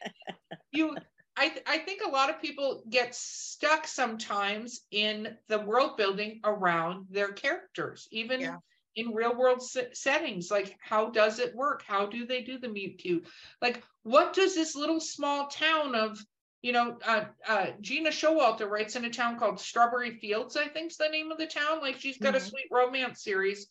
you 0.72 0.96
I, 1.36 1.52
I 1.66 1.78
think 1.78 2.00
a 2.06 2.10
lot 2.10 2.30
of 2.30 2.40
people 2.40 2.84
get 2.88 3.14
stuck 3.14 3.86
sometimes 3.86 4.82
in 4.90 5.36
the 5.48 5.58
world 5.58 5.96
building 5.96 6.40
around 6.44 7.06
their 7.10 7.32
characters, 7.32 8.06
even 8.12 8.40
yeah. 8.40 8.56
In 8.96 9.12
real 9.12 9.36
world 9.36 9.60
settings. 9.92 10.50
Like, 10.50 10.76
how 10.80 11.10
does 11.10 11.38
it 11.38 11.54
work? 11.54 11.82
How 11.86 12.06
do 12.06 12.26
they 12.26 12.42
do 12.42 12.58
the 12.58 12.68
mute 12.68 12.98
cute? 12.98 13.26
Like, 13.60 13.82
what 14.02 14.34
does 14.34 14.54
this 14.54 14.76
little 14.76 15.00
small 15.00 15.48
town 15.48 15.94
of, 15.94 16.24
you 16.62 16.72
know, 16.72 16.98
uh, 17.04 17.24
uh, 17.48 17.66
Gena 17.80 18.10
Showalter 18.10 18.70
writes 18.70 18.94
in 18.94 19.04
a 19.04 19.10
town 19.10 19.38
called 19.38 19.58
Strawberry 19.58 20.18
Fields, 20.20 20.56
I 20.56 20.68
think's 20.68 20.96
the 20.96 21.08
name 21.08 21.32
of 21.32 21.38
the 21.38 21.46
town. 21.46 21.80
Like, 21.80 21.98
she's 21.98 22.18
got 22.18 22.34
mm-hmm. 22.34 22.44
a 22.44 22.48
sweet 22.48 22.68
romance 22.70 23.24
series. 23.24 23.66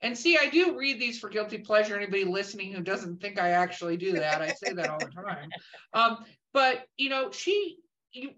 And 0.00 0.16
see, 0.16 0.36
I 0.36 0.50
do 0.50 0.76
read 0.76 1.00
these 1.00 1.18
for 1.18 1.30
guilty 1.30 1.58
pleasure. 1.58 1.96
Anybody 1.96 2.24
listening 2.24 2.72
who 2.72 2.82
doesn't 2.82 3.20
think 3.20 3.40
I 3.40 3.50
actually 3.50 3.96
do 3.96 4.12
that, 4.12 4.42
I 4.42 4.52
say 4.52 4.72
that 4.74 4.90
all 4.90 4.98
the 4.98 5.06
time. 5.06 5.48
Um, 5.94 6.24
but 6.52 6.86
you 6.96 7.08
know, 7.08 7.30
she 7.30 7.76
you 8.12 8.30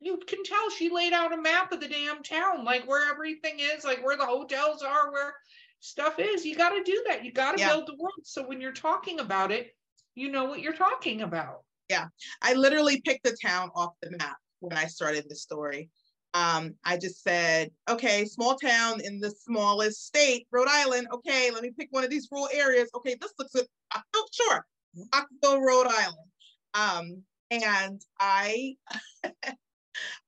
you 0.00 0.18
can 0.26 0.42
tell 0.44 0.70
she 0.70 0.88
laid 0.88 1.12
out 1.12 1.32
a 1.32 1.40
map 1.40 1.72
of 1.72 1.80
the 1.80 1.88
damn 1.88 2.22
town, 2.22 2.64
like 2.64 2.88
where 2.88 3.10
everything 3.10 3.58
is, 3.58 3.84
like 3.84 4.04
where 4.04 4.16
the 4.16 4.24
hotels 4.24 4.82
are, 4.82 5.12
where 5.12 5.34
stuff 5.80 6.18
is. 6.18 6.44
You 6.44 6.56
got 6.56 6.70
to 6.70 6.82
do 6.82 7.04
that. 7.08 7.24
You 7.24 7.32
got 7.32 7.56
to 7.56 7.60
yeah. 7.60 7.70
build 7.70 7.86
the 7.86 7.96
world. 7.98 8.12
So 8.22 8.46
when 8.46 8.60
you're 8.60 8.72
talking 8.72 9.20
about 9.20 9.50
it, 9.50 9.74
you 10.14 10.30
know 10.30 10.44
what 10.44 10.60
you're 10.60 10.72
talking 10.72 11.22
about. 11.22 11.62
Yeah. 11.88 12.06
I 12.42 12.54
literally 12.54 13.00
picked 13.00 13.24
the 13.24 13.36
town 13.44 13.70
off 13.74 13.94
the 14.02 14.16
map 14.18 14.36
when 14.60 14.76
I 14.76 14.84
started 14.86 15.26
the 15.28 15.34
story. 15.34 15.90
Um, 16.32 16.74
I 16.84 16.96
just 16.96 17.22
said, 17.22 17.70
okay, 17.88 18.24
small 18.24 18.54
town 18.54 19.00
in 19.04 19.18
the 19.18 19.30
smallest 19.30 20.06
state, 20.06 20.46
Rhode 20.52 20.68
Island. 20.70 21.08
Okay, 21.12 21.50
let 21.50 21.62
me 21.62 21.72
pick 21.76 21.88
one 21.90 22.04
of 22.04 22.10
these 22.10 22.28
rural 22.30 22.48
areas. 22.52 22.88
Okay, 22.94 23.16
this 23.20 23.32
looks 23.38 23.52
good. 23.52 23.66
Oh, 24.14 24.26
sure, 24.32 24.64
Rockville, 25.12 25.60
Rhode 25.60 25.88
Island. 25.88 26.30
Um, 26.74 27.22
and 27.50 28.00
I 28.20 28.76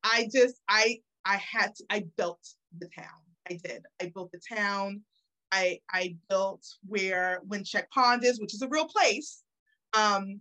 I 0.03 0.29
just 0.35 0.61
I 0.69 0.99
I 1.25 1.37
had 1.37 1.77
to, 1.77 1.85
I 1.89 2.05
built 2.17 2.45
the 2.77 2.89
town. 2.89 3.07
I 3.49 3.59
did. 3.63 3.85
I 4.01 4.11
built 4.13 4.33
the 4.33 4.41
town. 4.57 5.03
I 5.53 5.79
I 5.91 6.17
built 6.29 6.67
where 6.87 7.41
Wincheck 7.47 7.89
Pond 7.91 8.25
is, 8.25 8.41
which 8.41 8.55
is 8.55 8.63
a 8.63 8.69
real 8.69 8.87
place. 8.87 9.43
Um, 9.95 10.41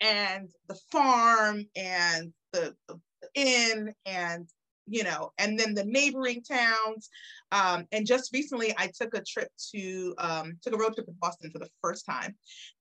and 0.00 0.48
the 0.68 0.78
farm 0.92 1.64
and 1.74 2.32
the, 2.52 2.74
the 2.88 3.00
inn 3.34 3.92
and 4.06 4.48
you 4.90 5.04
know, 5.04 5.32
and 5.38 5.58
then 5.58 5.74
the 5.74 5.84
neighboring 5.84 6.42
towns. 6.42 7.10
Um, 7.52 7.86
and 7.92 8.06
just 8.06 8.32
recently, 8.32 8.74
I 8.76 8.90
took 8.98 9.14
a 9.14 9.22
trip 9.22 9.48
to 9.74 10.14
um, 10.18 10.58
took 10.62 10.74
a 10.74 10.78
road 10.78 10.94
trip 10.94 11.06
to 11.06 11.12
Boston 11.20 11.50
for 11.50 11.58
the 11.58 11.68
first 11.82 12.06
time, 12.06 12.34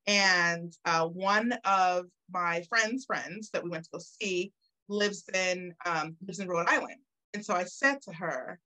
and 0.07 0.73
uh, 0.85 1.07
one 1.07 1.53
of 1.65 2.05
my 2.31 2.63
friends' 2.69 3.05
friends 3.05 3.49
that 3.51 3.63
we 3.63 3.69
went 3.69 3.83
to 3.85 3.89
go 3.93 3.99
see 3.99 4.51
lives 4.87 5.23
in 5.33 5.73
um, 5.85 6.15
lives 6.25 6.39
in 6.39 6.47
Rhode 6.47 6.69
Island, 6.69 6.99
and 7.33 7.43
so 7.43 7.53
I 7.53 7.65
said 7.65 8.01
to 8.03 8.13
her, 8.13 8.59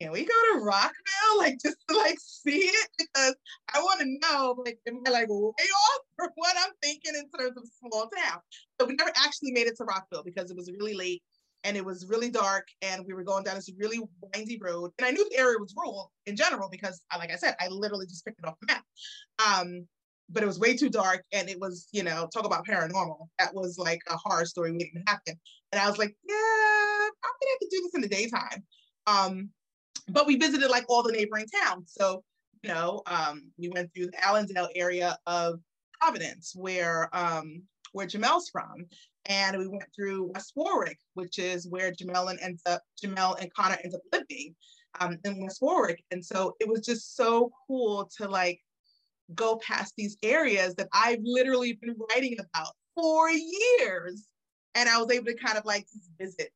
"Can 0.00 0.12
we 0.12 0.24
go 0.24 0.34
to 0.52 0.60
Rockville, 0.60 1.38
like 1.38 1.58
just 1.62 1.76
to 1.88 1.96
like 1.96 2.18
see 2.20 2.58
it? 2.58 2.88
Because 2.98 3.34
I 3.74 3.80
want 3.80 4.00
to 4.00 4.18
know, 4.22 4.54
like, 4.64 4.78
am 4.86 5.00
I 5.06 5.10
like 5.10 5.28
way 5.28 5.34
off 5.36 6.00
for 6.16 6.30
what 6.34 6.56
I'm 6.58 6.72
thinking 6.82 7.14
in 7.14 7.28
terms 7.38 7.56
of 7.56 7.68
small 7.78 8.08
town?" 8.08 8.40
So 8.80 8.86
we 8.86 8.94
never 8.94 9.12
actually 9.16 9.52
made 9.52 9.66
it 9.66 9.76
to 9.78 9.84
Rockville 9.84 10.24
because 10.24 10.50
it 10.50 10.56
was 10.56 10.70
really 10.78 10.94
late 10.94 11.22
and 11.64 11.76
it 11.76 11.84
was 11.84 12.06
really 12.06 12.30
dark 12.30 12.68
and 12.82 13.04
we 13.06 13.14
were 13.14 13.24
going 13.24 13.42
down 13.42 13.56
this 13.56 13.70
really 13.78 13.98
windy 14.34 14.58
road. 14.62 14.92
And 14.98 15.06
i 15.06 15.10
knew 15.10 15.26
the 15.28 15.38
area 15.38 15.58
was 15.58 15.74
rural 15.76 16.12
in 16.26 16.36
general 16.36 16.68
because 16.70 17.02
like 17.18 17.32
i 17.32 17.36
said 17.36 17.56
i 17.58 17.68
literally 17.68 18.06
just 18.06 18.24
picked 18.24 18.38
it 18.38 18.46
off 18.46 18.56
the 18.60 18.66
map. 18.72 18.84
Um, 19.44 19.86
but 20.30 20.42
it 20.42 20.46
was 20.46 20.58
way 20.58 20.76
too 20.76 20.88
dark 20.88 21.24
and 21.32 21.48
it 21.48 21.58
was 21.58 21.88
you 21.92 22.02
know 22.02 22.28
talk 22.32 22.44
about 22.44 22.66
paranormal. 22.66 23.28
That 23.38 23.54
was 23.54 23.78
like 23.78 24.00
a 24.08 24.16
horror 24.16 24.44
story 24.44 24.72
waiting 24.72 24.92
to 24.94 25.10
happen. 25.10 25.34
And 25.72 25.80
i 25.80 25.88
was 25.88 25.98
like 25.98 26.14
yeah 26.28 26.34
i'm 26.34 27.32
gonna 27.40 27.50
have 27.50 27.60
to 27.60 27.68
do 27.70 27.82
this 27.82 27.94
in 27.94 28.00
the 28.02 28.08
daytime. 28.08 28.64
Um, 29.06 29.50
but 30.08 30.26
we 30.26 30.36
visited 30.36 30.70
like 30.70 30.84
all 30.88 31.02
the 31.02 31.12
neighboring 31.12 31.46
towns 31.62 31.92
so 31.96 32.22
you 32.62 32.68
know 32.68 33.02
um, 33.06 33.50
we 33.58 33.68
went 33.68 33.92
through 33.94 34.06
the 34.06 34.26
allendale 34.26 34.68
area 34.74 35.16
of 35.26 35.60
providence 36.00 36.52
where 36.56 37.08
um, 37.12 37.62
where 37.92 38.06
Jamel's 38.06 38.50
from 38.50 38.86
and 39.26 39.56
we 39.56 39.68
went 39.68 39.84
through 39.94 40.32
West 40.34 40.52
Warwick, 40.54 40.98
which 41.14 41.38
is 41.38 41.66
where 41.68 41.92
Jamel 41.92 42.30
and 42.30 42.40
ends 42.40 42.62
up, 42.66 42.82
Jamel 43.02 43.40
and 43.40 43.52
Connor 43.54 43.78
ends 43.82 43.94
up 43.94 44.02
living 44.12 44.54
um, 45.00 45.16
in 45.24 45.40
West 45.40 45.62
Warwick. 45.62 46.04
And 46.10 46.22
so 46.22 46.54
it 46.60 46.68
was 46.68 46.80
just 46.80 47.16
so 47.16 47.50
cool 47.66 48.10
to 48.18 48.28
like 48.28 48.60
go 49.34 49.56
past 49.56 49.94
these 49.96 50.16
areas 50.22 50.74
that 50.74 50.88
I've 50.92 51.20
literally 51.22 51.78
been 51.80 51.96
writing 52.10 52.36
about 52.38 52.72
for 52.94 53.30
years. 53.30 54.26
And 54.74 54.88
I 54.88 54.98
was 54.98 55.10
able 55.10 55.26
to 55.26 55.34
kind 55.34 55.56
of 55.56 55.64
like 55.64 55.86
visit, 56.18 56.50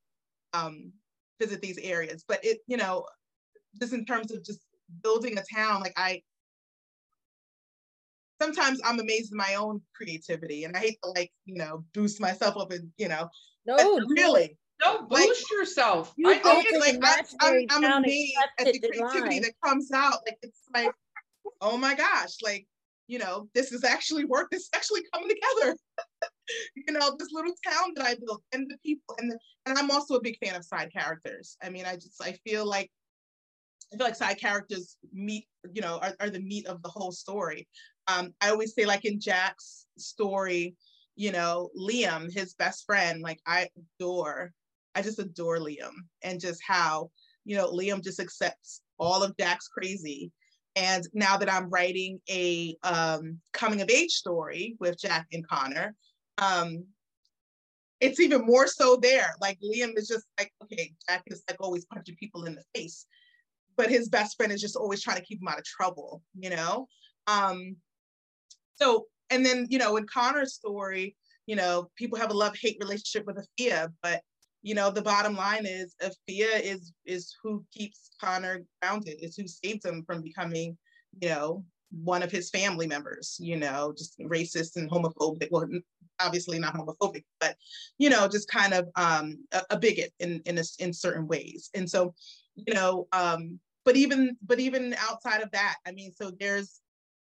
um, 0.52 0.92
visit 1.40 1.62
these 1.62 1.78
areas. 1.78 2.24
But 2.26 2.44
it, 2.44 2.58
you 2.66 2.76
know, 2.76 3.06
just 3.80 3.92
in 3.92 4.04
terms 4.04 4.32
of 4.32 4.44
just 4.44 4.60
building 5.02 5.38
a 5.38 5.42
town, 5.54 5.80
like 5.80 5.94
I, 5.96 6.22
sometimes 8.40 8.80
I'm 8.84 9.00
amazed 9.00 9.32
at 9.32 9.36
my 9.36 9.54
own 9.54 9.80
creativity, 9.94 10.64
and 10.64 10.76
I 10.76 10.80
hate 10.80 10.98
to 11.02 11.10
like 11.10 11.32
you 11.44 11.56
know 11.56 11.84
boost 11.94 12.20
myself 12.20 12.56
up 12.56 12.70
and 12.72 12.90
you 12.96 13.08
know. 13.08 13.28
No, 13.66 14.00
really. 14.08 14.56
Don't 14.80 15.08
boost 15.08 15.20
like, 15.20 15.50
yourself. 15.50 16.14
You 16.16 16.30
I 16.30 16.38
think 16.38 16.66
it's 16.70 17.02
like 17.02 17.04
I, 17.40 17.66
I'm, 17.70 17.84
I'm 17.84 18.04
amazed 18.04 18.32
at 18.60 18.66
the 18.66 18.78
creativity 18.78 19.40
that 19.40 19.52
comes 19.64 19.90
out. 19.92 20.18
Like 20.24 20.38
it's 20.42 20.62
like, 20.72 20.92
oh 21.60 21.76
my 21.76 21.94
gosh, 21.94 22.36
like 22.42 22.66
you 23.08 23.18
know, 23.18 23.48
this 23.54 23.72
is 23.72 23.84
actually 23.84 24.24
work. 24.24 24.50
This 24.50 24.62
is 24.62 24.70
actually 24.74 25.00
coming 25.12 25.28
together. 25.28 25.76
you 26.76 26.92
know, 26.92 27.16
this 27.18 27.32
little 27.32 27.54
town 27.66 27.92
that 27.96 28.06
I 28.06 28.14
built 28.14 28.42
and 28.52 28.70
the 28.70 28.76
people 28.84 29.16
and 29.18 29.32
the, 29.32 29.38
and 29.66 29.78
I'm 29.78 29.90
also 29.90 30.14
a 30.14 30.22
big 30.22 30.38
fan 30.42 30.54
of 30.54 30.64
side 30.64 30.92
characters. 30.92 31.56
I 31.62 31.70
mean, 31.70 31.86
I 31.86 31.96
just 31.96 32.22
I 32.22 32.32
feel 32.46 32.66
like 32.66 32.90
I 33.92 33.96
feel 33.96 34.06
like 34.06 34.16
side 34.16 34.38
characters 34.38 34.96
meet, 35.12 35.46
you 35.72 35.80
know, 35.80 35.98
are, 36.02 36.14
are 36.20 36.30
the 36.30 36.40
meat 36.40 36.66
of 36.66 36.82
the 36.82 36.88
whole 36.88 37.12
story. 37.12 37.66
Um, 38.06 38.34
I 38.40 38.50
always 38.50 38.74
say, 38.74 38.86
like 38.86 39.04
in 39.04 39.20
Jack's 39.20 39.86
story, 39.96 40.74
you 41.16 41.32
know, 41.32 41.70
Liam, 41.78 42.32
his 42.32 42.54
best 42.54 42.84
friend, 42.84 43.22
like 43.22 43.40
I 43.46 43.68
adore, 44.00 44.52
I 44.94 45.02
just 45.02 45.18
adore 45.18 45.58
Liam 45.58 45.92
and 46.22 46.40
just 46.40 46.60
how, 46.66 47.10
you 47.44 47.56
know, 47.56 47.70
Liam 47.70 48.02
just 48.02 48.20
accepts 48.20 48.82
all 48.98 49.22
of 49.22 49.36
Jack's 49.36 49.68
crazy. 49.68 50.30
And 50.76 51.06
now 51.12 51.36
that 51.36 51.52
I'm 51.52 51.70
writing 51.70 52.20
a 52.30 52.76
um, 52.84 53.38
coming 53.52 53.80
of 53.80 53.90
age 53.90 54.12
story 54.12 54.76
with 54.78 54.98
Jack 54.98 55.26
and 55.32 55.46
Connor, 55.46 55.94
um, 56.38 56.84
it's 58.00 58.20
even 58.20 58.46
more 58.46 58.66
so 58.68 58.96
there. 58.96 59.34
Like 59.40 59.58
Liam 59.60 59.96
is 59.96 60.08
just 60.08 60.24
like, 60.38 60.52
okay, 60.62 60.92
Jack 61.08 61.24
is 61.26 61.42
like 61.48 61.60
always 61.60 61.84
punching 61.86 62.16
people 62.16 62.44
in 62.44 62.54
the 62.54 62.62
face, 62.74 63.06
but 63.78 63.88
his 63.88 64.10
best 64.10 64.36
friend 64.36 64.52
is 64.52 64.60
just 64.60 64.76
always 64.76 65.02
trying 65.02 65.16
to 65.16 65.24
keep 65.24 65.40
him 65.40 65.48
out 65.48 65.58
of 65.58 65.64
trouble, 65.64 66.22
you 66.38 66.50
know? 66.50 66.86
Um, 67.26 67.76
so, 68.74 69.06
and 69.30 69.46
then, 69.46 69.66
you 69.70 69.78
know, 69.78 69.96
in 69.96 70.06
Connor's 70.06 70.52
story, 70.52 71.16
you 71.46 71.56
know, 71.56 71.88
people 71.96 72.18
have 72.18 72.30
a 72.30 72.34
love-hate 72.34 72.76
relationship 72.80 73.26
with 73.26 73.38
Afia, 73.38 73.90
but 74.02 74.20
you 74.62 74.74
know, 74.74 74.90
the 74.90 75.02
bottom 75.02 75.36
line 75.36 75.66
is 75.66 75.94
Afia 76.02 76.60
is 76.60 76.92
is 77.06 77.34
who 77.42 77.64
keeps 77.72 78.10
Connor 78.20 78.64
grounded, 78.82 79.16
is 79.22 79.36
who 79.36 79.46
saves 79.46 79.84
him 79.84 80.02
from 80.04 80.20
becoming, 80.20 80.76
you 81.20 81.28
know, 81.28 81.64
one 81.90 82.22
of 82.22 82.30
his 82.30 82.50
family 82.50 82.86
members, 82.86 83.36
you 83.40 83.56
know, 83.56 83.94
just 83.96 84.18
racist 84.18 84.76
and 84.76 84.90
homophobic. 84.90 85.48
Well, 85.50 85.66
obviously 86.20 86.58
not 86.58 86.74
homophobic, 86.74 87.24
but 87.40 87.56
you 87.98 88.10
know, 88.10 88.28
just 88.28 88.50
kind 88.50 88.74
of 88.74 88.88
um, 88.96 89.38
a, 89.52 89.62
a 89.70 89.78
bigot 89.78 90.12
in 90.18 90.42
in 90.44 90.58
a, 90.58 90.64
in 90.80 90.92
certain 90.92 91.28
ways. 91.28 91.70
And 91.74 91.88
so, 91.88 92.14
you 92.56 92.74
know, 92.74 93.06
um, 93.12 93.60
but 93.88 93.96
even 93.96 94.36
but 94.42 94.60
even 94.60 94.94
outside 94.98 95.40
of 95.40 95.50
that, 95.52 95.76
I 95.86 95.92
mean, 95.92 96.12
so 96.12 96.30
there's 96.38 96.82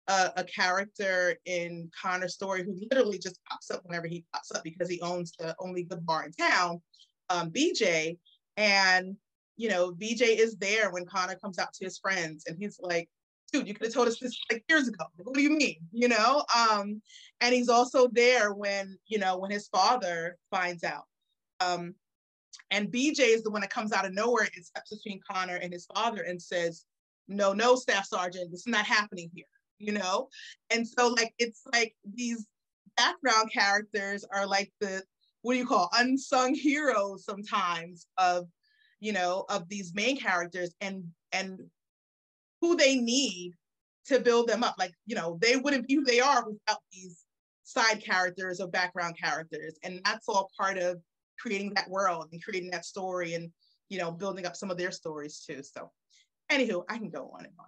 a, 0.07 0.31
a 0.37 0.43
character 0.45 1.35
in 1.43 1.91
Connor's 2.01 2.35
story 2.35 2.63
who 2.63 2.79
literally 2.89 3.19
just 3.19 3.37
pops 3.43 3.69
up 3.69 3.81
whenever 3.83 4.07
he 4.07 4.23
pops 4.31 4.49
up 4.55 4.63
because 4.63 4.89
he 4.89 5.01
owns 5.01 5.33
the 5.37 5.53
only 5.59 5.83
good 5.83 6.05
bar 6.05 6.23
in 6.23 6.31
town, 6.31 6.81
um, 7.29 7.51
BJ, 7.51 8.17
and 8.55 9.17
you 9.57 9.67
know, 9.67 9.91
BJ 9.91 10.39
is 10.39 10.55
there 10.55 10.89
when 10.89 11.05
Connor 11.05 11.35
comes 11.35 11.59
out 11.59 11.73
to 11.73 11.83
his 11.83 11.97
friends, 11.97 12.45
and 12.47 12.55
he's 12.57 12.79
like, 12.81 13.09
dude, 13.51 13.67
you 13.67 13.73
could 13.73 13.87
have 13.87 13.93
told 13.93 14.07
us 14.07 14.19
this 14.19 14.39
like 14.49 14.63
years 14.69 14.87
ago. 14.87 15.03
What 15.17 15.35
do 15.35 15.41
you 15.41 15.49
mean? 15.49 15.79
You 15.91 16.07
know? 16.07 16.45
Um, 16.57 17.01
and 17.41 17.53
he's 17.53 17.67
also 17.67 18.07
there 18.07 18.53
when, 18.53 18.97
you 19.07 19.19
know, 19.19 19.37
when 19.37 19.51
his 19.51 19.67
father 19.67 20.37
finds 20.49 20.85
out. 20.85 21.03
Um, 21.59 21.95
and 22.73 22.91
BJ 22.91 23.19
is 23.19 23.43
the 23.43 23.51
one 23.51 23.61
that 23.61 23.69
comes 23.69 23.93
out 23.93 24.05
of 24.05 24.13
nowhere 24.13 24.49
and 24.55 24.65
steps 24.65 24.89
between 24.89 25.21
Connor 25.29 25.57
and 25.57 25.71
his 25.71 25.85
father 25.85 26.23
and 26.23 26.41
says, 26.41 26.85
No, 27.27 27.53
no, 27.53 27.75
staff 27.75 28.07
sergeant, 28.07 28.51
this 28.51 28.61
is 28.61 28.67
not 28.67 28.85
happening 28.85 29.29
here, 29.33 29.45
you 29.77 29.93
know? 29.93 30.27
And 30.71 30.85
so 30.85 31.07
like 31.07 31.33
it's 31.37 31.61
like 31.71 31.95
these 32.03 32.45
background 32.97 33.51
characters 33.51 34.25
are 34.33 34.47
like 34.47 34.71
the 34.81 35.03
what 35.43 35.53
do 35.53 35.59
you 35.59 35.67
call 35.67 35.89
unsung 35.93 36.55
heroes 36.55 37.25
sometimes 37.25 38.07
of 38.17 38.47
you 38.99 39.11
know 39.11 39.45
of 39.49 39.67
these 39.67 39.93
main 39.93 40.17
characters 40.17 40.73
and 40.79 41.03
and 41.31 41.59
who 42.59 42.75
they 42.75 42.95
need 42.95 43.53
to 44.05 44.19
build 44.19 44.47
them 44.47 44.63
up. 44.63 44.75
Like, 44.79 44.93
you 45.05 45.15
know, 45.15 45.37
they 45.41 45.55
wouldn't 45.57 45.87
be 45.87 45.95
who 45.95 46.03
they 46.03 46.19
are 46.19 46.45
without 46.45 46.79
these 46.91 47.25
side 47.63 48.03
characters 48.03 48.59
or 48.59 48.67
background 48.67 49.17
characters. 49.21 49.77
And 49.83 50.01
that's 50.03 50.27
all 50.27 50.49
part 50.57 50.77
of 50.77 51.01
creating 51.43 51.73
that 51.73 51.89
world 51.89 52.29
and 52.31 52.41
creating 52.41 52.71
that 52.71 52.85
story 52.85 53.33
and, 53.33 53.51
you 53.89 53.99
know, 53.99 54.11
building 54.11 54.45
up 54.45 54.55
some 54.55 54.71
of 54.71 54.77
their 54.77 54.91
stories 54.91 55.43
too. 55.45 55.61
So, 55.61 55.91
anywho, 56.49 56.85
I 56.89 56.97
can 56.97 57.09
go 57.09 57.31
on 57.37 57.45
and 57.45 57.53
on. 57.59 57.65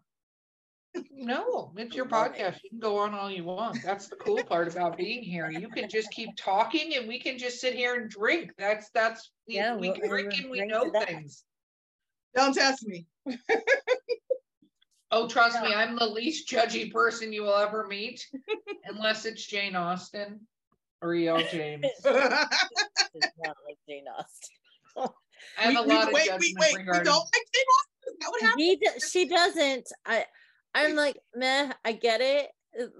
No, 1.11 1.73
it's 1.75 1.93
your 1.93 2.05
podcast. 2.05 2.63
You 2.63 2.69
can 2.69 2.79
go 2.79 2.97
on 2.99 3.13
all 3.13 3.29
you 3.29 3.43
want. 3.43 3.79
That's 3.83 4.07
the 4.07 4.15
cool 4.15 4.41
part 4.43 4.69
about 4.69 4.95
being 4.95 5.21
here. 5.21 5.51
You 5.51 5.67
can 5.67 5.89
just 5.89 6.09
keep 6.11 6.29
talking 6.37 6.95
and 6.95 7.05
we 7.05 7.19
can 7.19 7.37
just 7.37 7.59
sit 7.59 7.75
here 7.75 7.95
and 7.95 8.09
drink. 8.09 8.53
That's 8.57 8.89
that's 8.91 9.29
yeah, 9.45 9.75
we, 9.75 9.89
we 9.89 9.99
can 9.99 10.07
drink 10.07 10.39
and 10.39 10.49
we 10.49 10.65
know 10.65 10.89
things. 11.05 11.43
Don't 12.33 12.53
test 12.53 12.87
me. 12.87 13.07
Oh, 15.11 15.27
trust 15.27 15.61
me, 15.61 15.73
I'm 15.73 15.97
the 15.97 16.05
least 16.05 16.49
judgy 16.49 16.91
person 16.91 17.33
you 17.33 17.43
will 17.43 17.55
ever 17.55 17.87
meet, 17.87 18.25
unless 18.85 19.25
it's 19.25 19.45
Jane 19.45 19.75
Austen 19.75 20.47
or 21.05 21.13
E.L. 21.13 21.41
James. 21.51 21.85
not 22.03 22.13
like 22.13 23.77
Jane 23.87 24.05
Austen. 24.17 25.13
I 25.57 25.61
have 25.61 25.69
we, 25.71 25.75
a 25.75 25.81
lot 25.81 25.87
we, 25.87 25.95
of 25.97 26.13
wait, 26.13 26.29
wait, 26.39 26.55
wait, 26.59 26.77
we 26.77 26.83
don't 26.83 27.07
like 27.07 27.45
Jane 27.53 27.65
Austen. 27.75 28.17
That 28.19 28.29
what 28.29 28.41
happened? 28.41 29.01
she 29.09 29.27
doesn't. 29.27 29.89
I, 30.05 30.25
I'm 30.73 30.95
like, 30.95 31.17
meh. 31.35 31.71
I 31.83 31.91
get 31.93 32.21
it, 32.21 32.49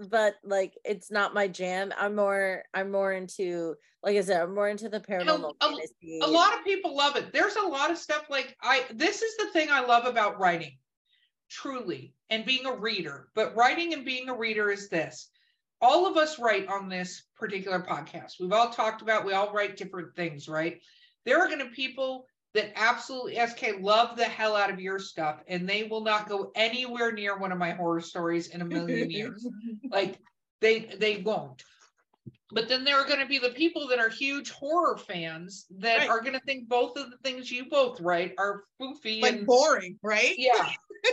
but 0.10 0.36
like, 0.44 0.74
it's 0.84 1.12
not 1.12 1.34
my 1.34 1.48
jam. 1.48 1.94
I'm 1.98 2.16
more, 2.16 2.64
I'm 2.74 2.92
more 2.92 3.14
into, 3.14 3.76
like 4.04 4.18
I 4.18 4.22
said, 4.22 4.42
I'm 4.42 4.54
more 4.54 4.70
into 4.70 4.90
the 4.90 5.00
paranormal 5.00 5.54
a, 5.62 5.66
fantasy. 5.68 6.20
A 6.22 6.28
lot 6.28 6.58
of 6.58 6.64
people 6.64 6.96
love 6.96 7.16
it. 7.16 7.34
There's 7.34 7.56
a 7.56 7.68
lot 7.68 7.92
of 7.92 7.98
stuff 7.98 8.26
like 8.30 8.56
I. 8.62 8.84
This 8.94 9.22
is 9.22 9.36
the 9.38 9.50
thing 9.52 9.70
I 9.72 9.86
love 9.86 10.06
about 10.06 10.40
writing 10.40 10.78
truly, 11.50 12.14
and 12.30 12.46
being 12.46 12.66
a 12.66 12.76
reader. 12.76 13.30
But 13.36 13.56
writing 13.56 13.94
and 13.94 14.06
being 14.06 14.30
a 14.30 14.36
reader 14.36 14.72
is 14.72 14.90
this 14.90 15.30
all 15.86 16.08
of 16.08 16.18
us 16.18 16.40
write 16.40 16.68
on 16.68 16.90
this 16.90 17.24
particular 17.38 17.80
podcast. 17.80 18.34
We've 18.40 18.52
all 18.52 18.72
talked 18.72 19.04
about, 19.04 19.24
we 19.24 19.34
all 19.34 19.54
write 19.54 19.78
different 19.78 20.16
things, 20.16 20.50
right? 20.50 20.82
There 21.26 21.40
are 21.40 21.48
going 21.48 21.60
to 21.60 21.66
be 21.66 21.76
people 21.76 22.26
that 22.56 22.72
absolutely 22.76 23.36
SK 23.36 23.82
love 23.82 24.18
the 24.18 24.26
hell 24.26 24.56
out 24.56 24.72
of 24.72 24.80
your 24.80 24.98
stuff 24.98 25.44
and 25.48 25.70
they 25.70 25.84
will 25.84 26.02
not 26.02 26.28
go 26.28 26.52
anywhere 26.56 27.12
near 27.12 27.38
one 27.38 27.52
of 27.52 27.60
my 27.60 27.72
horror 27.72 28.02
stories 28.02 28.48
in 28.48 28.62
a 28.62 28.66
million 28.66 29.12
years. 29.12 29.48
like 29.92 30.18
they 30.60 30.80
they 31.00 31.18
won't. 31.18 31.64
But 32.52 32.70
then 32.70 32.84
there 32.84 32.96
are 32.96 33.08
going 33.08 33.20
to 33.20 33.26
be 33.26 33.40
the 33.40 33.50
people 33.50 33.88
that 33.88 34.00
are 34.00 34.10
huge 34.10 34.52
horror 34.52 34.98
fans 34.98 35.66
that 35.80 36.00
right. 36.00 36.10
are 36.10 36.22
going 36.22 36.34
to 36.34 36.40
think 36.42 36.70
both 36.70 36.98
of 36.98 37.12
the 37.12 37.18
things 37.18 37.52
you 37.52 37.66
both 37.70 38.00
write 38.00 38.34
are 38.38 38.64
foofy 38.82 39.22
like 39.22 39.34
and 39.34 39.46
boring, 39.46 40.00
right? 40.02 40.36
Yeah. 40.38 40.70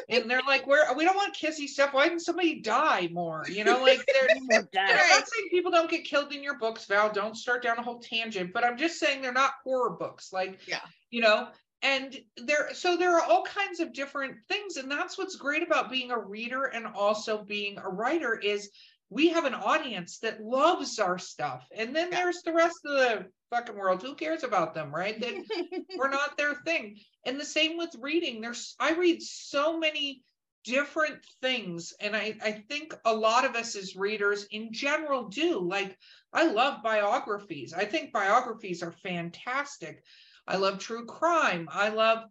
And 0.08 0.30
they're 0.30 0.42
like, 0.46 0.66
"Where 0.66 0.92
we 0.94 1.04
don't 1.04 1.16
want 1.16 1.34
kissy 1.34 1.66
stuff. 1.66 1.92
Why 1.92 2.08
didn't 2.08 2.22
somebody 2.22 2.60
die 2.60 3.08
more?" 3.12 3.44
You 3.48 3.64
know, 3.64 3.82
like 3.82 4.04
they're. 4.06 4.28
I'm 4.52 4.68
not 4.72 5.28
saying 5.28 5.48
people 5.50 5.70
don't 5.70 5.90
get 5.90 6.04
killed 6.04 6.32
in 6.32 6.42
your 6.42 6.58
books, 6.58 6.86
Val. 6.86 7.12
Don't 7.12 7.36
start 7.36 7.62
down 7.62 7.78
a 7.78 7.82
whole 7.82 8.00
tangent. 8.00 8.52
But 8.52 8.64
I'm 8.64 8.76
just 8.76 8.98
saying 8.98 9.22
they're 9.22 9.32
not 9.32 9.54
horror 9.64 9.90
books. 9.90 10.32
Like, 10.32 10.60
yeah, 10.66 10.80
you 11.10 11.20
know, 11.20 11.48
and 11.82 12.16
there 12.36 12.72
so 12.72 12.96
there 12.96 13.16
are 13.16 13.22
all 13.22 13.42
kinds 13.42 13.80
of 13.80 13.92
different 13.92 14.36
things 14.48 14.76
and 14.76 14.90
that's 14.90 15.18
what's 15.18 15.36
great 15.36 15.62
about 15.62 15.90
being 15.90 16.10
a 16.10 16.18
reader 16.18 16.64
and 16.64 16.86
also 16.86 17.42
being 17.42 17.78
a 17.78 17.88
writer 17.88 18.38
is 18.38 18.70
we 19.12 19.28
have 19.28 19.44
an 19.44 19.54
audience 19.54 20.18
that 20.20 20.42
loves 20.42 20.98
our 20.98 21.18
stuff. 21.18 21.66
And 21.76 21.94
then 21.94 22.08
yeah. 22.10 22.22
there's 22.22 22.42
the 22.42 22.52
rest 22.52 22.78
of 22.86 22.96
the 22.96 23.26
fucking 23.50 23.76
world. 23.76 24.02
Who 24.02 24.14
cares 24.14 24.42
about 24.42 24.74
them, 24.74 24.94
right? 24.94 25.20
That 25.20 25.84
we're 25.96 26.08
not 26.08 26.36
their 26.36 26.54
thing. 26.54 26.98
And 27.26 27.38
the 27.38 27.44
same 27.44 27.76
with 27.76 27.94
reading. 28.00 28.40
There's 28.40 28.74
I 28.80 28.92
read 28.94 29.22
so 29.22 29.78
many 29.78 30.22
different 30.64 31.18
things. 31.40 31.92
And 32.00 32.16
I, 32.16 32.36
I 32.42 32.52
think 32.52 32.94
a 33.04 33.14
lot 33.14 33.44
of 33.44 33.54
us 33.54 33.76
as 33.76 33.96
readers 33.96 34.46
in 34.50 34.72
general 34.72 35.28
do. 35.28 35.60
Like 35.60 35.98
I 36.32 36.46
love 36.46 36.82
biographies. 36.82 37.74
I 37.74 37.84
think 37.84 38.12
biographies 38.12 38.82
are 38.82 38.92
fantastic. 38.92 40.02
I 40.46 40.56
love 40.56 40.78
true 40.78 41.06
crime. 41.06 41.68
I 41.70 41.90
love 41.90 42.24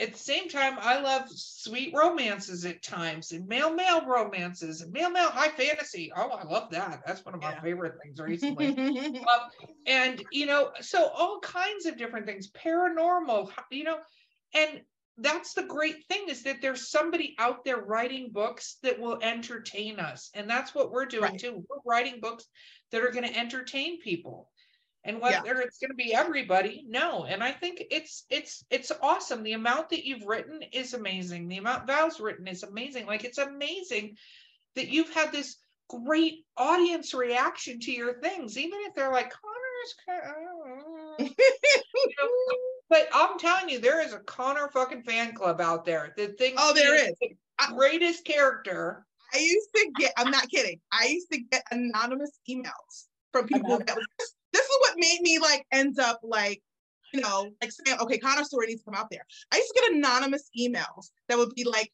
at 0.00 0.12
the 0.12 0.18
same 0.18 0.48
time, 0.48 0.76
I 0.80 1.00
love 1.00 1.28
sweet 1.28 1.92
romances 1.94 2.64
at 2.64 2.82
times 2.82 3.32
and 3.32 3.48
male 3.48 3.72
male 3.74 4.06
romances 4.06 4.80
and 4.80 4.92
male 4.92 5.10
male 5.10 5.28
high 5.28 5.48
fantasy. 5.48 6.12
Oh, 6.16 6.28
I 6.28 6.44
love 6.44 6.70
that. 6.70 7.02
That's 7.04 7.24
one 7.24 7.34
of 7.34 7.42
my 7.42 7.52
yeah. 7.52 7.60
favorite 7.60 7.94
things 8.02 8.20
recently. 8.20 8.68
um, 8.78 9.24
and, 9.86 10.22
you 10.30 10.46
know, 10.46 10.70
so 10.80 11.08
all 11.08 11.40
kinds 11.40 11.86
of 11.86 11.96
different 11.96 12.26
things, 12.26 12.50
paranormal, 12.50 13.50
you 13.70 13.84
know, 13.84 13.98
and 14.54 14.82
that's 15.18 15.54
the 15.54 15.64
great 15.64 16.04
thing 16.06 16.28
is 16.28 16.44
that 16.44 16.62
there's 16.62 16.90
somebody 16.90 17.34
out 17.40 17.64
there 17.64 17.78
writing 17.78 18.30
books 18.32 18.76
that 18.84 19.00
will 19.00 19.18
entertain 19.20 19.98
us. 19.98 20.30
And 20.34 20.48
that's 20.48 20.74
what 20.76 20.92
we're 20.92 21.06
doing 21.06 21.32
right. 21.32 21.40
too. 21.40 21.64
We're 21.68 21.78
writing 21.84 22.20
books 22.20 22.46
that 22.92 23.02
are 23.02 23.10
going 23.10 23.26
to 23.26 23.36
entertain 23.36 24.00
people 24.00 24.48
and 25.04 25.20
whether 25.20 25.46
yeah. 25.46 25.62
it's 25.64 25.78
going 25.78 25.90
to 25.90 25.94
be 25.94 26.14
everybody 26.14 26.84
no. 26.88 27.24
And 27.24 27.42
i 27.42 27.52
think 27.52 27.82
it's 27.90 28.24
it's 28.30 28.64
it's 28.70 28.92
awesome. 29.02 29.42
The 29.42 29.52
amount 29.52 29.90
that 29.90 30.04
you've 30.04 30.26
written 30.26 30.60
is 30.72 30.94
amazing. 30.94 31.48
The 31.48 31.58
amount 31.58 31.86
val's 31.86 32.20
written 32.20 32.46
is 32.46 32.62
amazing. 32.62 33.06
Like 33.06 33.24
it's 33.24 33.38
amazing 33.38 34.16
that 34.74 34.88
you've 34.88 35.12
had 35.12 35.32
this 35.32 35.56
great 35.88 36.44
audience 36.56 37.14
reaction 37.14 37.80
to 37.80 37.90
your 37.90 38.20
things 38.20 38.58
even 38.58 38.78
if 38.82 38.94
they're 38.94 39.10
like 39.10 39.32
connor's 39.32 39.94
you 41.18 41.24
know, 42.18 42.28
but 42.90 43.08
i'm 43.14 43.38
telling 43.38 43.70
you 43.70 43.78
there 43.78 44.04
is 44.04 44.12
a 44.12 44.18
connor 44.20 44.68
fucking 44.68 45.02
fan 45.02 45.32
club 45.32 45.60
out 45.60 45.86
there 45.86 46.12
that 46.16 46.36
thinks 46.36 46.60
oh 46.62 46.74
there 46.74 46.94
is. 46.94 47.14
the 47.20 47.34
greatest 47.74 48.24
character. 48.24 49.04
I 49.34 49.38
used 49.38 49.68
to 49.76 49.90
get 49.98 50.12
i'm 50.16 50.30
not 50.30 50.48
kidding. 50.48 50.80
I 50.92 51.06
used 51.06 51.30
to 51.32 51.40
get 51.50 51.62
anonymous 51.70 52.38
emails 52.48 53.06
from 53.32 53.46
people 53.46 53.78
that 53.78 53.96
this 54.58 54.66
is 54.66 54.78
what 54.80 54.94
made 54.96 55.20
me 55.22 55.38
like 55.38 55.64
end 55.72 55.98
up 55.98 56.20
like 56.22 56.60
you 57.12 57.20
know, 57.20 57.50
like 57.62 57.72
saying, 57.72 57.98
okay, 58.00 58.18
Connor's 58.18 58.48
story 58.48 58.66
needs 58.66 58.82
to 58.82 58.90
come 58.90 59.00
out 59.00 59.08
there. 59.10 59.24
I 59.52 59.56
used 59.56 59.72
to 59.74 59.80
get 59.80 59.92
anonymous 59.92 60.50
emails 60.58 61.10
that 61.28 61.38
would 61.38 61.54
be 61.54 61.64
like, 61.64 61.90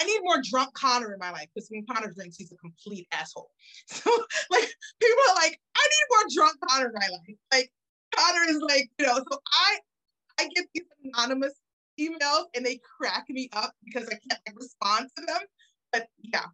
I 0.00 0.04
need 0.04 0.20
more 0.22 0.40
drunk 0.50 0.74
Connor 0.74 1.12
in 1.12 1.18
my 1.18 1.30
life 1.30 1.46
because 1.54 1.68
when 1.70 1.84
Connor 1.86 2.12
drinks, 2.12 2.36
he's 2.36 2.52
a 2.52 2.56
complete 2.56 3.06
asshole. 3.12 3.50
So 3.88 4.10
like 4.50 4.68
people 5.00 5.22
are 5.30 5.34
like, 5.34 5.60
I 5.76 5.88
need 5.88 6.06
more 6.10 6.24
drunk 6.34 6.56
Connor 6.68 6.86
in 6.86 6.92
my 6.94 7.08
life. 7.08 7.36
Like 7.52 7.72
Connor 8.16 8.48
is 8.48 8.60
like, 8.60 8.90
you 8.98 9.06
know, 9.06 9.16
so 9.16 9.38
I 9.52 9.78
I 10.40 10.48
get 10.54 10.66
these 10.74 10.84
anonymous 11.04 11.54
emails 12.00 12.44
and 12.54 12.64
they 12.64 12.80
crack 12.98 13.24
me 13.28 13.48
up 13.52 13.72
because 13.84 14.06
I 14.06 14.12
can't 14.12 14.40
like, 14.46 14.56
respond 14.56 15.08
to 15.16 15.26
them. 15.26 15.40
But 15.92 16.06
yeah, 16.22 16.46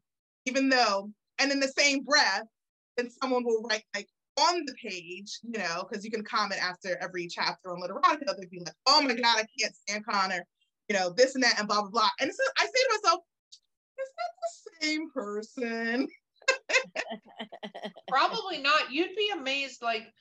even 0.47 0.69
though, 0.69 1.11
and 1.39 1.53
in 1.53 1.61
the 1.61 1.69
same 1.69 2.03
breath, 2.03 2.45
then 2.97 3.11
someone 3.11 3.45
will 3.45 3.63
write 3.63 3.85
like, 3.95 4.09
on 4.37 4.65
the 4.67 4.75
page, 4.75 5.39
you 5.43 5.59
know, 5.59 5.87
because 5.89 6.05
you 6.05 6.11
can 6.11 6.25
comment 6.25 6.63
after 6.63 6.97
every 7.01 7.27
chapter 7.27 7.71
on 7.71 7.81
Literotica. 7.81 8.37
They'd 8.37 8.51
be 8.51 8.61
like, 8.61 8.75
oh 8.87 9.03
my 9.03 9.15
God, 9.15 9.39
I 9.39 9.47
can't 9.59 9.75
stand 9.75 10.05
Connor, 10.07 10.47
you 10.89 10.97
know, 10.97 11.11
this 11.11 11.35
and 11.35 11.45
that, 11.45 11.59
and 11.59 11.69
blah, 11.69 11.83
blah, 11.83 11.91
blah. 11.91 12.11
And 12.21 12.33
so 12.33 12.43
I 12.59 12.65
say 12.65 12.71
to 12.73 13.01
myself, 13.03 13.21
is 13.99 14.09
that 14.19 14.81
the 14.81 14.87
same 14.87 15.11
person? 15.11 16.09
Probably 18.09 18.59
not. 18.59 18.93
You'd 18.93 19.17
be 19.17 19.31
amazed. 19.33 19.83
Like, 19.83 20.13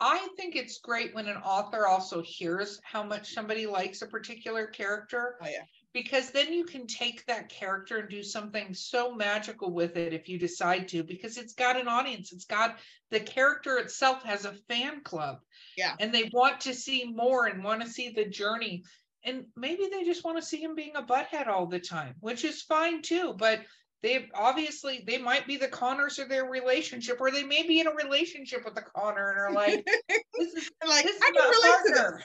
I 0.00 0.28
think 0.36 0.54
it's 0.54 0.78
great 0.78 1.14
when 1.14 1.26
an 1.26 1.38
author 1.38 1.86
also 1.86 2.22
hears 2.22 2.80
how 2.84 3.02
much 3.02 3.32
somebody 3.32 3.66
likes 3.66 4.02
a 4.02 4.06
particular 4.06 4.66
character. 4.66 5.36
Oh, 5.42 5.46
yeah. 5.46 5.64
Because 5.94 6.30
then 6.30 6.52
you 6.52 6.64
can 6.64 6.86
take 6.86 7.24
that 7.26 7.48
character 7.48 7.98
and 7.98 8.08
do 8.08 8.22
something 8.22 8.74
so 8.74 9.14
magical 9.14 9.72
with 9.72 9.96
it 9.96 10.12
if 10.12 10.28
you 10.28 10.38
decide 10.38 10.86
to, 10.88 11.02
because 11.02 11.38
it's 11.38 11.54
got 11.54 11.80
an 11.80 11.88
audience. 11.88 12.32
It's 12.32 12.44
got 12.44 12.78
the 13.10 13.20
character 13.20 13.78
itself 13.78 14.22
has 14.24 14.44
a 14.44 14.52
fan 14.68 15.02
club. 15.02 15.38
Yeah. 15.76 15.94
And 15.98 16.12
they 16.12 16.30
want 16.32 16.60
to 16.62 16.74
see 16.74 17.04
more 17.04 17.46
and 17.46 17.64
want 17.64 17.82
to 17.82 17.88
see 17.88 18.10
the 18.10 18.26
journey. 18.26 18.84
And 19.24 19.46
maybe 19.56 19.88
they 19.90 20.04
just 20.04 20.24
want 20.24 20.38
to 20.38 20.44
see 20.44 20.62
him 20.62 20.74
being 20.74 20.94
a 20.94 21.02
butthead 21.02 21.48
all 21.48 21.66
the 21.66 21.80
time, 21.80 22.14
which 22.20 22.44
is 22.44 22.62
fine 22.62 23.02
too. 23.02 23.34
But 23.36 23.62
they 24.02 24.28
obviously 24.34 25.02
they 25.06 25.18
might 25.18 25.46
be 25.46 25.56
the 25.56 25.68
Connors 25.68 26.18
of 26.18 26.28
their 26.28 26.44
relationship, 26.44 27.20
or 27.20 27.30
they 27.30 27.42
may 27.42 27.66
be 27.66 27.80
in 27.80 27.88
a 27.88 27.94
relationship 27.94 28.64
with 28.64 28.74
the 28.74 28.82
Connor 28.82 29.30
and 29.30 29.38
are 29.40 29.52
like, 29.52 29.84
this 30.08 30.52
is 30.54 30.70
like 30.86 31.04
this 31.04 31.16
is 31.16 31.22
I 31.22 31.30
can 31.32 31.50
relate 31.50 31.94
partner. 31.94 32.22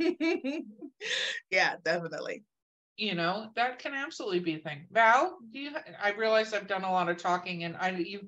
to 0.00 0.16
this. 0.18 0.62
yeah, 1.50 1.74
definitely. 1.84 2.42
You 2.96 3.14
know 3.14 3.48
that 3.56 3.78
can 3.78 3.92
absolutely 3.94 4.38
be 4.38 4.54
a 4.54 4.58
thing 4.58 4.86
val 4.92 5.38
do 5.52 5.58
you 5.58 5.70
i 6.02 6.10
realize 6.12 6.54
i've 6.54 6.68
done 6.68 6.84
a 6.84 6.90
lot 6.90 7.08
of 7.08 7.16
talking 7.16 7.64
and 7.64 7.76
i 7.78 7.90
you 7.90 8.20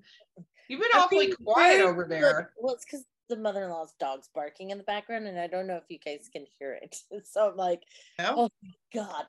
you've 0.69 0.81
been 0.81 0.91
I'm 0.95 1.03
awfully 1.03 1.33
quiet 1.33 1.81
over 1.81 2.07
there 2.09 2.53
Well, 2.61 2.75
it's 2.75 2.85
because 2.85 3.05
the 3.29 3.37
mother-in-law's 3.37 3.95
dog's 3.99 4.29
barking 4.35 4.71
in 4.71 4.79
the 4.79 4.85
background, 4.85 5.27
and 5.27 5.39
I 5.39 5.47
don't 5.49 5.67
know 5.67 5.77
if 5.77 5.85
you 5.89 5.99
guys 5.99 6.29
can 6.33 6.45
hear 6.59 6.79
it. 6.81 6.97
So 7.25 7.51
I'm 7.51 7.57
like, 7.57 7.83
No? 8.19 8.35
oh 8.37 8.49
my 8.63 8.71
god, 8.95 9.27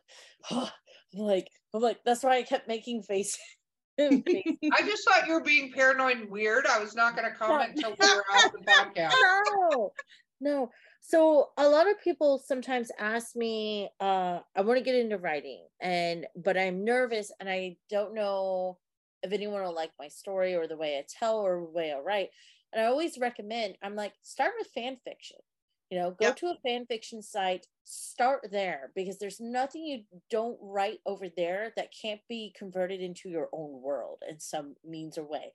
I'm 0.52 1.20
like, 1.20 1.48
I'm 1.74 1.82
like, 1.82 2.00
that's 2.06 2.24
why 2.24 2.38
I 2.38 2.44
kept 2.44 2.68
making 2.68 3.04
faces. 3.04 3.40
faces. 3.98 4.58
i 4.74 4.82
just 4.86 5.04
thought 5.04 5.26
you 5.26 5.34
were 5.34 5.42
being 5.42 5.72
paranoid 5.72 6.18
and 6.18 6.30
weird 6.30 6.68
i 6.68 6.78
was 6.80 6.94
not 6.96 7.16
going 7.16 7.28
to 7.28 7.36
comment 7.36 7.72
until 7.76 7.96
we 8.00 8.08
were 8.08 8.24
off 8.36 8.52
the 8.52 8.60
podcast 8.60 9.12
no, 9.72 9.92
no. 10.40 10.70
So 11.02 11.52
a 11.58 11.68
lot 11.70 11.90
of 11.90 12.00
people 12.02 12.38
sometimes 12.40 12.92
ask 13.00 13.36
me, 13.36 13.90
uh, 14.00 14.42
I 14.56 14.62
want 14.62 14.78
to 14.78 14.84
get 14.84 14.96
into 14.96 15.18
writing, 15.18 15.68
and 15.80 16.28
but 16.36 16.58
I'm 16.58 16.84
nervous 16.84 17.32
and 17.40 17.50
I 17.50 17.78
don't 17.90 18.14
know 18.14 18.80
if 19.24 19.32
anyone 19.32 19.62
will 19.64 19.74
like 19.74 19.94
my 19.98 20.08
story 20.10 20.54
or 20.56 20.68
the 20.68 20.78
way 20.78 20.98
I 21.00 21.06
tell 21.08 21.40
or 21.40 21.62
the 21.62 21.72
way 21.72 21.92
I 21.94 22.00
write. 22.00 22.32
And 22.74 22.82
I 22.82 22.86
always 22.88 23.18
recommend, 23.18 23.78
I'm 23.82 23.96
like, 23.96 24.14
start 24.22 24.54
with 24.58 24.68
fan 24.68 24.98
fiction. 25.04 25.38
You 25.90 25.98
know, 25.98 26.12
go 26.12 26.34
Yep. 26.34 26.34
to 26.34 26.48
a 26.48 26.58
fan 26.68 26.86
fiction 26.86 27.22
site, 27.22 27.68
start 27.86 28.50
there 28.52 28.92
because 28.94 29.20
there's 29.20 29.40
nothing 29.40 29.86
you 29.86 30.04
don't 30.30 30.58
write 30.62 31.00
over 31.06 31.30
there 31.30 31.72
that 31.78 31.94
can't 31.94 32.20
be 32.28 32.54
converted 32.58 33.00
into 33.00 33.30
your 33.30 33.48
own 33.54 33.82
world 33.82 34.22
in 34.28 34.42
some 34.42 34.76
means 34.84 35.18
or 35.18 35.24
way. 35.24 35.54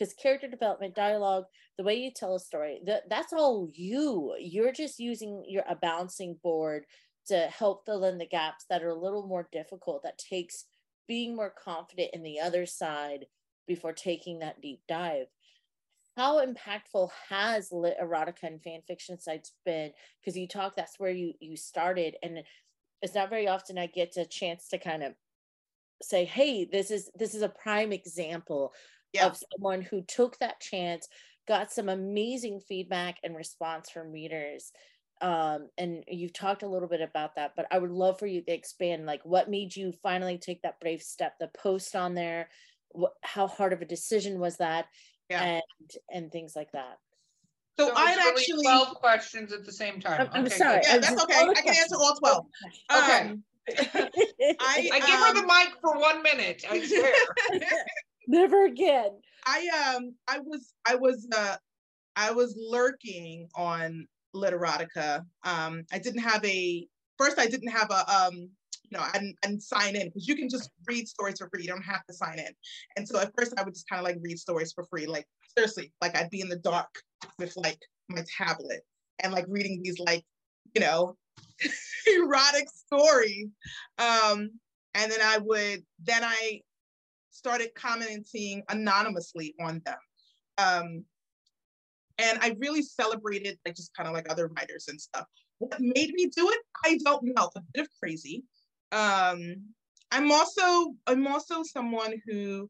Because 0.00 0.14
character 0.14 0.48
development, 0.48 0.94
dialogue, 0.94 1.44
the 1.76 1.84
way 1.84 1.94
you 1.94 2.10
tell 2.10 2.34
a 2.34 2.40
story, 2.40 2.80
that 2.86 3.10
that's 3.10 3.34
all 3.34 3.68
you. 3.74 4.34
You're 4.38 4.72
just 4.72 4.98
using 4.98 5.44
your 5.46 5.62
a 5.68 5.76
bouncing 5.76 6.38
board 6.42 6.86
to 7.26 7.36
help 7.36 7.84
fill 7.84 8.04
in 8.04 8.16
the 8.16 8.26
gaps 8.26 8.64
that 8.70 8.82
are 8.82 8.88
a 8.88 8.98
little 8.98 9.26
more 9.26 9.46
difficult. 9.52 10.02
That 10.02 10.16
takes 10.16 10.64
being 11.06 11.36
more 11.36 11.52
confident 11.62 12.10
in 12.14 12.22
the 12.22 12.40
other 12.40 12.64
side 12.64 13.26
before 13.66 13.92
taking 13.92 14.38
that 14.38 14.62
deep 14.62 14.80
dive. 14.88 15.26
How 16.16 16.44
impactful 16.44 17.10
has 17.28 17.68
Literotica 17.68 18.44
and 18.44 18.62
fan 18.62 18.80
fiction 18.88 19.20
sites 19.20 19.52
been? 19.66 19.92
Because 20.20 20.34
you 20.34 20.48
talk, 20.48 20.76
that's 20.76 20.98
where 20.98 21.10
you 21.10 21.34
you 21.40 21.58
started, 21.58 22.16
and 22.22 22.38
it's 23.02 23.14
not 23.14 23.28
very 23.28 23.48
often 23.48 23.76
I 23.76 23.86
get 23.86 24.16
a 24.16 24.24
chance 24.24 24.68
to 24.68 24.78
kind 24.78 25.02
of 25.02 25.12
say, 26.02 26.24
"Hey, 26.24 26.64
this 26.64 26.90
is 26.90 27.10
this 27.14 27.34
is 27.34 27.42
a 27.42 27.50
prime 27.50 27.92
example 27.92 28.72
Yeah. 29.12 29.26
of 29.26 29.38
someone 29.52 29.82
who 29.82 30.02
took 30.02 30.38
that 30.38 30.60
chance, 30.60 31.08
got 31.48 31.72
some 31.72 31.88
amazing 31.88 32.60
feedback 32.60 33.16
and 33.24 33.36
response 33.36 33.90
from 33.90 34.12
readers. 34.12 34.72
Um, 35.20 35.68
and 35.76 36.04
you've 36.08 36.32
talked 36.32 36.62
a 36.62 36.68
little 36.68 36.88
bit 36.88 37.02
about 37.02 37.34
that, 37.36 37.52
but 37.56 37.66
I 37.70 37.78
would 37.78 37.90
love 37.90 38.18
for 38.18 38.26
you 38.26 38.42
to 38.42 38.52
expand 38.52 39.04
like 39.04 39.20
what 39.24 39.50
made 39.50 39.76
you 39.76 39.92
finally 40.02 40.38
take 40.38 40.62
that 40.62 40.80
brave 40.80 41.02
step, 41.02 41.34
the 41.38 41.48
post 41.48 41.94
on 41.94 42.14
there, 42.14 42.48
what, 42.90 43.12
how 43.22 43.46
hard 43.46 43.72
of 43.72 43.82
a 43.82 43.86
decision 43.86 44.38
was 44.38 44.56
that, 44.58 44.86
Yeah. 45.28 45.42
and 45.42 45.90
and 46.10 46.32
things 46.32 46.54
like 46.56 46.72
that. 46.72 46.98
So, 47.78 47.88
So 47.88 47.94
I'd 47.96 48.16
really 48.16 48.40
actually 48.40 48.62
12 48.64 48.94
questions 48.94 49.52
at 49.52 49.64
the 49.64 49.72
same 49.72 50.00
time 50.00 50.22
I'm, 50.22 50.28
I'm 50.32 50.46
Okay, 50.46 50.56
sorry. 50.56 50.80
Yeah, 50.82 50.98
that's 50.98 51.22
okay. 51.22 51.48
I 51.48 51.54
can 51.54 51.68
answer 51.68 51.96
all 51.96 52.14
12. 52.16 52.46
Okay. 52.92 53.20
Um, 53.30 53.44
I, 54.58 54.90
i 54.92 55.00
give 55.00 55.20
her 55.20 55.34
the 55.34 55.40
um, 55.40 55.46
mic 55.46 55.74
for 55.80 55.96
one 55.96 56.22
minute 56.22 56.64
i 56.68 56.84
swear 56.84 57.12
Never 58.30 58.66
again. 58.66 59.10
I 59.44 59.94
um 59.96 60.14
I 60.28 60.38
was 60.38 60.72
I 60.86 60.94
was 60.94 61.26
uh 61.36 61.56
I 62.14 62.30
was 62.30 62.56
lurking 62.56 63.48
on 63.56 64.06
Literotica. 64.36 65.24
Um 65.42 65.82
I 65.92 65.98
didn't 65.98 66.20
have 66.20 66.44
a 66.44 66.86
first 67.18 67.40
I 67.40 67.48
didn't 67.48 67.72
have 67.72 67.90
a 67.90 68.08
um 68.08 68.34
you 68.34 68.96
know 68.96 69.04
and, 69.14 69.34
didn't 69.42 69.64
sign 69.64 69.96
in 69.96 70.06
because 70.06 70.28
you 70.28 70.36
can 70.36 70.48
just 70.48 70.70
read 70.86 71.08
stories 71.08 71.38
for 71.38 71.48
free. 71.48 71.62
You 71.62 71.70
don't 71.70 71.82
have 71.82 72.06
to 72.06 72.14
sign 72.14 72.38
in. 72.38 72.52
And 72.96 73.08
so 73.08 73.18
at 73.18 73.32
first 73.36 73.52
I 73.58 73.64
would 73.64 73.74
just 73.74 73.88
kind 73.88 73.98
of 73.98 74.04
like 74.04 74.18
read 74.22 74.38
stories 74.38 74.72
for 74.72 74.84
free. 74.84 75.06
Like 75.06 75.26
seriously, 75.56 75.92
like 76.00 76.16
I'd 76.16 76.30
be 76.30 76.40
in 76.40 76.48
the 76.48 76.58
dark 76.58 77.02
with 77.40 77.52
like 77.56 77.80
my 78.08 78.22
tablet 78.38 78.82
and 79.24 79.32
like 79.32 79.46
reading 79.48 79.80
these 79.82 79.98
like, 79.98 80.24
you 80.76 80.82
know, 80.82 81.16
erotic 82.16 82.68
stories. 82.70 83.48
Um 83.98 84.50
and 84.94 85.10
then 85.10 85.20
I 85.20 85.38
would 85.38 85.82
then 86.04 86.22
I 86.22 86.60
started 87.40 87.70
commenting 87.74 88.62
anonymously 88.68 89.54
on 89.58 89.80
them. 89.86 89.96
Um, 90.58 91.04
and 92.18 92.38
I 92.42 92.54
really 92.58 92.82
celebrated 92.82 93.58
like 93.64 93.74
just 93.76 93.94
kind 93.96 94.06
of 94.06 94.14
like 94.14 94.30
other 94.30 94.48
writers 94.48 94.88
and 94.88 95.00
stuff. 95.00 95.24
What 95.56 95.80
made 95.80 96.12
me 96.12 96.26
do 96.26 96.50
it? 96.50 96.58
I 96.84 96.98
don't 97.02 97.22
know. 97.34 97.48
A 97.56 97.62
bit 97.72 97.84
of 97.84 97.88
crazy. 97.98 98.44
Um, 98.92 99.56
I'm 100.10 100.30
also 100.30 100.94
I'm 101.06 101.26
also 101.26 101.62
someone 101.62 102.20
who 102.26 102.68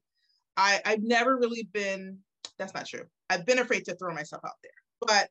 I 0.56 0.80
I've 0.84 1.02
never 1.02 1.36
really 1.36 1.68
been. 1.72 2.18
That's 2.58 2.74
not 2.74 2.86
true. 2.86 3.06
I've 3.28 3.46
been 3.46 3.58
afraid 3.58 3.84
to 3.86 3.96
throw 3.96 4.14
myself 4.14 4.42
out 4.44 4.58
there, 4.62 4.72
but 5.00 5.30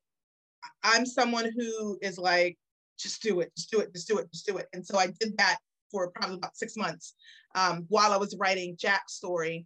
I'm 0.83 1.05
someone 1.05 1.49
who 1.55 1.97
is 2.01 2.17
like, 2.17 2.57
just 2.97 3.21
do 3.21 3.39
it, 3.39 3.53
just 3.55 3.71
do 3.71 3.79
it, 3.79 3.93
just 3.93 4.07
do 4.07 4.17
it, 4.17 4.29
just 4.33 4.45
do 4.45 4.57
it. 4.57 4.67
And 4.73 4.85
so 4.85 4.97
I 4.97 5.07
did 5.19 5.37
that 5.37 5.59
for 5.91 6.11
probably 6.11 6.35
about 6.35 6.57
six 6.57 6.75
months 6.75 7.15
um, 7.55 7.85
while 7.89 8.11
I 8.11 8.17
was 8.17 8.35
writing 8.39 8.77
Jack's 8.79 9.13
story. 9.13 9.65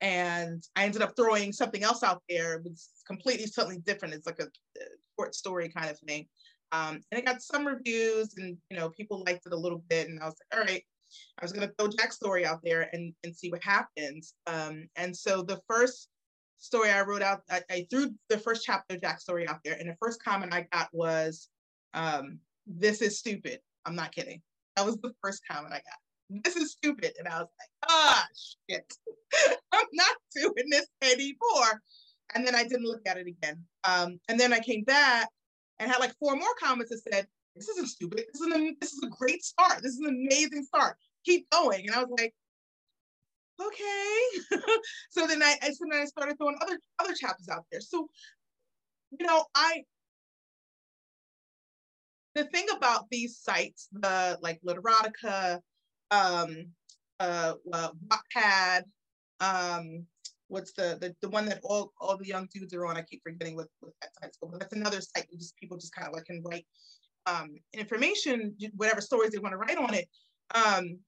And 0.00 0.62
I 0.76 0.84
ended 0.84 1.02
up 1.02 1.14
throwing 1.16 1.52
something 1.52 1.82
else 1.82 2.02
out 2.02 2.22
there. 2.28 2.54
It 2.54 2.64
was 2.64 2.88
completely 3.06 3.46
something 3.46 3.80
different. 3.86 4.14
It's 4.14 4.26
like 4.26 4.40
a, 4.40 4.48
short 5.18 5.34
story 5.34 5.68
kind 5.68 5.90
of 5.90 5.98
thing. 6.00 6.26
Um, 6.72 7.00
and 7.10 7.18
it 7.18 7.24
got 7.24 7.42
some 7.42 7.66
reviews 7.66 8.34
and, 8.36 8.56
you 8.70 8.76
know, 8.76 8.88
people 8.90 9.22
liked 9.24 9.46
it 9.46 9.52
a 9.52 9.56
little 9.56 9.84
bit. 9.88 10.08
And 10.08 10.20
I 10.20 10.24
was 10.24 10.34
like, 10.50 10.58
all 10.58 10.66
right, 10.66 10.82
I 11.38 11.44
was 11.44 11.52
going 11.52 11.68
to 11.68 11.74
throw 11.78 11.88
Jack's 11.88 12.16
story 12.16 12.44
out 12.44 12.60
there 12.64 12.88
and, 12.92 13.14
and 13.22 13.34
see 13.34 13.50
what 13.50 13.62
happens. 13.62 14.34
Um, 14.46 14.88
and 14.96 15.16
so 15.16 15.42
the 15.42 15.60
first 15.68 16.08
story 16.58 16.90
I 16.90 17.02
wrote 17.02 17.22
out, 17.22 17.42
I, 17.50 17.62
I 17.70 17.86
threw 17.90 18.10
the 18.28 18.38
first 18.38 18.64
chapter 18.64 18.96
of 18.96 19.02
Jack's 19.02 19.22
story 19.22 19.46
out 19.46 19.60
there. 19.64 19.76
And 19.78 19.88
the 19.88 19.96
first 20.00 20.22
comment 20.22 20.52
I 20.52 20.66
got 20.72 20.88
was, 20.92 21.48
um, 21.92 22.38
this 22.66 23.02
is 23.02 23.18
stupid. 23.18 23.60
I'm 23.84 23.94
not 23.94 24.14
kidding. 24.14 24.42
That 24.76 24.86
was 24.86 24.96
the 24.96 25.12
first 25.22 25.42
comment 25.48 25.72
I 25.72 25.76
got. 25.76 26.03
This 26.42 26.56
is 26.56 26.72
stupid. 26.72 27.12
And 27.18 27.28
I 27.28 27.40
was 27.40 27.48
like, 27.58 27.90
ah, 27.90 28.26
shit. 28.68 28.92
I'm 29.72 29.86
not 29.92 30.16
doing 30.34 30.70
this 30.70 30.86
anymore. 31.02 31.82
And 32.34 32.46
then 32.46 32.54
I 32.54 32.62
didn't 32.62 32.86
look 32.86 33.02
at 33.06 33.18
it 33.18 33.26
again. 33.26 33.62
Um, 33.84 34.18
and 34.28 34.38
then 34.40 34.52
I 34.52 34.60
came 34.60 34.84
back 34.84 35.28
and 35.78 35.90
had 35.90 36.00
like 36.00 36.14
four 36.18 36.36
more 36.36 36.54
comments 36.60 36.90
that 36.90 37.12
said, 37.12 37.26
this 37.54 37.68
isn't 37.68 37.88
stupid. 37.88 38.24
This 38.32 38.40
is, 38.40 38.54
an, 38.54 38.76
this 38.80 38.92
is 38.92 39.02
a 39.04 39.08
great 39.08 39.44
start. 39.44 39.82
This 39.82 39.92
is 39.92 40.00
an 40.00 40.26
amazing 40.26 40.64
start. 40.64 40.96
Keep 41.24 41.48
going. 41.50 41.86
And 41.86 41.94
I 41.94 42.00
was 42.00 42.10
like, 42.18 42.34
okay. 43.60 44.60
so 45.10 45.26
then 45.26 45.42
I, 45.42 45.56
so 45.62 45.84
then 45.90 46.00
I 46.00 46.04
started 46.06 46.36
throwing 46.36 46.58
other 46.60 46.78
other 46.98 47.14
chapters 47.14 47.48
out 47.48 47.64
there. 47.70 47.80
So, 47.80 48.08
you 49.18 49.26
know, 49.26 49.44
I 49.54 49.84
the 52.34 52.44
thing 52.44 52.66
about 52.76 53.04
these 53.10 53.38
sites, 53.38 53.88
the 53.92 54.38
like 54.42 54.60
Literotica, 54.66 55.60
um, 56.10 56.66
uh, 57.20 57.54
uh 57.72 57.90
Wattpad, 58.08 58.82
um, 59.40 60.06
what's 60.48 60.72
the, 60.72 60.98
the 61.00 61.14
the 61.20 61.28
one 61.28 61.46
that 61.46 61.60
all 61.62 61.92
all 62.00 62.16
the 62.16 62.26
young 62.26 62.48
dudes 62.52 62.74
are 62.74 62.86
on? 62.86 62.96
I 62.96 63.02
keep 63.02 63.22
forgetting 63.22 63.56
what, 63.56 63.66
what 63.80 63.92
that 64.00 64.10
site's 64.20 64.36
called, 64.36 64.52
but 64.52 64.60
that's 64.60 64.74
another 64.74 65.00
site 65.00 65.26
just 65.38 65.56
people 65.56 65.76
just 65.76 65.94
kind 65.94 66.08
of 66.08 66.14
like 66.14 66.24
can 66.24 66.42
write 66.44 66.66
um 67.26 67.50
information, 67.72 68.54
whatever 68.76 69.00
stories 69.00 69.32
they 69.32 69.38
want 69.38 69.52
to 69.52 69.58
write 69.58 69.78
on 69.78 69.94
it. 69.94 70.08
Um, 70.54 70.98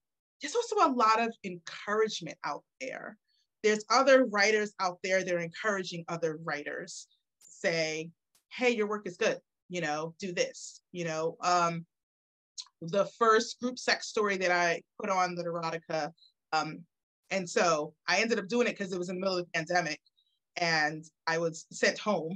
there's 0.41 0.55
also 0.55 0.75
a 0.87 0.93
lot 0.93 1.21
of 1.21 1.33
encouragement 1.43 2.37
out 2.43 2.63
there. 2.79 3.17
There's 3.63 3.83
other 3.89 4.25
writers 4.25 4.73
out 4.79 4.99
there 5.03 5.23
that 5.23 5.33
are 5.33 5.39
encouraging 5.39 6.05
other 6.07 6.39
writers. 6.43 7.07
say, 7.39 8.11
hey, 8.53 8.69
your 8.69 8.87
work 8.87 9.07
is 9.07 9.17
good, 9.17 9.39
you 9.69 9.81
know, 9.81 10.13
do 10.19 10.31
this, 10.31 10.81
you 10.91 11.05
know. 11.05 11.37
Um, 11.41 11.85
the 12.81 13.05
first 13.17 13.59
group 13.59 13.79
sex 13.79 14.07
story 14.07 14.37
that 14.37 14.51
I 14.51 14.81
put 14.99 15.09
on 15.09 15.35
Literotica. 15.35 16.11
Um, 16.53 16.83
and 17.31 17.49
so 17.49 17.93
I 18.07 18.19
ended 18.19 18.39
up 18.39 18.47
doing 18.47 18.67
it 18.67 18.77
because 18.77 18.93
it 18.93 18.99
was 18.99 19.09
in 19.09 19.15
the 19.15 19.21
middle 19.21 19.37
of 19.37 19.45
the 19.45 19.51
pandemic 19.53 19.99
and 20.57 21.03
I 21.27 21.37
was 21.37 21.65
sent 21.71 21.97
home. 21.99 22.35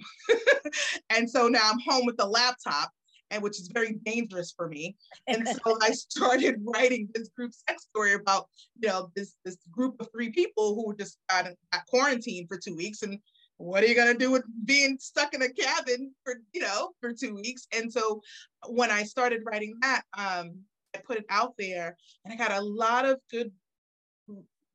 and 1.10 1.30
so 1.30 1.48
now 1.48 1.72
I'm 1.72 1.80
home 1.80 2.06
with 2.06 2.18
the 2.18 2.26
laptop 2.26 2.92
and 3.32 3.42
which 3.42 3.60
is 3.60 3.70
very 3.74 3.94
dangerous 4.06 4.54
for 4.56 4.68
me. 4.68 4.96
And 5.28 5.48
so 5.48 5.78
I 5.82 5.92
started 5.92 6.62
writing 6.64 7.08
this 7.14 7.30
group 7.30 7.52
sex 7.54 7.84
story 7.84 8.14
about, 8.14 8.48
you 8.80 8.90
know, 8.90 9.10
this 9.16 9.36
this 9.46 9.58
group 9.72 9.96
of 10.00 10.10
three 10.12 10.32
people 10.32 10.76
who 10.76 10.96
just 10.96 11.18
got, 11.30 11.48
got 11.72 11.86
quarantined 11.88 12.48
for 12.48 12.58
two 12.58 12.76
weeks. 12.76 13.02
And 13.02 13.18
what 13.62 13.84
are 13.84 13.88
you 13.88 13.96
gonna 13.96 14.18
do 14.18 14.32
with 14.32 14.44
being 14.66 14.98
stuck 15.00 15.34
in 15.34 15.42
a 15.42 15.50
cabin 15.50 16.14
for, 16.24 16.36
you 16.54 16.62
know, 16.62 16.92
for 17.00 17.14
two 17.14 17.36
weeks? 17.36 17.68
And 17.74 17.92
so 17.92 18.22
when 18.68 18.92
I 18.92 19.04
started 19.04 19.42
writing 19.46 19.76
that, 19.82 20.04
um, 20.18 20.60
I 20.96 21.00
put 21.06 21.18
it 21.18 21.26
out 21.30 21.54
there 21.58 21.96
and 22.26 22.34
I 22.34 22.38
got 22.38 22.52
a 22.52 22.62
lot 22.62 23.06
of 23.06 23.20
good 23.30 23.52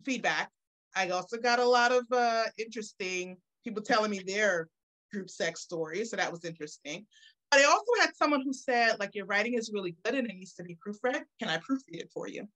feedback. 0.05 0.51
I 0.95 1.11
also 1.11 1.37
got 1.37 1.59
a 1.59 1.69
lot 1.69 1.93
of 1.93 2.05
uh, 2.11 2.45
interesting 2.59 3.37
people 3.65 3.83
telling 3.83 4.11
me 4.11 4.21
their 4.21 4.69
group 5.13 5.29
sex 5.29 5.61
stories. 5.61 6.11
So 6.11 6.17
that 6.17 6.33
was 6.33 6.45
interesting. 6.45 7.07
But 7.51 7.61
I 7.61 7.65
also 7.65 7.93
had 8.01 8.17
someone 8.17 8.43
who 8.43 8.53
said, 8.53 8.99
like, 8.99 9.15
your 9.15 9.27
writing 9.27 9.55
is 9.55 9.71
really 9.73 9.95
good 10.05 10.15
and 10.15 10.29
it 10.29 10.35
needs 10.35 10.55
to 10.55 10.65
be 10.65 10.77
proofread. 10.77 11.23
Can 11.39 11.49
I 11.49 11.59
proofread 11.59 12.01
it 12.01 12.11
for 12.13 12.29
you? 12.29 12.49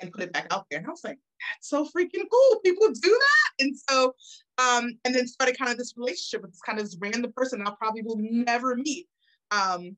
And 0.00 0.12
put 0.12 0.22
it 0.22 0.32
back 0.32 0.46
out 0.52 0.66
there. 0.70 0.78
And 0.78 0.86
I 0.86 0.90
was 0.90 1.02
like, 1.02 1.18
that's 1.40 1.68
so 1.68 1.84
freaking 1.84 2.24
cool. 2.30 2.60
People 2.64 2.88
do 2.88 3.10
that. 3.10 3.37
And 3.58 3.74
so, 3.88 4.14
um, 4.58 4.98
and 5.04 5.14
then 5.14 5.26
started 5.26 5.58
kind 5.58 5.70
of 5.70 5.78
this 5.78 5.94
relationship 5.96 6.42
with 6.42 6.52
this 6.52 6.60
kind 6.60 6.78
of 6.78 6.84
this 6.84 6.96
random 7.00 7.32
person 7.34 7.62
I 7.66 7.72
probably 7.78 8.02
will 8.02 8.18
never 8.20 8.76
meet. 8.76 9.06
Um, 9.50 9.96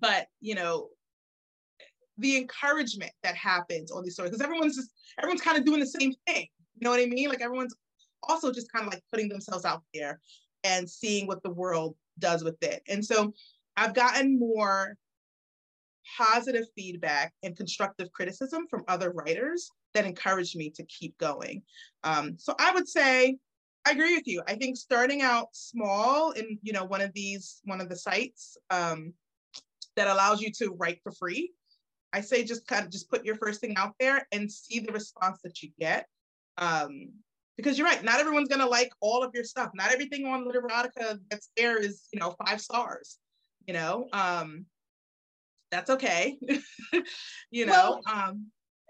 but 0.00 0.26
you 0.40 0.54
know, 0.54 0.88
the 2.18 2.36
encouragement 2.36 3.12
that 3.22 3.34
happens 3.36 3.90
on 3.90 4.02
these 4.02 4.14
stories, 4.14 4.30
because 4.30 4.44
everyone's 4.44 4.76
just 4.76 4.90
everyone's 5.18 5.42
kind 5.42 5.58
of 5.58 5.64
doing 5.64 5.80
the 5.80 5.86
same 5.86 6.12
thing. 6.26 6.48
You 6.78 6.84
know 6.84 6.90
what 6.90 7.00
I 7.00 7.06
mean? 7.06 7.28
Like 7.28 7.42
everyone's 7.42 7.74
also 8.28 8.52
just 8.52 8.70
kind 8.72 8.86
of 8.86 8.92
like 8.92 9.02
putting 9.10 9.28
themselves 9.28 9.64
out 9.64 9.82
there 9.94 10.20
and 10.64 10.88
seeing 10.88 11.26
what 11.26 11.42
the 11.42 11.50
world 11.50 11.96
does 12.18 12.42
with 12.42 12.56
it. 12.62 12.82
And 12.88 13.04
so 13.04 13.32
I've 13.76 13.94
gotten 13.94 14.38
more 14.38 14.96
positive 16.16 16.64
feedback 16.74 17.32
and 17.42 17.56
constructive 17.56 18.12
criticism 18.12 18.66
from 18.70 18.84
other 18.88 19.10
writers 19.10 19.70
that 19.96 20.04
encouraged 20.04 20.56
me 20.56 20.70
to 20.70 20.84
keep 20.84 21.16
going. 21.18 21.62
Um, 22.04 22.36
so 22.38 22.54
I 22.58 22.72
would 22.72 22.86
say 22.86 23.38
I 23.86 23.92
agree 23.92 24.14
with 24.14 24.26
you. 24.26 24.42
I 24.46 24.54
think 24.54 24.76
starting 24.76 25.22
out 25.22 25.48
small 25.52 26.32
in 26.32 26.58
you 26.62 26.72
know 26.72 26.84
one 26.84 27.00
of 27.00 27.12
these 27.14 27.60
one 27.64 27.80
of 27.80 27.88
the 27.88 27.96
sites 27.96 28.56
um, 28.70 29.14
that 29.96 30.08
allows 30.08 30.40
you 30.40 30.52
to 30.58 30.76
write 30.78 31.00
for 31.02 31.12
free. 31.12 31.52
I 32.12 32.20
say 32.20 32.44
just 32.44 32.66
kind 32.66 32.84
of 32.84 32.90
just 32.90 33.10
put 33.10 33.24
your 33.24 33.36
first 33.36 33.60
thing 33.60 33.74
out 33.76 33.94
there 33.98 34.26
and 34.32 34.50
see 34.50 34.80
the 34.80 34.92
response 34.92 35.40
that 35.42 35.62
you 35.62 35.70
get. 35.78 36.06
Um, 36.58 37.10
because 37.56 37.78
you're 37.78 37.86
right 37.86 38.04
not 38.04 38.20
everyone's 38.20 38.50
to 38.50 38.66
like 38.66 38.92
all 39.00 39.22
of 39.22 39.34
your 39.34 39.44
stuff 39.44 39.70
not 39.74 39.90
everything 39.90 40.26
on 40.26 40.46
literotica 40.46 41.18
that's 41.30 41.48
there 41.56 41.78
is 41.78 42.06
you 42.12 42.20
know 42.20 42.34
five 42.44 42.60
stars 42.60 43.18
you 43.66 43.72
know 43.72 44.08
um 44.12 44.66
that's 45.70 45.88
okay 45.88 46.36
you 47.50 47.64
know 47.64 48.00
well, 48.06 48.12
um 48.12 48.46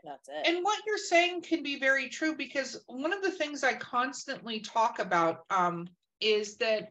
that's 0.06 0.28
it 0.28 0.46
and 0.46 0.64
what 0.64 0.78
you're 0.86 0.96
saying 0.96 1.42
can 1.42 1.62
be 1.62 1.78
very 1.78 2.08
true 2.08 2.34
because 2.36 2.80
one 2.86 3.12
of 3.12 3.22
the 3.22 3.30
things 3.30 3.62
i 3.64 3.74
constantly 3.74 4.60
talk 4.60 4.98
about 4.98 5.40
um 5.50 5.88
is 6.20 6.56
that 6.56 6.90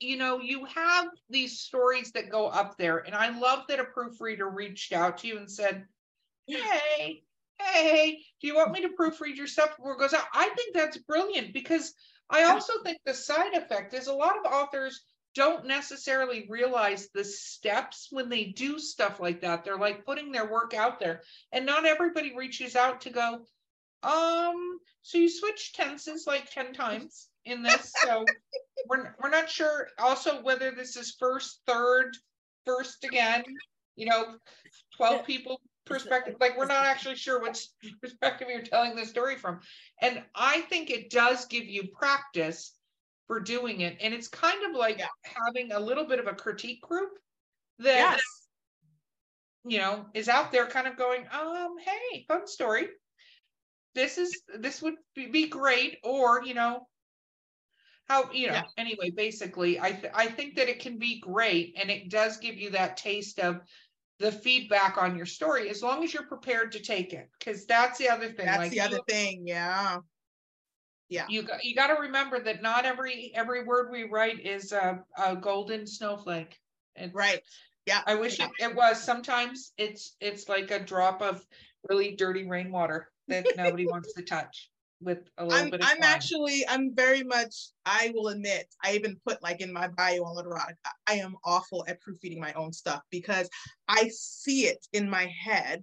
you 0.00 0.16
know 0.16 0.38
you 0.40 0.64
have 0.64 1.08
these 1.28 1.60
stories 1.60 2.12
that 2.12 2.30
go 2.30 2.46
up 2.46 2.76
there 2.78 2.98
and 2.98 3.14
i 3.14 3.36
love 3.38 3.64
that 3.68 3.80
a 3.80 3.84
proofreader 3.84 4.48
reached 4.48 4.92
out 4.92 5.18
to 5.18 5.28
you 5.28 5.36
and 5.36 5.50
said 5.50 5.84
hey 6.46 7.22
hey, 7.60 8.20
do 8.40 8.46
you 8.46 8.54
want 8.54 8.72
me 8.72 8.82
to 8.82 8.88
proofread 8.88 9.36
your 9.36 9.46
stuff 9.46 9.76
before 9.76 9.94
it 9.94 9.98
goes 9.98 10.14
out? 10.14 10.24
I 10.32 10.48
think 10.50 10.74
that's 10.74 10.98
brilliant 10.98 11.52
because 11.52 11.94
I 12.30 12.44
also 12.44 12.74
think 12.82 12.98
the 13.04 13.14
side 13.14 13.54
effect 13.54 13.94
is 13.94 14.06
a 14.06 14.14
lot 14.14 14.36
of 14.36 14.52
authors 14.52 15.02
don't 15.34 15.66
necessarily 15.66 16.46
realize 16.48 17.08
the 17.08 17.24
steps 17.24 18.08
when 18.10 18.28
they 18.28 18.44
do 18.44 18.78
stuff 18.78 19.20
like 19.20 19.40
that. 19.40 19.64
They're 19.64 19.78
like 19.78 20.04
putting 20.04 20.32
their 20.32 20.50
work 20.50 20.74
out 20.74 21.00
there, 21.00 21.22
and 21.52 21.66
not 21.66 21.86
everybody 21.86 22.34
reaches 22.36 22.76
out 22.76 23.00
to 23.02 23.10
go, 23.10 23.44
um, 24.04 24.78
so 25.02 25.18
you 25.18 25.28
switch 25.28 25.72
tenses 25.72 26.26
like 26.26 26.50
10 26.50 26.74
times 26.74 27.28
in 27.44 27.62
this. 27.62 27.92
So 28.02 28.24
we're, 28.88 29.14
we're 29.22 29.30
not 29.30 29.48
sure 29.48 29.88
also 29.98 30.42
whether 30.42 30.70
this 30.70 30.96
is 30.96 31.16
first, 31.18 31.60
third, 31.66 32.16
first 32.66 33.04
again, 33.04 33.44
you 33.96 34.06
know, 34.06 34.36
12 34.96 35.26
people 35.26 35.60
perspective 35.86 36.34
like 36.40 36.56
we're 36.56 36.64
not 36.64 36.86
actually 36.86 37.14
sure 37.14 37.42
which 37.42 37.66
perspective 38.00 38.48
you're 38.50 38.62
telling 38.62 38.96
the 38.96 39.04
story 39.04 39.36
from 39.36 39.60
and 40.00 40.22
i 40.34 40.62
think 40.62 40.88
it 40.88 41.10
does 41.10 41.44
give 41.44 41.66
you 41.66 41.86
practice 41.88 42.72
for 43.26 43.40
doing 43.40 43.80
it 43.80 43.96
and 44.00 44.12
it's 44.12 44.28
kind 44.28 44.64
of 44.64 44.76
like 44.76 44.98
yeah. 44.98 45.06
having 45.22 45.72
a 45.72 45.80
little 45.80 46.06
bit 46.06 46.18
of 46.18 46.26
a 46.26 46.34
critique 46.34 46.82
group 46.82 47.10
that 47.78 48.18
yes. 48.18 48.20
you 49.64 49.78
know 49.78 50.06
is 50.14 50.28
out 50.28 50.52
there 50.52 50.66
kind 50.66 50.86
of 50.86 50.96
going 50.96 51.24
um 51.32 51.76
hey 51.78 52.24
fun 52.28 52.46
story 52.46 52.86
this 53.94 54.18
is 54.18 54.42
this 54.58 54.82
would 54.82 54.94
be 55.14 55.48
great 55.48 55.98
or 56.04 56.42
you 56.44 56.54
know 56.54 56.86
how 58.08 58.30
you 58.32 58.48
know 58.48 58.54
yeah. 58.54 58.62
anyway 58.76 59.10
basically 59.10 59.80
i 59.80 59.90
th- 59.90 60.12
i 60.14 60.26
think 60.26 60.56
that 60.56 60.68
it 60.68 60.80
can 60.80 60.98
be 60.98 61.20
great 61.20 61.74
and 61.80 61.90
it 61.90 62.10
does 62.10 62.36
give 62.36 62.56
you 62.56 62.70
that 62.70 62.96
taste 62.96 63.38
of 63.38 63.60
the 64.20 64.30
feedback 64.30 64.96
on 64.98 65.16
your 65.16 65.26
story 65.26 65.70
as 65.70 65.82
long 65.82 66.04
as 66.04 66.12
you're 66.12 66.26
prepared 66.26 66.72
to 66.72 66.80
take 66.80 67.12
it 67.12 67.28
because 67.38 67.66
that's 67.66 67.98
the 67.98 68.08
other 68.08 68.28
thing 68.28 68.46
that's 68.46 68.58
like 68.58 68.70
the 68.70 68.80
other 68.80 69.00
thing 69.08 69.42
yeah 69.46 69.96
yeah. 71.08 71.26
You 71.28 71.42
got 71.42 71.64
you 71.64 71.74
got 71.74 71.88
to 71.88 72.00
remember 72.00 72.40
that 72.40 72.62
not 72.62 72.84
every 72.86 73.32
every 73.34 73.64
word 73.64 73.90
we 73.90 74.04
write 74.04 74.44
is 74.44 74.72
a, 74.72 75.02
a 75.22 75.36
golden 75.36 75.86
snowflake. 75.86 76.58
It's, 76.96 77.14
right. 77.14 77.40
Yeah. 77.86 78.00
I 78.06 78.14
wish 78.14 78.38
yeah. 78.38 78.48
It, 78.58 78.70
it 78.70 78.76
was. 78.76 79.02
Sometimes 79.02 79.72
it's 79.76 80.16
it's 80.20 80.48
like 80.48 80.70
a 80.70 80.78
drop 80.78 81.22
of 81.22 81.44
really 81.88 82.16
dirty 82.16 82.48
rainwater 82.48 83.08
that 83.28 83.46
nobody 83.56 83.86
wants 83.90 84.12
to 84.14 84.22
touch 84.22 84.70
with 85.00 85.28
a 85.38 85.44
little 85.44 85.64
I'm, 85.64 85.70
bit 85.70 85.80
of 85.80 85.86
I'm 85.88 86.02
actually 86.02 86.66
I'm 86.66 86.94
very 86.94 87.22
much 87.22 87.54
I 87.84 88.12
will 88.14 88.28
admit 88.28 88.66
I 88.82 88.94
even 88.94 89.16
put 89.26 89.42
like 89.42 89.60
in 89.60 89.72
my 89.72 89.88
bio 89.88 90.24
on 90.24 90.36
Literotica 90.36 90.74
I 91.06 91.14
am 91.14 91.36
awful 91.44 91.84
at 91.88 92.00
proofreading 92.00 92.40
my 92.40 92.52
own 92.54 92.72
stuff 92.72 93.02
because 93.10 93.48
I 93.88 94.08
see 94.08 94.66
it 94.66 94.86
in 94.92 95.10
my 95.10 95.30
head 95.44 95.82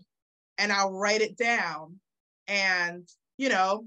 and 0.58 0.72
I'll 0.72 0.94
write 0.94 1.22
it 1.22 1.38
down 1.38 2.00
and 2.48 3.08
you 3.38 3.50
know 3.50 3.86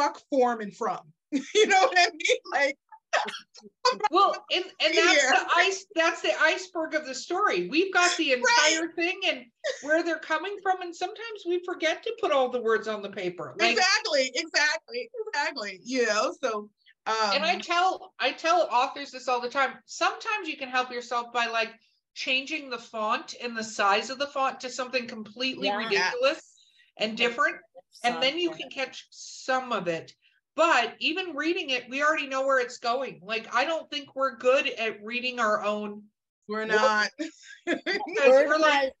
fuck 0.00 0.20
form 0.30 0.60
and 0.60 0.74
from 0.74 1.00
you 1.32 1.66
know 1.66 1.80
what 1.80 1.98
I 1.98 2.08
mean 2.12 2.38
like 2.52 2.78
well, 4.12 4.36
and, 4.52 4.64
and 4.80 4.94
that's 4.96 5.30
the 5.30 5.46
ice 5.56 5.86
that's 5.96 6.22
the 6.22 6.32
iceberg 6.40 6.94
of 6.94 7.06
the 7.06 7.14
story. 7.14 7.68
We've 7.68 7.92
got 7.92 8.16
the 8.16 8.32
entire 8.34 8.86
right. 8.86 8.94
thing 8.94 9.20
and 9.28 9.44
where 9.82 10.04
they're 10.04 10.20
coming 10.20 10.56
from, 10.62 10.80
and 10.82 10.94
sometimes 10.94 11.42
we 11.44 11.60
forget 11.64 12.04
to 12.04 12.16
put 12.20 12.30
all 12.30 12.48
the 12.48 12.60
words 12.60 12.86
on 12.86 13.02
the 13.02 13.10
paper. 13.10 13.56
Like, 13.58 13.72
exactly, 13.72 14.30
exactly, 14.32 15.10
exactly. 15.26 15.80
You 15.82 16.06
know, 16.06 16.32
so 16.40 16.70
um, 17.06 17.32
and 17.34 17.44
I 17.44 17.58
tell 17.58 18.12
I 18.20 18.32
tell 18.32 18.68
authors 18.70 19.10
this 19.10 19.28
all 19.28 19.40
the 19.40 19.48
time. 19.48 19.72
Sometimes 19.86 20.48
you 20.48 20.56
can 20.56 20.68
help 20.68 20.92
yourself 20.92 21.32
by 21.32 21.46
like 21.46 21.70
changing 22.14 22.70
the 22.70 22.78
font 22.78 23.34
and 23.42 23.56
the 23.56 23.64
size 23.64 24.10
of 24.10 24.18
the 24.18 24.26
font 24.26 24.60
to 24.60 24.70
something 24.70 25.06
completely 25.06 25.68
yeah. 25.68 25.76
ridiculous 25.76 26.60
and 26.98 27.16
different, 27.16 27.56
and 28.04 28.22
then 28.22 28.38
you 28.38 28.50
can 28.50 28.68
catch 28.70 29.06
some 29.10 29.72
of 29.72 29.88
it. 29.88 30.12
But 30.56 30.94
even 30.98 31.34
reading 31.36 31.70
it 31.70 31.88
we 31.88 32.02
already 32.02 32.26
know 32.26 32.46
where 32.46 32.60
it's 32.60 32.78
going. 32.78 33.20
Like 33.22 33.54
i 33.54 33.64
don't 33.64 33.90
think 33.90 34.14
we're 34.14 34.36
good 34.36 34.68
at 34.68 35.02
reading 35.04 35.40
our 35.40 35.62
own 35.62 36.02
we're 36.50 36.66
not. 36.66 37.10
We're 37.66 38.58
like 38.58 38.92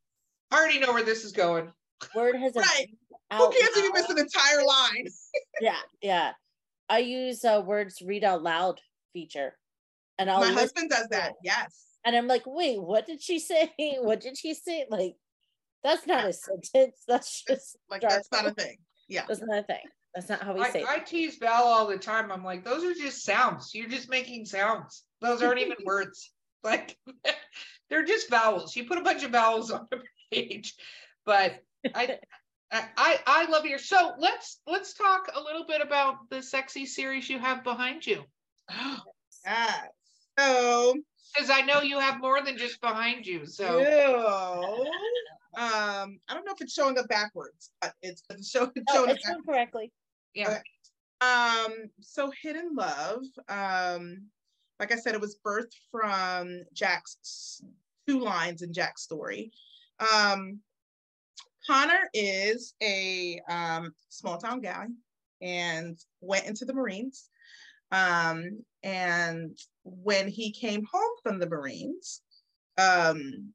i 0.52 0.56
already 0.56 0.78
know 0.78 0.92
where 0.92 1.02
this 1.02 1.24
is 1.24 1.32
going. 1.32 1.72
Word 2.14 2.36
has 2.36 2.54
right. 2.54 2.86
who 3.32 3.50
cares 3.50 3.76
if 3.76 3.84
you 3.84 3.92
miss 3.92 4.08
an 4.08 4.18
entire 4.18 4.64
line? 4.64 5.06
Yeah 5.60 5.80
yeah. 6.00 6.32
I 6.88 6.98
use 6.98 7.44
uh, 7.44 7.62
words 7.64 8.02
read 8.04 8.24
out 8.24 8.42
loud 8.42 8.80
feature. 9.12 9.56
And 10.18 10.30
I'll 10.30 10.40
my 10.40 10.52
husband 10.52 10.90
does 10.90 11.08
that 11.08 11.32
yes. 11.42 11.86
And 12.04 12.14
i'm 12.14 12.28
like 12.28 12.44
wait 12.46 12.80
what 12.80 13.06
did 13.06 13.20
she 13.20 13.38
say? 13.50 13.72
What 13.98 14.20
did 14.20 14.38
she 14.38 14.54
say? 14.54 14.86
Like 14.88 15.16
that's 15.82 16.06
not 16.06 16.26
a 16.26 16.32
sentence 16.32 17.02
that's 17.08 17.44
just 17.44 17.76
like 17.90 18.02
that's 18.02 18.30
not 18.32 18.46
a 18.46 18.52
thing 18.52 18.76
yeah 19.08 19.24
that's 19.26 19.40
not 19.40 19.58
a 19.58 19.62
thing 19.62 19.82
that's 20.14 20.28
not 20.28 20.42
how 20.42 20.54
we 20.54 20.60
I, 20.60 20.70
say. 20.70 20.84
I 20.88 20.98
tease 20.98 21.36
Val 21.38 21.64
all 21.64 21.86
the 21.86 21.96
time. 21.96 22.32
I'm 22.32 22.44
like, 22.44 22.64
those 22.64 22.82
are 22.84 22.94
just 22.94 23.24
sounds. 23.24 23.70
You're 23.74 23.88
just 23.88 24.10
making 24.10 24.44
sounds. 24.44 25.04
Those 25.20 25.42
aren't 25.42 25.60
even 25.60 25.76
words. 25.84 26.32
Like 26.64 26.96
they're 27.90 28.04
just 28.04 28.28
vowels. 28.28 28.74
You 28.74 28.86
put 28.86 28.98
a 28.98 29.02
bunch 29.02 29.22
of 29.22 29.30
vowels 29.30 29.70
on 29.70 29.86
the 29.90 30.00
page. 30.32 30.74
But 31.24 31.62
I 31.94 32.18
I 32.72 33.20
I 33.26 33.50
love 33.50 33.66
your 33.66 33.78
so 33.78 34.14
let's 34.18 34.60
let's 34.66 34.94
talk 34.94 35.30
a 35.32 35.40
little 35.40 35.64
bit 35.64 35.80
about 35.80 36.28
the 36.28 36.42
sexy 36.42 36.86
series 36.86 37.28
you 37.28 37.38
have 37.38 37.62
behind 37.62 38.06
you. 38.06 38.24
yes. 39.44 39.88
So 40.38 40.94
Because 41.34 41.50
I 41.50 41.62
know 41.62 41.82
you 41.82 41.98
have 41.98 42.20
more 42.20 42.42
than 42.42 42.56
just 42.56 42.80
behind 42.80 43.26
you. 43.26 43.46
So 43.46 43.78
Ew. 43.78 44.86
um, 45.62 46.18
I 46.28 46.34
don't 46.34 46.44
know 46.44 46.52
if 46.52 46.60
it's 46.60 46.72
showing 46.72 46.98
up 46.98 47.08
backwards, 47.08 47.70
but 47.80 47.94
it's, 48.02 48.22
it's 48.30 48.50
show, 48.50 48.70
it's 48.74 48.92
showing 48.92 49.10
up 49.10 49.16
it's 49.16 49.26
done 49.26 49.36
backwards. 49.38 49.46
correctly. 49.46 49.92
yeah. 50.34 50.60
Um, 51.20 51.90
so 52.00 52.32
Hidden 52.42 52.74
Love, 52.74 53.22
um, 53.48 54.22
like 54.78 54.90
I 54.90 54.96
said, 54.96 55.14
it 55.14 55.20
was 55.20 55.38
birthed 55.44 55.74
from 55.90 56.62
Jack's 56.72 57.60
two 58.08 58.20
lines 58.20 58.62
in 58.62 58.72
Jack's 58.72 59.02
story. 59.02 59.52
Um, 60.14 60.60
Connor 61.66 62.08
is 62.14 62.74
a 62.82 63.40
um, 63.48 63.92
small 64.08 64.38
town 64.38 64.60
guy 64.60 64.86
and 65.42 65.98
went 66.20 66.46
into 66.46 66.64
the 66.64 66.72
Marines. 66.72 67.28
Um, 67.92 68.64
and 68.82 69.58
when 70.02 70.28
he 70.28 70.50
came 70.52 70.84
home 70.90 71.10
from 71.22 71.38
the 71.38 71.48
Marines, 71.48 72.22
um, 72.78 73.52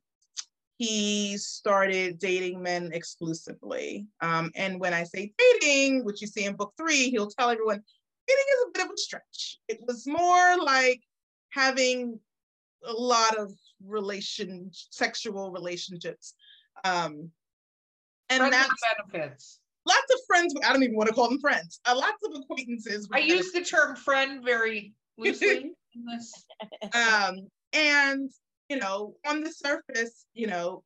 he 0.77 1.37
started 1.37 2.19
dating 2.19 2.61
men 2.61 2.91
exclusively. 2.93 4.07
Um, 4.21 4.51
and 4.55 4.79
when 4.79 4.93
I 4.93 5.03
say 5.03 5.33
dating, 5.37 6.03
which 6.03 6.21
you 6.21 6.27
see 6.27 6.45
in 6.45 6.55
book 6.55 6.73
three, 6.77 7.09
he'll 7.09 7.29
tell 7.29 7.49
everyone 7.49 7.81
dating 8.27 8.43
is 8.53 8.65
a 8.67 8.71
bit 8.73 8.85
of 8.85 8.91
a 8.93 8.97
stretch. 8.97 9.59
It 9.67 9.79
was 9.87 10.05
more 10.05 10.57
like 10.57 11.01
having 11.51 12.19
a 12.85 12.91
lot 12.93 13.37
of 13.37 13.51
relation, 13.83 14.69
sexual 14.73 15.51
relationships. 15.51 16.33
Um, 16.83 17.31
and 18.29 18.39
Friends 18.39 18.55
that's 18.55 18.81
benefits. 19.11 19.59
lots 19.87 20.13
of 20.13 20.19
friends. 20.27 20.53
I 20.65 20.73
don't 20.73 20.83
even 20.83 20.95
want 20.95 21.07
to 21.07 21.15
call 21.15 21.29
them 21.29 21.39
friends. 21.39 21.79
Uh, 21.85 21.95
lots 21.95 22.17
of 22.25 22.41
acquaintances. 22.41 23.07
I 23.13 23.19
use 23.19 23.51
the 23.51 23.61
term 23.61 23.95
friend 23.95 24.43
very 24.43 24.93
loosely 25.17 25.71
this. 26.03 26.45
um 26.93 27.47
and 27.73 28.29
you 28.69 28.77
know 28.77 29.15
on 29.27 29.43
the 29.43 29.51
surface 29.51 30.25
you 30.33 30.47
know 30.47 30.83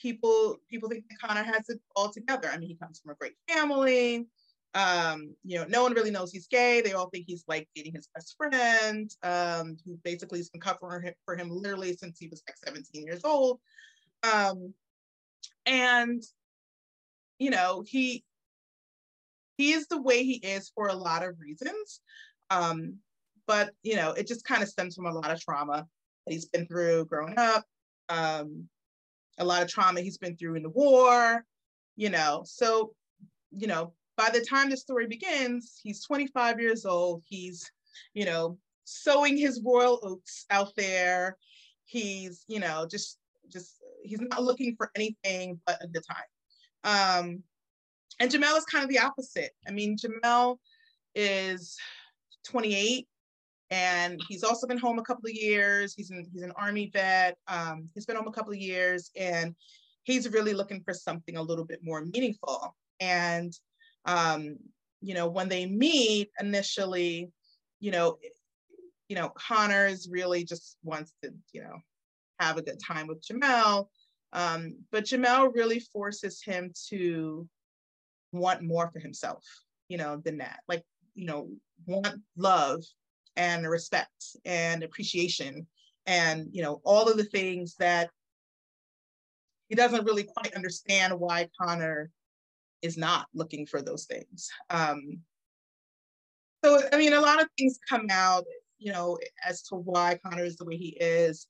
people 0.00 0.56
people 0.68 0.88
think 0.88 1.04
that 1.08 1.18
connor 1.18 1.42
has 1.42 1.68
it 1.68 1.80
all 1.96 2.10
together. 2.10 2.48
I 2.50 2.58
mean 2.58 2.68
he 2.68 2.76
comes 2.76 3.00
from 3.00 3.12
a 3.12 3.16
great 3.16 3.34
family. 3.48 4.26
Um 4.74 5.34
you 5.44 5.58
know 5.58 5.66
no 5.68 5.82
one 5.82 5.94
really 5.94 6.10
knows 6.10 6.32
he's 6.32 6.48
gay. 6.48 6.80
They 6.80 6.92
all 6.92 7.10
think 7.10 7.26
he's 7.26 7.44
like 7.46 7.68
dating 7.74 7.94
his 7.94 8.08
best 8.14 8.34
friend 8.36 9.10
um 9.22 9.76
who 9.84 9.98
basically 10.02 10.38
has 10.38 10.50
been 10.50 10.60
covering 10.60 11.02
him 11.02 11.14
for 11.24 11.36
him 11.36 11.50
literally 11.50 11.94
since 11.94 12.18
he 12.18 12.28
was 12.28 12.42
like 12.46 12.56
17 12.64 13.04
years 13.04 13.24
old. 13.24 13.60
Um 14.22 14.74
and 15.66 16.22
you 17.38 17.50
know 17.50 17.84
he 17.86 18.24
he 19.56 19.72
is 19.72 19.86
the 19.86 20.00
way 20.00 20.24
he 20.24 20.34
is 20.36 20.72
for 20.74 20.88
a 20.88 20.94
lot 20.94 21.22
of 21.22 21.38
reasons. 21.38 22.00
Um 22.50 22.98
but 23.52 23.74
you 23.82 23.96
know 23.96 24.12
it 24.12 24.26
just 24.26 24.46
kind 24.46 24.62
of 24.62 24.68
stems 24.68 24.94
from 24.94 25.04
a 25.04 25.12
lot 25.12 25.30
of 25.30 25.38
trauma 25.38 25.86
that 26.24 26.32
he's 26.32 26.46
been 26.46 26.66
through 26.66 27.04
growing 27.04 27.34
up 27.36 27.62
um 28.08 28.66
a 29.38 29.44
lot 29.44 29.62
of 29.62 29.68
trauma 29.68 30.00
he's 30.00 30.16
been 30.16 30.34
through 30.38 30.54
in 30.54 30.62
the 30.62 30.70
war 30.70 31.44
you 31.96 32.08
know 32.08 32.42
so 32.46 32.94
you 33.50 33.66
know 33.66 33.92
by 34.16 34.30
the 34.32 34.40
time 34.40 34.70
the 34.70 34.76
story 34.76 35.06
begins 35.06 35.78
he's 35.82 36.02
25 36.02 36.60
years 36.60 36.86
old 36.86 37.22
he's 37.26 37.70
you 38.14 38.24
know 38.24 38.56
sowing 38.84 39.36
his 39.36 39.60
royal 39.62 40.00
oats 40.02 40.46
out 40.48 40.72
there 40.74 41.36
he's 41.84 42.46
you 42.48 42.58
know 42.58 42.86
just 42.90 43.18
just 43.52 43.82
he's 44.02 44.20
not 44.20 44.42
looking 44.42 44.74
for 44.76 44.90
anything 44.96 45.60
but 45.66 45.76
a 45.82 45.86
good 45.88 46.04
time. 46.10 46.24
Um 46.84 47.42
and 48.18 48.30
jamel 48.30 48.56
is 48.56 48.64
kind 48.64 48.82
of 48.82 48.88
the 48.88 49.00
opposite. 49.00 49.50
I 49.68 49.72
mean 49.72 49.98
jamel 49.98 50.56
is 51.14 51.76
28 52.46 53.06
and 53.72 54.20
he's 54.28 54.44
also 54.44 54.66
been 54.66 54.76
home 54.76 54.98
a 54.98 55.02
couple 55.02 55.26
of 55.26 55.34
years. 55.34 55.94
He's 55.94 56.10
an 56.10 56.26
he's 56.30 56.42
an 56.42 56.52
army 56.56 56.90
vet. 56.92 57.38
Um, 57.48 57.88
he's 57.94 58.04
been 58.04 58.16
home 58.16 58.28
a 58.28 58.32
couple 58.32 58.52
of 58.52 58.58
years, 58.58 59.10
and 59.16 59.54
he's 60.02 60.30
really 60.30 60.52
looking 60.52 60.82
for 60.82 60.92
something 60.92 61.38
a 61.38 61.42
little 61.42 61.64
bit 61.64 61.80
more 61.82 62.04
meaningful. 62.04 62.76
And 63.00 63.50
um, 64.04 64.58
you 65.00 65.14
know, 65.14 65.26
when 65.26 65.48
they 65.48 65.64
meet 65.64 66.30
initially, 66.38 67.32
you 67.80 67.92
know, 67.92 68.18
you 69.08 69.16
know, 69.16 69.30
Connors 69.30 70.06
really 70.10 70.44
just 70.44 70.76
wants 70.84 71.14
to 71.22 71.32
you 71.54 71.62
know 71.62 71.78
have 72.40 72.58
a 72.58 72.62
good 72.62 72.78
time 72.78 73.06
with 73.06 73.24
Jamel, 73.26 73.86
um, 74.34 74.76
but 74.90 75.04
Jamel 75.04 75.50
really 75.54 75.80
forces 75.80 76.42
him 76.42 76.72
to 76.90 77.48
want 78.32 78.60
more 78.60 78.90
for 78.92 78.98
himself, 78.98 79.46
you 79.88 79.96
know, 79.96 80.20
than 80.22 80.36
that. 80.38 80.60
Like 80.68 80.84
you 81.14 81.24
know, 81.24 81.48
want 81.86 82.20
love 82.36 82.82
and 83.36 83.68
respect 83.68 84.36
and 84.44 84.82
appreciation 84.82 85.66
and 86.06 86.48
you 86.52 86.62
know 86.62 86.80
all 86.84 87.08
of 87.08 87.16
the 87.16 87.24
things 87.24 87.74
that 87.78 88.10
he 89.68 89.74
doesn't 89.74 90.04
really 90.04 90.24
quite 90.24 90.54
understand 90.54 91.18
why 91.18 91.48
connor 91.60 92.10
is 92.82 92.98
not 92.98 93.26
looking 93.32 93.64
for 93.64 93.80
those 93.80 94.04
things. 94.04 94.50
Um 94.68 95.20
so 96.64 96.80
i 96.92 96.96
mean 96.96 97.12
a 97.12 97.20
lot 97.20 97.40
of 97.40 97.48
things 97.58 97.78
come 97.88 98.06
out 98.10 98.44
you 98.78 98.92
know 98.92 99.18
as 99.46 99.62
to 99.62 99.74
why 99.74 100.18
connor 100.24 100.44
is 100.44 100.56
the 100.56 100.64
way 100.64 100.76
he 100.76 100.96
is 101.00 101.46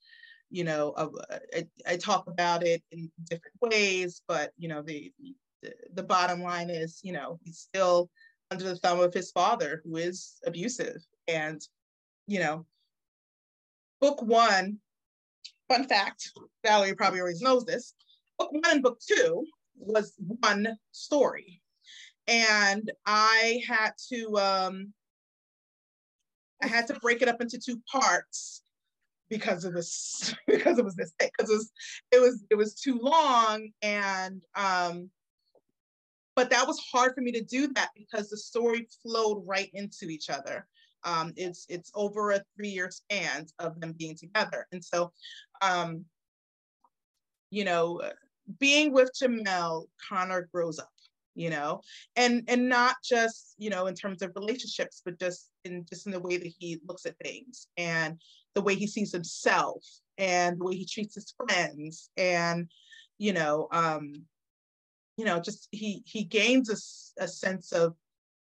you 0.51 0.65
know 0.65 0.91
uh, 0.93 1.09
I, 1.55 1.67
I 1.87 1.97
talk 1.97 2.27
about 2.27 2.65
it 2.65 2.83
in 2.91 3.11
different 3.29 3.57
ways 3.61 4.23
but 4.29 4.53
you 4.57 4.69
know 4.69 4.83
the, 4.83 5.13
the 5.63 5.73
the 5.95 6.03
bottom 6.03 6.43
line 6.43 6.71
is 6.71 7.01
you 7.03 7.13
know 7.13 7.39
he's 7.43 7.59
still 7.59 8.11
under 8.51 8.65
the 8.65 8.77
thumb 8.77 9.01
of 9.01 9.15
his 9.15 9.31
father 9.31 9.83
who 9.85 9.97
is 9.97 10.39
abusive 10.47 11.03
and 11.29 11.61
you 12.27 12.39
know 12.39 12.67
book 14.01 14.23
one 14.23 14.79
fun 15.69 15.87
fact 15.87 16.33
valerie 16.65 16.95
probably 16.95 17.21
always 17.21 17.41
knows 17.41 17.65
this 17.65 17.95
book 18.39 18.53
one 18.53 18.63
and 18.73 18.83
book 18.83 18.99
two 19.01 19.45
was 19.77 20.15
one 20.19 20.77
story. 20.93 21.61
And 22.29 22.91
i 23.05 23.61
had 23.67 23.93
to 24.13 24.39
um 24.39 24.93
i 26.63 26.67
had 26.67 26.87
to 26.87 26.95
break 27.01 27.21
it 27.21 27.29
up 27.29 27.41
into 27.41 27.59
two 27.59 27.81
parts 27.91 28.63
because 29.29 29.65
of 29.65 29.75
this 29.75 30.35
because 30.47 30.79
it 30.79 30.85
was 30.85 30.95
this 30.95 31.13
because 31.19 31.51
it 31.51 31.55
was 31.55 31.73
it 32.13 32.21
was 32.21 32.45
it 32.51 32.55
was 32.55 32.75
too 32.75 32.99
long 32.99 33.71
and 33.83 34.45
um 34.55 35.11
but 36.35 36.51
that 36.51 36.67
was 36.67 36.79
hard 36.93 37.13
for 37.15 37.21
me 37.21 37.33
to 37.33 37.43
do 37.43 37.69
that 37.75 37.91
because 37.97 38.31
the 38.31 38.37
story 38.37 38.89
flowed 39.03 39.43
right 39.47 39.71
into 39.75 40.07
each 40.07 40.31
other 40.31 40.67
um, 41.05 41.33
it's 41.37 41.67
it's 41.69 41.91
over 41.95 42.33
a 42.33 42.43
three-year 42.57 42.91
span 42.91 43.47
of 43.59 43.81
them 43.81 43.95
being 43.99 44.17
together. 44.17 44.67
And 44.73 44.85
so 44.85 45.13
um, 45.61 46.05
you 47.53 47.65
know 47.65 48.01
being 48.59 48.93
with 48.93 49.11
jamel 49.23 49.85
connor 50.09 50.49
grows 50.53 50.81
up 50.81 50.91
you 51.35 51.49
know 51.49 51.81
and 52.17 52.43
and 52.49 52.69
not 52.69 52.97
just 53.05 53.55
you 53.59 53.71
know 53.71 53.87
in 53.87 53.95
terms 53.95 54.23
of 54.23 54.33
relationships 54.35 55.03
but 55.05 55.19
just 55.21 55.51
in 55.65 55.85
just 55.89 56.07
in 56.07 56.13
the 56.13 56.21
way 56.21 56.37
that 56.37 56.53
he 56.59 56.81
looks 56.89 57.07
at 57.07 57.17
things 57.23 57.69
and 57.77 58.21
the 58.55 58.61
way 58.61 58.75
he 58.75 58.87
sees 58.87 59.13
himself 59.13 59.85
and 60.19 60.59
the 60.59 60.65
way 60.65 60.75
he 60.75 60.85
treats 60.85 61.15
his 61.15 61.35
friends 61.39 62.11
and 62.17 62.69
you 63.19 63.33
know 63.33 63.69
um 63.71 64.13
you 65.17 65.25
know 65.25 65.39
just 65.39 65.69
he 65.71 66.03
he 66.07 66.25
gains 66.25 66.69
a, 66.69 67.23
a 67.23 67.29
sense 67.29 67.73
of 67.73 67.95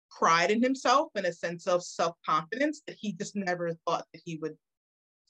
pride 0.09 0.51
in 0.51 0.61
himself 0.61 1.09
and 1.15 1.25
a 1.25 1.33
sense 1.33 1.67
of 1.67 1.83
self-confidence 1.83 2.81
that 2.87 2.97
he 2.99 3.13
just 3.13 3.35
never 3.35 3.73
thought 3.85 4.05
that 4.13 4.21
he 4.25 4.37
would 4.37 4.55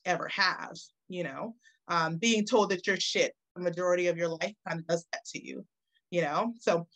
ever 0.06 0.28
have 0.30 0.76
you 1.10 1.24
know? 1.24 1.56
Um, 1.90 2.18
being 2.18 2.46
told 2.46 2.70
that 2.72 2.86
you're 2.86 3.00
shit 3.00 3.34
the 3.56 3.62
majority 3.62 4.08
of 4.08 4.18
your 4.18 4.28
life 4.28 4.54
kind 4.68 4.80
of 4.80 4.88
does 4.88 5.06
that 5.12 5.26
to 5.26 5.46
you 5.46 5.66
you 6.12 6.22
know? 6.22 6.54
So 6.60 6.88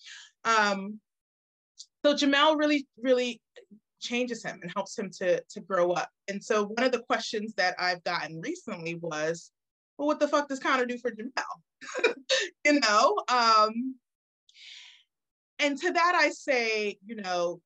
um 0.45 0.99
so 2.03 2.15
jamel 2.15 2.57
really 2.57 2.87
really 3.01 3.41
changes 3.99 4.43
him 4.43 4.59
and 4.61 4.71
helps 4.75 4.97
him 4.97 5.09
to 5.19 5.41
to 5.49 5.61
grow 5.61 5.91
up. 5.91 6.09
And 6.27 6.43
so 6.43 6.65
one 6.65 6.83
of 6.83 6.91
the 6.91 7.03
questions 7.03 7.53
that 7.55 7.75
i've 7.79 8.03
gotten 8.03 8.41
recently 8.41 8.95
was 8.95 9.51
well 9.97 10.07
what 10.07 10.19
the 10.19 10.27
fuck 10.27 10.47
does 10.49 10.59
connor 10.59 10.85
do 10.85 10.97
for 10.97 11.11
jamel 11.11 12.15
you 12.65 12.79
know 12.79 13.17
um 13.27 13.95
and 15.59 15.77
to 15.77 15.91
that 15.91 16.13
i 16.15 16.29
say 16.29 16.97
you 17.05 17.15
know 17.15 17.61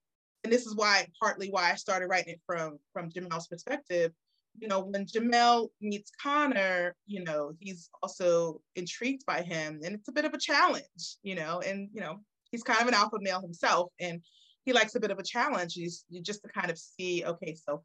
and 0.45 0.53
this 0.53 0.67
is 0.67 0.75
why 0.75 1.07
partly 1.19 1.49
why 1.49 1.71
I 1.71 1.75
started 1.75 2.07
writing 2.07 2.33
it 2.33 2.41
from 2.45 2.77
from 2.93 3.09
Jamel's 3.09 3.47
perspective. 3.47 4.11
You 4.57 4.67
know, 4.67 4.81
when 4.81 5.05
Jamel 5.05 5.69
meets 5.81 6.11
Connor, 6.21 6.95
you 7.07 7.23
know, 7.23 7.53
he's 7.59 7.89
also 8.01 8.61
intrigued 8.75 9.25
by 9.25 9.41
him, 9.41 9.81
and 9.83 9.95
it's 9.95 10.07
a 10.07 10.13
bit 10.13 10.23
of 10.23 10.35
a 10.35 10.37
challenge, 10.37 11.17
you 11.23 11.33
know, 11.33 11.61
and 11.65 11.89
you 11.93 11.99
know, 11.99 12.21
he's 12.51 12.63
kind 12.63 12.79
of 12.79 12.87
an 12.87 12.93
alpha 12.93 13.17
male 13.19 13.41
himself, 13.41 13.91
and 13.99 14.21
he 14.65 14.71
likes 14.71 14.93
a 14.93 14.99
bit 14.99 15.11
of 15.11 15.17
a 15.17 15.23
challenge. 15.23 15.73
He's 15.73 16.05
just 16.21 16.43
to 16.43 16.49
kind 16.49 16.69
of 16.69 16.77
see, 16.77 17.25
okay, 17.25 17.55
so 17.55 17.81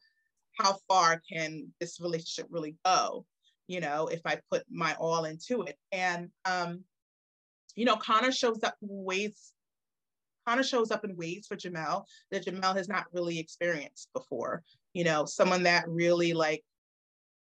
how 0.59 0.77
far 0.87 1.23
can 1.33 1.73
this 1.81 1.99
relationship 1.99 2.47
really 2.51 2.77
go? 2.85 3.25
You 3.69 3.81
know, 3.81 4.09
if 4.09 4.21
I 4.27 4.39
put 4.51 4.65
my 4.71 4.95
all 5.01 5.25
into 5.25 5.63
it, 5.63 5.77
and 5.93 6.29
um, 6.45 6.85
you 7.75 7.87
know, 7.87 7.97
Connor 7.97 8.33
shows 8.33 8.63
up 8.63 8.75
ways 8.83 9.55
Connor 10.51 10.63
shows 10.65 10.91
up 10.91 11.05
in 11.05 11.17
ways 11.17 11.47
for 11.47 11.57
Jamel 11.57 12.05
that 12.33 12.45
Jamel 12.45 12.77
has 12.77 12.89
not 12.89 13.07
really 13.13 13.39
experienced 13.39 14.09
before. 14.13 14.65
You 14.95 15.05
know, 15.05 15.25
someone 15.25 15.63
that 15.63 15.89
really 15.89 16.33
like 16.33 16.65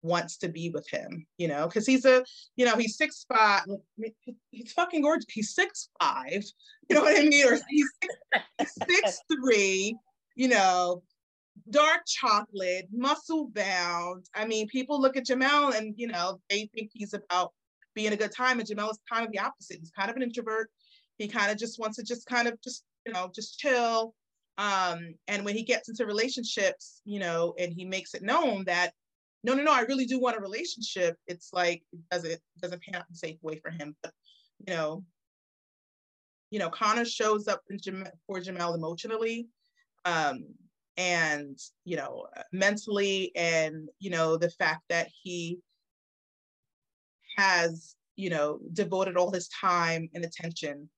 wants 0.01 0.37
to 0.37 0.47
be 0.47 0.69
with 0.69 0.87
him, 0.89 1.25
you 1.37 1.49
know, 1.49 1.67
because 1.67 1.85
he's 1.85 2.05
a, 2.05 2.23
you 2.55 2.65
know, 2.65 2.77
he's 2.77 2.95
six 2.95 3.25
five. 3.27 3.63
He's 4.51 4.71
fucking 4.71 5.01
gorgeous. 5.01 5.25
He's 5.29 5.53
six 5.53 5.89
five. 6.01 6.43
You 6.87 6.97
know 6.97 7.01
what 7.01 7.17
I 7.17 7.23
mean? 7.23 7.47
Or 7.47 7.57
he's 7.67 7.89
six, 8.59 8.75
six 8.87 9.19
three. 9.31 9.97
You 10.35 10.49
know, 10.49 11.01
dark 11.71 12.01
chocolate, 12.05 12.87
muscle 12.93 13.47
bound. 13.47 14.25
I 14.35 14.45
mean, 14.45 14.67
people 14.67 15.01
look 15.01 15.17
at 15.17 15.25
Jamel 15.25 15.75
and 15.75 15.95
you 15.97 16.07
know 16.07 16.39
they 16.49 16.69
think 16.75 16.91
he's 16.93 17.15
about 17.15 17.53
being 17.95 18.13
a 18.13 18.17
good 18.17 18.31
time, 18.31 18.59
and 18.59 18.69
Jamel 18.69 18.91
is 18.91 18.99
kind 19.11 19.25
of 19.25 19.31
the 19.31 19.39
opposite. 19.39 19.79
He's 19.79 19.91
kind 19.91 20.11
of 20.11 20.15
an 20.15 20.21
introvert. 20.21 20.69
He 21.17 21.27
kind 21.27 21.51
of 21.51 21.57
just 21.57 21.79
wants 21.79 21.97
to 21.97 22.03
just 22.03 22.25
kind 22.27 22.47
of 22.47 22.61
just 22.61 22.83
you 23.05 23.13
know 23.13 23.31
just 23.33 23.59
chill. 23.59 24.13
Um, 24.57 25.15
and 25.27 25.43
when 25.43 25.55
he 25.55 25.63
gets 25.63 25.89
into 25.89 26.05
relationships, 26.05 27.01
you 27.03 27.19
know, 27.19 27.53
and 27.59 27.73
he 27.73 27.83
makes 27.85 28.13
it 28.13 28.23
known 28.23 28.63
that 28.65 28.93
no, 29.43 29.53
no, 29.53 29.63
no, 29.63 29.73
I 29.73 29.81
really 29.81 30.05
do 30.05 30.19
want 30.19 30.37
a 30.37 30.41
relationship. 30.41 31.17
It's 31.27 31.51
like 31.53 31.83
doesn't 32.11 32.39
doesn't 32.61 32.81
pan 32.81 32.95
out 32.95 33.05
the 33.09 33.17
safe 33.17 33.37
way 33.41 33.59
for 33.59 33.69
him. 33.69 33.95
But 34.01 34.13
you 34.67 34.73
know, 34.73 35.03
you 36.51 36.59
know, 36.59 36.69
Connor 36.69 37.05
shows 37.05 37.47
up 37.47 37.61
Jam- 37.79 38.07
for 38.27 38.39
Jamel 38.39 38.75
emotionally. 38.75 39.47
Um, 40.05 40.45
and 40.97 41.59
you 41.83 41.97
know 41.97 42.25
mentally 42.51 43.31
and 43.35 43.89
you 43.99 44.09
know 44.09 44.37
the 44.37 44.49
fact 44.49 44.81
that 44.89 45.09
he 45.23 45.59
has 47.37 47.95
you 48.15 48.29
know 48.29 48.59
devoted 48.73 49.17
all 49.17 49.31
his 49.31 49.49
time 49.49 50.09
and 50.13 50.23
attention 50.23 50.89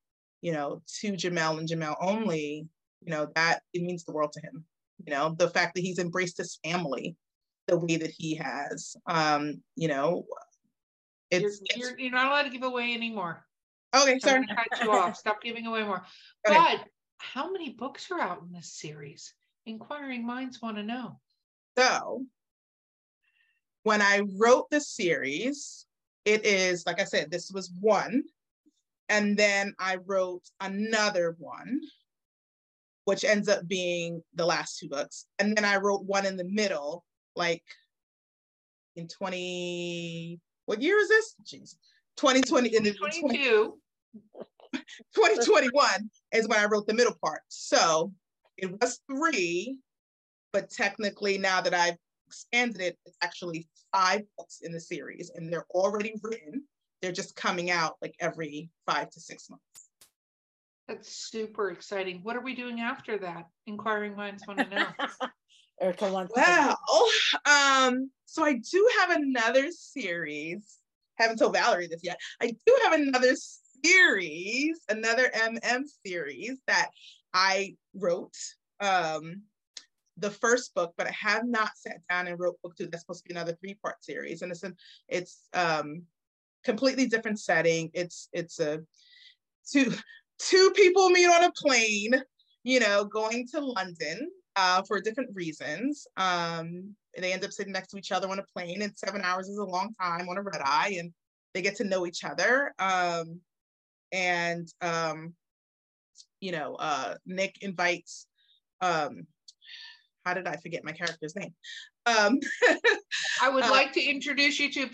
you 0.48 0.54
know 0.54 0.82
to 1.02 1.12
Jamel 1.12 1.60
and 1.60 1.68
Jamel 1.68 1.98
only 2.00 2.68
you 3.04 3.12
know 3.12 3.28
that 3.36 3.60
it 3.74 3.82
means 3.82 4.06
the 4.06 4.14
world 4.14 4.32
to 4.32 4.42
him 4.42 4.64
you 5.06 5.14
know 5.14 5.36
the 5.38 5.50
fact 5.50 5.76
that 5.76 5.82
he's 5.82 6.00
embraced 6.00 6.38
his 6.38 6.58
family 6.64 7.18
the 7.68 7.78
way 7.78 7.98
that 7.98 8.14
he 8.18 8.36
has 8.36 8.96
um 9.08 9.62
you 9.76 9.90
know 9.90 10.26
it's 11.30 11.60
you're, 11.76 11.90
you're, 11.90 12.00
you're 12.00 12.12
not 12.12 12.28
allowed 12.28 12.44
to 12.44 12.50
give 12.50 12.64
away 12.64 12.94
anymore 12.94 13.44
okay 13.94 14.18
sorry 14.20 14.48
cut 14.48 14.82
you 14.82 14.90
off 14.90 15.18
stop 15.26 15.42
giving 15.42 15.68
away 15.68 15.84
more 15.84 16.02
okay. 16.48 16.58
but 16.58 16.86
how 17.18 17.52
many 17.52 17.72
books 17.72 18.10
are 18.10 18.22
out 18.22 18.42
in 18.42 18.54
this 18.54 18.72
series 18.72 19.34
inquiring 19.68 20.26
minds 20.26 20.62
want 20.62 20.78
to 20.78 20.84
know. 20.84 21.20
So, 21.78 22.26
when 23.84 24.02
I 24.02 24.22
wrote 24.38 24.70
the 24.72 24.82
series, 24.82 25.86
it 26.26 26.46
is, 26.46 26.86
like 26.86 27.00
I 27.00 27.04
said, 27.04 27.30
this 27.30 27.52
was 27.52 27.72
one. 27.80 28.24
And 29.10 29.38
then 29.38 29.74
I 29.80 29.98
wrote 30.06 30.44
another 30.60 31.36
one, 31.40 31.82
which 33.06 33.24
ends 33.24 33.48
up 33.48 33.68
being 33.68 34.22
the 34.36 34.46
last 34.46 34.80
two 34.80 34.90
books. 34.90 35.26
And 35.40 35.56
then 35.56 35.66
I 35.66 35.78
wrote 35.78 36.04
one 36.04 36.26
in 36.26 36.38
the 36.38 36.44
middle, 36.44 37.06
like 37.36 37.64
in 38.96 39.08
20, 39.08 40.40
what 40.66 40.82
year 40.82 40.98
is 40.98 41.08
this? 41.08 41.36
Jeez. 41.44 41.76
2020. 42.18 42.70
2022. 42.70 43.80
2021 45.16 46.10
is 46.34 46.48
when 46.48 46.60
I 46.60 46.66
wrote 46.66 46.88
the 46.88 46.94
middle 46.94 47.16
part. 47.24 47.42
So 47.48 48.12
it 48.58 48.72
was 48.82 49.00
three, 49.10 49.80
but 50.52 50.70
technically 50.70 51.38
now 51.38 51.62
that 51.62 51.74
I've 51.74 51.98
expanded 52.26 52.82
it, 52.82 52.98
it's 53.06 53.18
actually 53.22 53.68
five 53.94 54.22
books 54.38 54.60
in 54.62 54.72
the 54.72 54.80
series 54.80 55.32
and 55.36 55.52
they're 55.52 55.68
already 55.72 56.16
written. 56.22 56.64
They're 57.02 57.12
just 57.12 57.36
coming 57.36 57.70
out 57.70 57.96
like 58.02 58.16
every 58.20 58.70
five 58.86 59.10
to 59.12 59.20
six 59.20 59.50
months. 59.50 59.64
That's 60.88 61.10
super 61.10 61.70
exciting. 61.70 62.22
What 62.24 62.36
are 62.36 62.42
we 62.42 62.56
doing 62.56 62.80
after 62.80 63.18
that? 63.20 63.48
Inquiring 63.66 64.16
minds 64.16 64.44
want 64.48 64.60
to 64.60 64.70
know. 64.70 64.88
Erica 65.82 66.12
wants 66.12 66.34
well, 66.36 66.78
um, 67.46 68.10
so 68.26 68.44
I 68.44 68.54
do 68.54 68.90
have 69.00 69.12
another 69.12 69.70
series. 69.72 70.78
I 71.20 71.24
Haven't 71.24 71.38
told 71.38 71.54
Valerie 71.54 71.88
this 71.88 72.02
yet. 72.04 72.20
I 72.42 72.48
do 72.48 72.78
have 72.84 72.94
another 72.94 73.36
series, 73.84 74.80
another 74.90 75.30
MM 75.36 75.84
series 76.06 76.58
that 76.66 76.90
I 77.34 77.76
wrote 77.94 78.36
um, 78.80 79.44
the 80.18 80.32
first 80.32 80.74
book, 80.74 80.94
but 80.98 81.08
I 81.08 81.12
have 81.12 81.46
not 81.46 81.72
sat 81.76 82.00
down 82.10 82.28
and 82.28 82.40
wrote 82.40 82.62
book 82.64 82.76
two. 82.76 82.88
That's 82.88 83.04
supposed 83.04 83.24
to 83.24 83.30
be 83.30 83.36
another 83.36 83.56
three 83.62 83.76
part 83.76 84.04
series, 84.04 84.42
and 84.42 84.52
it's 84.52 84.64
an, 84.64 84.76
it's 85.08 85.48
um, 85.54 86.04
completely 86.68 87.08
different 87.08 87.40
setting. 87.40 87.90
It's 87.94 88.28
it's 88.34 88.60
a 88.60 88.82
two 89.72 89.94
two 90.38 90.72
people 90.76 91.10
meet 91.10 91.28
on 91.28 91.46
a 91.46 91.52
plane, 91.54 92.22
you 92.64 92.80
know, 92.82 93.06
going 93.06 93.48
to 93.54 93.62
London 93.62 94.30
uh, 94.58 94.84
for 94.86 95.00
different 95.00 95.30
reasons. 95.34 96.06
Um, 96.18 96.94
they 97.18 97.32
end 97.32 97.46
up 97.46 97.54
sitting 97.54 97.74
next 97.74 97.88
to 97.92 97.98
each 97.98 98.12
other 98.12 98.30
on 98.30 98.40
a 98.40 98.44
plane, 98.54 98.82
and 98.82 98.96
seven 98.98 99.22
hours 99.24 99.48
is 99.48 99.58
a 99.58 99.64
long 99.64 99.96
time 100.00 100.28
on 100.28 100.38
a 100.38 100.42
red 100.42 100.62
eye, 100.62 100.98
and 101.00 101.12
they 101.54 101.62
get 101.62 101.78
to 101.78 101.86
know 101.86 102.06
each 102.06 102.26
other. 102.26 102.74
Um, 102.78 103.40
and 104.12 104.68
um, 104.82 105.34
you 106.42 106.52
know, 106.52 106.76
uh, 106.76 107.16
Nick 107.26 107.60
invites, 107.62 108.28
um, 108.82 109.26
how 110.26 110.34
did 110.34 110.48
I 110.48 110.58
forget 110.58 110.84
my 110.84 110.92
character's 110.92 111.36
name? 111.36 111.54
Um, 112.06 112.40
I 113.42 113.50
would 113.50 113.64
uh, 113.64 113.72
like 113.72 113.94
to 113.94 114.04
introduce 114.04 114.60
you 114.60 114.70
to 114.74 114.90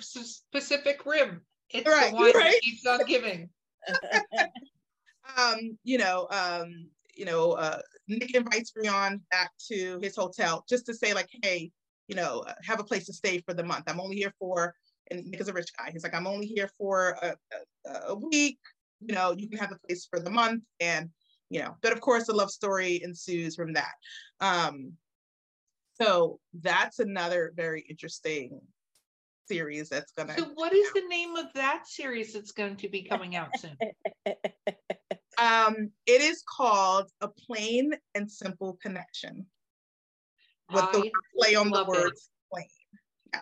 Pacific 0.51 1.03
Rim. 1.05 1.41
It's 1.69 1.87
right, 1.87 2.11
the 2.11 2.15
one 2.15 2.31
right. 2.35 2.51
that 2.51 2.61
keeps 2.61 2.85
on 2.85 3.05
giving. 3.05 3.49
um, 5.37 5.77
you 5.83 5.97
know, 5.97 6.27
um, 6.29 6.87
you 7.15 7.25
know, 7.25 7.53
uh, 7.53 7.79
Nick 8.07 8.35
invites 8.35 8.71
Rion 8.75 9.21
back 9.31 9.51
to 9.71 9.99
his 10.01 10.15
hotel 10.15 10.65
just 10.67 10.85
to 10.87 10.93
say 10.93 11.13
like, 11.13 11.29
hey, 11.43 11.71
you 12.07 12.15
know, 12.15 12.43
uh, 12.47 12.53
have 12.63 12.79
a 12.79 12.83
place 12.83 13.05
to 13.05 13.13
stay 13.13 13.39
for 13.39 13.53
the 13.53 13.63
month. 13.63 13.85
I'm 13.87 13.99
only 13.99 14.15
here 14.15 14.33
for, 14.39 14.73
and 15.11 15.25
Nick 15.25 15.41
is 15.41 15.47
a 15.47 15.53
rich 15.53 15.71
guy. 15.77 15.91
He's 15.91 16.03
like, 16.03 16.13
I'm 16.13 16.27
only 16.27 16.47
here 16.47 16.69
for 16.77 17.17
a, 17.21 17.35
a, 17.87 17.99
a 18.09 18.15
week. 18.15 18.59
You 18.99 19.15
know, 19.15 19.31
you 19.31 19.49
can 19.49 19.59
have 19.59 19.69
the 19.69 19.79
place 19.87 20.07
for 20.09 20.19
the 20.19 20.29
month, 20.29 20.63
and 20.79 21.09
you 21.49 21.59
know, 21.59 21.75
but 21.81 21.91
of 21.91 22.01
course 22.01 22.27
the 22.27 22.33
love 22.33 22.51
story 22.51 23.01
ensues 23.03 23.55
from 23.55 23.73
that. 23.73 23.93
Um, 24.39 24.93
so 26.01 26.39
that's 26.61 26.99
another 26.99 27.53
very 27.55 27.85
interesting 27.89 28.61
series 29.47 29.89
that's 29.89 30.11
gonna. 30.11 30.37
So, 30.37 30.45
what 30.55 30.73
is 30.73 30.91
the 30.93 31.03
name 31.07 31.35
of 31.35 31.47
that 31.55 31.87
series 31.87 32.33
that's 32.33 32.51
going 32.51 32.77
to 32.77 32.89
be 32.89 33.03
coming 33.03 33.35
out 33.35 33.49
soon? 33.57 33.77
um, 35.37 35.91
it 36.05 36.21
is 36.21 36.43
called 36.47 37.09
A 37.21 37.27
Plain 37.27 37.93
and 38.15 38.29
Simple 38.29 38.77
Connection. 38.81 39.45
With 40.71 40.83
I 40.83 40.91
the 40.91 41.11
play 41.37 41.55
on 41.55 41.69
the 41.69 41.85
words 41.85 42.29
it. 42.29 42.53
plain. 42.53 42.65
Yeah. 43.33 43.41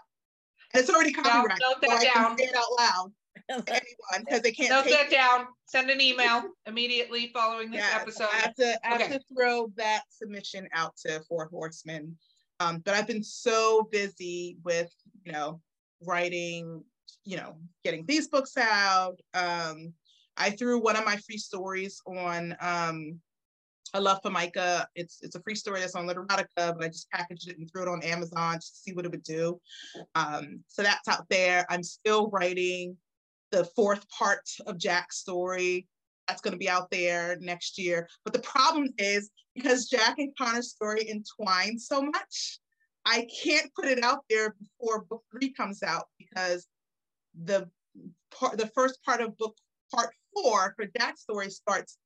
And 0.74 0.82
it's 0.82 0.90
already 0.90 1.14
copyrighted. 1.14 1.62
Note 1.62 1.82
that 1.82 2.02
so 2.02 2.14
down. 2.14 2.38
say 2.38 2.46
it 2.46 2.56
out 2.56 2.64
loud 2.80 3.12
anyone 3.50 4.26
because 4.26 4.42
they 4.42 4.52
can't 4.52 4.70
note 4.70 4.86
that 4.86 5.10
down. 5.10 5.48
Send 5.66 5.90
an 5.90 6.02
email 6.02 6.44
immediately 6.66 7.32
following 7.34 7.72
this 7.72 7.86
episode. 7.94 8.28
I 8.34 8.38
have 8.38 8.56
to, 8.56 8.80
I 8.86 8.90
have 8.90 9.02
okay. 9.02 9.18
to 9.18 9.24
throw 9.34 9.72
that 9.78 10.04
submission 10.10 10.68
out 10.74 10.96
to 11.06 11.22
Four 11.28 11.48
Horsemen. 11.52 12.18
Um, 12.60 12.80
but 12.86 12.94
I've 12.94 13.08
been 13.08 13.24
so 13.24 13.88
busy 13.92 14.58
with, 14.64 14.94
you 15.24 15.32
know, 15.32 15.62
writing, 16.06 16.84
you 17.26 17.38
know, 17.38 17.58
getting 17.84 18.06
these 18.06 18.28
books 18.28 18.58
out. 18.58 19.20
Um, 19.34 19.94
I 20.38 20.52
threw 20.52 20.82
one 20.82 20.96
of 20.96 21.06
my 21.06 21.18
free 21.18 21.38
stories 21.38 22.02
on 22.06 22.56
um, 22.62 23.20
a 23.94 24.02
love 24.02 24.20
for 24.24 24.30
Micah. 24.30 24.88
It's 24.96 25.20
it's 25.22 25.36
a 25.36 25.42
free 25.42 25.56
story 25.56 25.80
that's 25.80 25.96
on 25.96 26.08
Literotica, 26.08 26.76
but 26.76 26.84
I 26.84 26.88
just 26.88 27.10
packaged 27.12 27.50
it 27.50 27.58
and 27.58 27.70
threw 27.70 27.84
it 27.84 27.88
on 27.88 28.04
Amazon 28.04 28.56
to 28.56 28.66
see 28.66 28.94
what 28.94 29.06
it 29.06 29.12
would 29.12 29.24
do. 29.24 29.60
Um, 30.16 30.64
so 30.68 30.82
that's 30.82 31.08
out 31.08 31.28
there. 31.30 31.66
I'm 31.70 31.84
still 31.84 32.30
writing 32.30 32.98
the 33.52 33.66
fourth 33.76 34.08
part 34.10 34.50
of 34.66 34.78
Jack's 34.78 35.18
story. 35.18 35.88
That's 36.28 36.42
going 36.42 36.54
to 36.54 36.58
be 36.58 36.70
out 36.70 36.90
there 36.90 37.38
next 37.42 37.78
year. 37.78 38.08
But 38.24 38.34
the 38.34 38.40
problem 38.40 38.88
is 38.98 39.30
because 39.54 39.90
Jack 39.90 40.16
and 40.18 40.34
Connor's 40.38 40.70
story 40.70 41.10
entwine 41.10 41.78
so 41.78 42.02
much, 42.02 42.60
I 43.06 43.28
can't 43.44 43.74
put 43.76 43.86
it 43.86 44.04
out 44.04 44.24
there 44.30 44.56
before 44.60 45.04
book 45.04 45.24
three 45.32 45.52
comes 45.52 45.84
out 45.84 46.06
because 46.20 46.68
the 47.44 47.68
part, 48.32 48.58
the 48.58 48.68
first 48.68 49.04
part 49.04 49.22
of 49.22 49.38
book 49.38 49.56
part 49.94 50.12
four 50.34 50.74
for 50.76 50.86
Jack's 50.98 51.22
story 51.22 51.50
starts 51.50 51.98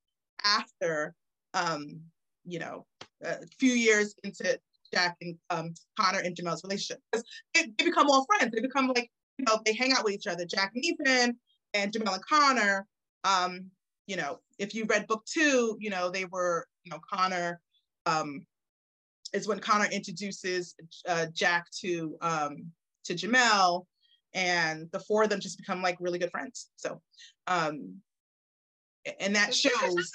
after, 0.43 1.13
um, 1.53 1.99
you 2.45 2.59
know, 2.59 2.85
a 3.23 3.45
few 3.59 3.73
years 3.73 4.15
into 4.23 4.59
Jack 4.93 5.17
and 5.21 5.35
um, 5.49 5.73
Connor 5.99 6.19
and 6.19 6.35
Jamel's 6.35 6.63
relationship. 6.63 7.01
Because 7.11 7.25
they, 7.53 7.63
they 7.77 7.85
become 7.85 8.09
all 8.09 8.25
friends. 8.25 8.53
They 8.53 8.61
become 8.61 8.87
like 8.87 9.09
you 9.37 9.45
know, 9.45 9.59
they 9.65 9.73
hang 9.73 9.91
out 9.93 10.03
with 10.03 10.13
each 10.13 10.27
other. 10.27 10.45
Jack 10.45 10.71
and 10.75 10.85
Ethan 10.85 11.37
and 11.73 11.91
Jamel 11.91 12.13
and 12.13 12.25
Connor, 12.25 12.87
um, 13.23 13.69
you 14.07 14.15
know, 14.15 14.39
if 14.59 14.73
you 14.73 14.85
read 14.85 15.07
book 15.07 15.25
two, 15.25 15.77
you 15.79 15.89
know, 15.89 16.09
they 16.09 16.25
were, 16.25 16.67
you 16.83 16.91
know, 16.91 16.99
Connor 17.11 17.59
um, 18.05 18.45
is 19.35 19.47
when 19.47 19.59
Connor 19.59 19.89
introduces 19.91 20.75
uh, 21.07 21.27
Jack 21.33 21.65
to 21.81 22.17
um, 22.21 22.71
to 23.05 23.13
Jamel, 23.13 23.85
and 24.33 24.89
the 24.91 24.99
four 24.99 25.23
of 25.23 25.29
them 25.29 25.39
just 25.39 25.57
become 25.57 25.81
like 25.81 25.97
really 25.99 26.19
good 26.19 26.31
friends. 26.31 26.69
So, 26.77 27.01
um, 27.47 27.95
and 29.19 29.35
that 29.35 29.53
shows 29.53 30.11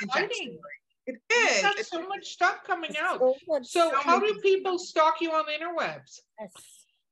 It 1.07 1.19
is. 1.33 1.63
Got 1.63 1.79
so 1.79 2.07
much 2.07 2.27
stuff 2.27 2.59
coming 2.67 2.95
out. 3.01 3.21
So, 3.21 3.35
so 3.63 3.93
how 4.01 4.21
do 4.21 4.39
people 4.43 4.79
stalk 4.79 5.21
you 5.21 5.33
on 5.33 5.45
the 5.47 5.53
interwebs? 5.53 6.21
Yes. 6.41 6.53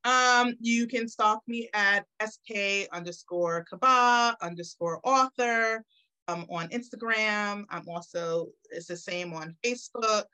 Um, 0.04 0.54
you 0.60 0.86
can 0.86 1.08
stalk 1.08 1.42
me 1.46 1.68
at 1.74 2.04
sk 2.24 2.88
underscore 2.92 3.64
kaba 3.68 4.36
underscore 4.40 5.00
author 5.04 5.84
um, 6.28 6.46
on 6.50 6.68
Instagram. 6.68 7.64
I'm 7.70 7.88
also, 7.88 8.48
it's 8.70 8.86
the 8.86 8.96
same 8.96 9.34
on 9.34 9.56
Facebook. 9.64 10.24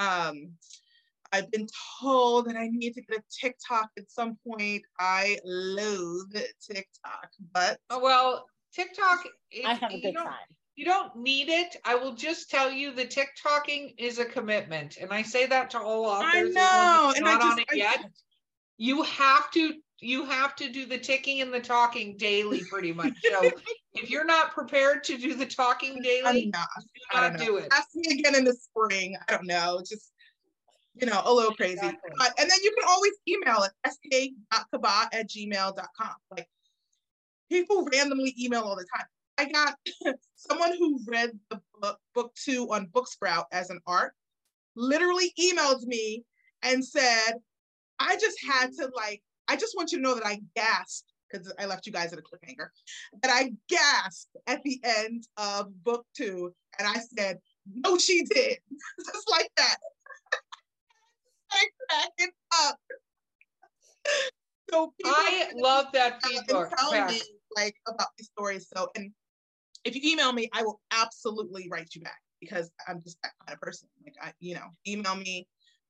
Um, 0.00 0.50
I've 1.32 1.50
been 1.50 1.66
told 2.00 2.46
that 2.46 2.56
I 2.56 2.68
need 2.68 2.94
to 2.94 3.02
get 3.02 3.18
a 3.18 3.22
TikTok 3.40 3.90
at 3.98 4.10
some 4.10 4.36
point. 4.46 4.82
I 4.98 5.38
loathe 5.44 6.34
TikTok, 6.60 7.28
but 7.52 7.78
Oh, 7.90 8.00
well, 8.00 8.46
TikTok. 8.74 9.24
I 9.66 9.74
have 9.74 9.90
a 9.90 9.96
you 9.96 10.02
good 10.02 10.14
don't- 10.14 10.24
time. 10.26 10.34
You 10.78 10.84
don't 10.84 11.16
need 11.16 11.48
it. 11.48 11.74
I 11.86 11.94
will 11.94 12.12
just 12.12 12.50
tell 12.50 12.70
you 12.70 12.92
the 12.92 13.06
TikToking 13.06 13.94
is 13.96 14.18
a 14.18 14.26
commitment. 14.26 14.98
And 14.98 15.10
I 15.10 15.22
say 15.22 15.46
that 15.46 15.70
to 15.70 15.80
all 15.80 16.04
authors. 16.04 16.28
I 16.34 16.42
know, 16.42 17.06
who's 17.08 17.16
and 17.16 17.26
I 17.26 17.32
not 17.38 17.42
on 17.52 17.58
it 17.60 17.66
I 17.72 17.76
yet. 17.76 18.04
You 18.76 19.02
have 19.02 19.50
to 19.52 19.72
you 20.00 20.26
have 20.26 20.54
to 20.56 20.70
do 20.70 20.84
the 20.84 20.98
ticking 20.98 21.40
and 21.40 21.50
the 21.54 21.60
talking 21.60 22.18
daily, 22.18 22.62
pretty 22.70 22.92
much. 22.92 23.14
So 23.30 23.50
if 23.94 24.10
you're 24.10 24.26
not 24.26 24.52
prepared 24.52 25.02
to 25.04 25.16
do 25.16 25.34
the 25.34 25.46
talking 25.46 26.02
daily, 26.02 26.44
I'm 26.44 26.50
not. 26.50 26.68
do 26.76 26.84
I 27.14 27.20
don't 27.30 27.38
do 27.38 27.56
it. 27.56 27.68
Ask 27.72 27.88
me 27.94 28.18
again 28.18 28.34
in 28.34 28.44
the 28.44 28.52
spring. 28.52 29.16
I 29.26 29.32
don't 29.32 29.46
know. 29.46 29.78
Just 29.80 30.12
you 31.00 31.06
know, 31.06 31.20
a 31.24 31.32
little 31.32 31.54
crazy. 31.54 31.74
Exactly. 31.74 32.10
But 32.18 32.32
and 32.38 32.50
then 32.50 32.58
you 32.62 32.74
can 32.78 32.88
always 32.88 33.12
email 33.28 33.64
at 33.64 33.92
sk.kaba 33.92 35.08
at 35.12 35.28
gmail.com. 35.28 36.14
Like 36.30 36.48
people 37.50 37.86
randomly 37.92 38.34
email 38.40 38.62
all 38.62 38.76
the 38.76 38.86
time. 38.96 39.06
I 39.38 39.50
got 39.50 39.76
someone 40.36 40.72
who 40.78 41.00
read 41.06 41.30
the 41.50 41.60
book, 41.80 41.98
book 42.14 42.32
two 42.34 42.72
on 42.72 42.88
Booksprout 42.88 43.44
as 43.52 43.70
an 43.70 43.80
art, 43.86 44.12
literally 44.74 45.32
emailed 45.38 45.82
me 45.82 46.24
and 46.62 46.84
said, 46.84 47.32
I 47.98 48.16
just 48.16 48.38
had 48.46 48.72
to 48.78 48.90
like, 48.94 49.22
I 49.48 49.56
just 49.56 49.76
want 49.76 49.92
you 49.92 49.98
to 49.98 50.02
know 50.02 50.14
that 50.14 50.26
I 50.26 50.40
gasped 50.54 51.12
because 51.30 51.52
I 51.58 51.66
left 51.66 51.86
you 51.86 51.92
guys 51.92 52.12
at 52.12 52.18
a 52.18 52.22
cliffhanger, 52.22 52.68
that 53.22 53.30
I 53.30 53.52
gasped 53.68 54.36
at 54.46 54.62
the 54.62 54.80
end 54.84 55.24
of 55.36 55.82
book 55.82 56.06
two. 56.16 56.54
And 56.78 56.86
I 56.86 57.00
said, 57.16 57.38
no, 57.72 57.98
she 57.98 58.24
did. 58.24 58.58
just 59.12 59.30
like 59.30 59.50
that. 59.56 59.76
I 61.90 62.04
cracking 62.18 62.32
up. 62.64 62.78
So 64.70 64.92
I 65.04 65.50
love 65.54 65.86
that 65.92 66.22
feedback. 66.22 66.76
tell 66.76 66.90
back. 66.90 67.10
me 67.10 67.20
like 67.56 67.74
about 67.88 68.08
these 68.18 68.28
stories. 68.28 68.68
So, 68.74 68.88
and 68.96 69.12
if 69.84 69.94
you 69.94 70.00
email 70.04 70.32
me, 70.32 70.48
I 70.52 70.62
will 70.62 70.80
absolutely 70.92 71.68
write 71.70 71.94
you 71.94 72.00
back 72.02 72.20
because 72.40 72.70
I'm 72.86 73.00
just 73.02 73.18
that 73.22 73.32
kind 73.40 73.54
of 73.54 73.60
person. 73.60 73.88
Like 74.04 74.14
I, 74.20 74.32
you 74.40 74.54
know, 74.54 74.66
email 74.86 75.16
me, 75.16 75.46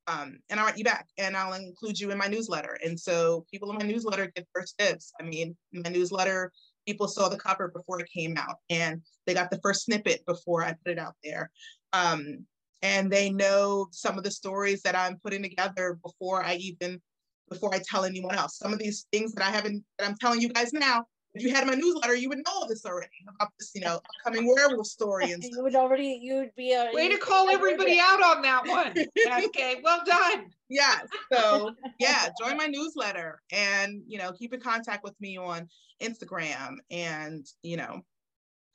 um, 0.07 0.39
and 0.51 0.61
I'll 0.61 0.67
write 0.67 0.79
you 0.79 0.85
back, 0.85 1.07
and 1.19 1.37
I'll 1.37 1.55
include 1.55 1.99
you 1.99 2.11
in 2.11 2.19
my 2.19 2.29
newsletter. 2.29 2.79
And 2.85 2.99
so, 2.99 3.45
people 3.51 3.71
in 3.71 3.79
my 3.79 3.85
newsletter 3.85 4.31
get 4.35 4.47
first 4.55 4.77
dibs. 4.79 5.13
I 5.21 5.25
mean, 5.25 5.57
in 5.73 5.83
my 5.83 5.91
newsletter, 5.91 6.53
people 6.87 7.09
saw 7.09 7.29
the 7.29 7.39
cover 7.39 7.69
before 7.69 8.01
it 8.01 8.11
came 8.13 8.37
out, 8.37 8.57
and 8.71 9.03
they 9.27 9.35
got 9.35 9.51
the 9.51 9.61
first 9.63 9.85
snippet 9.85 10.25
before 10.27 10.63
I 10.63 10.75
put 10.85 10.93
it 10.93 10.99
out 10.99 11.15
there. 11.25 11.51
Um, 11.93 12.47
and 12.83 13.11
they 13.11 13.31
know 13.31 13.89
some 13.91 14.19
of 14.19 14.25
the 14.25 14.31
stories 14.31 14.83
that 14.83 14.97
I'm 14.97 15.19
putting 15.23 15.43
together 15.43 15.99
before 16.03 16.45
I 16.45 16.57
even 16.57 17.01
before 17.49 17.75
I 17.75 17.81
tell 17.89 18.05
anyone 18.05 18.35
else. 18.35 18.59
Some 18.59 18.73
of 18.73 18.79
these 18.79 19.07
things 19.13 19.33
that 19.35 19.45
I 19.47 19.51
haven't 19.51 19.85
that 19.99 20.09
I'm 20.09 20.17
telling 20.21 20.41
you 20.41 20.49
guys 20.49 20.73
now, 20.73 21.05
if 21.37 21.43
you 21.43 21.55
had 21.55 21.67
my 21.67 21.75
newsletter, 21.75 22.15
you 22.15 22.29
would 22.31 22.43
know 22.47 22.67
this 22.69 22.85
already 22.87 23.11
about 23.29 23.51
this, 23.59 23.73
you 23.75 23.83
know, 23.83 24.01
upcoming 24.19 24.47
werewolf 24.47 24.87
story 24.87 25.33
and 25.33 25.43
You 25.53 25.63
would 25.63 25.75
already, 25.75 26.19
you 26.23 26.37
would 26.37 26.55
be. 26.57 26.73
a 26.73 26.91
Way 26.93 27.09
to 27.11 27.19
call 27.19 27.49
be 27.49 27.55
everybody 27.55 28.01
out 28.01 28.23
on 28.23 28.43
that 28.43 28.67
one. 28.67 28.95
Okay, 29.47 29.81
well 29.83 30.01
done. 30.07 30.47
Yeah. 30.69 31.01
So 31.33 31.75
yeah, 31.99 32.29
join 32.41 32.57
my 32.57 32.67
newsletter 32.67 33.41
and 33.53 34.03
you 34.07 34.19
know, 34.19 34.33
keep 34.33 34.55
in 34.55 34.61
contact 34.61 35.05
with 35.05 35.15
me 35.21 35.37
on 35.37 35.69
Instagram 36.03 36.77
and 36.91 37.47
you 37.63 37.77
know, 37.77 38.01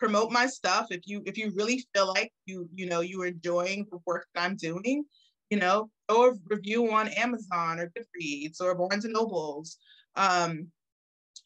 promote 0.01 0.31
my 0.31 0.47
stuff. 0.47 0.87
If 0.89 1.01
you 1.05 1.21
if 1.27 1.37
you 1.37 1.53
really 1.55 1.85
feel 1.93 2.07
like 2.07 2.33
you, 2.47 2.67
you 2.73 2.87
know, 2.87 3.01
you're 3.01 3.27
enjoying 3.27 3.85
the 3.91 3.99
work 4.07 4.25
that 4.33 4.43
I'm 4.43 4.55
doing, 4.55 5.05
you 5.51 5.59
know, 5.59 5.91
a 6.09 6.31
review 6.47 6.91
on 6.91 7.07
Amazon 7.09 7.79
or 7.79 7.91
Goodreads 7.95 8.59
or 8.59 8.73
Barnes 8.73 9.05
and 9.05 9.13
Nobles. 9.13 9.77
Um, 10.15 10.67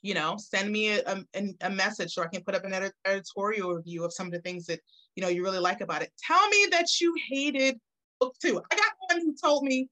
you 0.01 0.13
know, 0.13 0.37
send 0.37 0.71
me 0.71 0.91
a, 0.91 1.23
a, 1.33 1.41
a 1.61 1.69
message 1.69 2.13
so 2.13 2.23
I 2.23 2.27
can 2.27 2.43
put 2.43 2.55
up 2.55 2.63
an 2.63 2.91
editorial 3.05 3.73
review 3.73 4.05
of 4.05 4.13
some 4.13 4.27
of 4.27 4.31
the 4.31 4.39
things 4.39 4.65
that 4.67 4.79
you 5.17 5.21
know 5.21 5.29
you 5.29 5.43
really 5.43 5.59
like 5.59 5.81
about 5.81 6.01
it. 6.01 6.11
Tell 6.25 6.47
me 6.47 6.67
that 6.71 6.87
you 7.01 7.13
hated 7.29 7.77
book 8.21 8.35
two. 8.41 8.61
I 8.71 8.75
got 8.75 8.93
one 9.09 9.19
who 9.21 9.35
told 9.35 9.63
me 9.63 9.89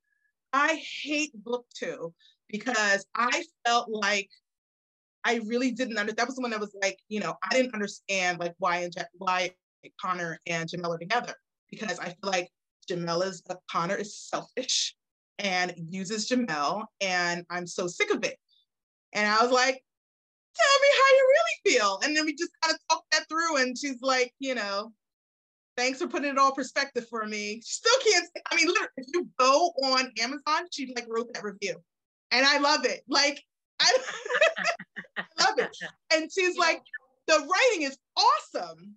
I 0.54 0.82
hate 1.04 1.32
book 1.44 1.66
two 1.78 2.14
because 2.48 3.06
I 3.14 3.44
felt 3.66 3.90
like 3.90 4.30
I 5.26 5.42
really 5.46 5.72
didn't 5.72 5.98
under. 5.98 6.12
That 6.12 6.28
was 6.28 6.36
the 6.36 6.42
one 6.42 6.52
that 6.52 6.60
was 6.60 6.76
like, 6.82 7.00
you 7.08 7.20
know, 7.20 7.36
I 7.44 7.56
didn't 7.56 7.74
understand 7.74 8.40
like 8.40 8.54
why 8.58 8.78
and 8.80 8.94
why 9.14 9.52
Connor 10.02 10.40
and 10.48 10.70
Jamel 10.70 10.96
are 10.96 10.98
together 10.98 11.36
because 11.70 12.00
I 12.00 12.06
feel 12.06 12.32
like 12.32 12.50
Jamela's 12.90 13.42
uh, 13.50 13.56
Connor 13.72 13.96
is 13.96 14.18
selfish 14.18 14.96
and 15.40 15.74
uses 15.90 16.30
Jamel, 16.30 16.86
and 17.02 17.46
I'm 17.50 17.66
so 17.68 17.88
sick 17.88 18.14
of 18.14 18.24
it. 18.24 18.38
And 19.14 19.28
I 19.28 19.42
was 19.42 19.52
like, 19.52 19.84
tell 20.56 20.82
me 20.82 20.88
how 20.92 21.16
you 21.16 21.34
really 21.34 21.74
feel. 21.74 22.00
And 22.04 22.16
then 22.16 22.26
we 22.26 22.34
just 22.36 22.52
kind 22.62 22.74
of 22.74 22.80
talked 22.90 23.12
that 23.12 23.28
through, 23.30 23.58
and 23.58 23.78
she's 23.78 24.02
like, 24.02 24.34
you 24.40 24.56
know, 24.56 24.92
thanks 25.78 26.00
for 26.00 26.08
putting 26.08 26.32
it 26.32 26.38
all 26.38 26.54
perspective 26.54 27.08
for 27.10 27.26
me. 27.26 27.62
She 27.66 27.74
still 27.74 28.00
can't. 28.12 28.26
I 28.52 28.56
mean, 28.56 28.68
literally, 28.68 28.90
if 28.98 29.08
you 29.14 29.28
go 29.40 29.72
on 29.84 30.12
Amazon, 30.20 30.68
she 30.72 30.94
like 30.96 31.08
wrote 31.08 31.34
that 31.34 31.44
review, 31.44 31.76
and 32.32 32.46
I 32.46 32.60
love 32.60 32.86
it. 32.86 33.02
Like, 33.08 33.44
I, 33.84 33.98
I 35.18 35.44
love 35.44 35.60
it. 35.60 35.76
And 36.14 36.30
she's 36.32 36.58
like, 36.58 36.82
the 37.28 37.34
writing 37.36 37.84
is 37.88 37.98
awesome, 38.18 38.96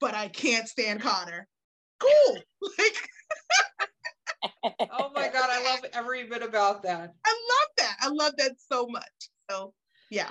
but 0.00 0.14
I 0.14 0.28
can't 0.28 0.68
stand 0.68 1.00
Connor. 1.02 1.46
Cool. 2.00 2.38
Like, 2.78 3.08
Oh 4.90 5.10
my 5.14 5.28
God, 5.28 5.48
I 5.50 5.62
love 5.64 5.80
every 5.92 6.24
bit 6.28 6.42
about 6.42 6.82
that. 6.82 7.12
I 7.24 7.30
love 7.30 7.68
that. 7.78 7.96
I 8.00 8.08
love 8.08 8.32
that 8.38 8.52
so 8.58 8.86
much. 8.88 9.02
So, 9.50 9.72
yeah. 10.10 10.30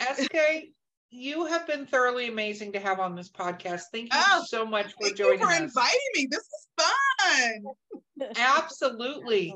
Eskay, 0.00 0.72
you 1.10 1.46
have 1.46 1.66
been 1.66 1.86
thoroughly 1.86 2.28
amazing 2.28 2.72
to 2.72 2.80
have 2.80 3.00
on 3.00 3.14
this 3.14 3.30
podcast. 3.30 3.82
Thank 3.92 4.12
you 4.12 4.20
Oh, 4.20 4.44
so 4.48 4.64
much 4.66 4.86
for 4.92 5.04
Thank 5.04 5.18
you 5.18 5.38
for 5.38 5.46
us. 5.46 5.60
inviting 5.60 5.98
me. 6.14 6.28
This 6.30 6.40
is 6.40 6.68
fun. 6.78 8.30
Absolutely. 8.36 9.54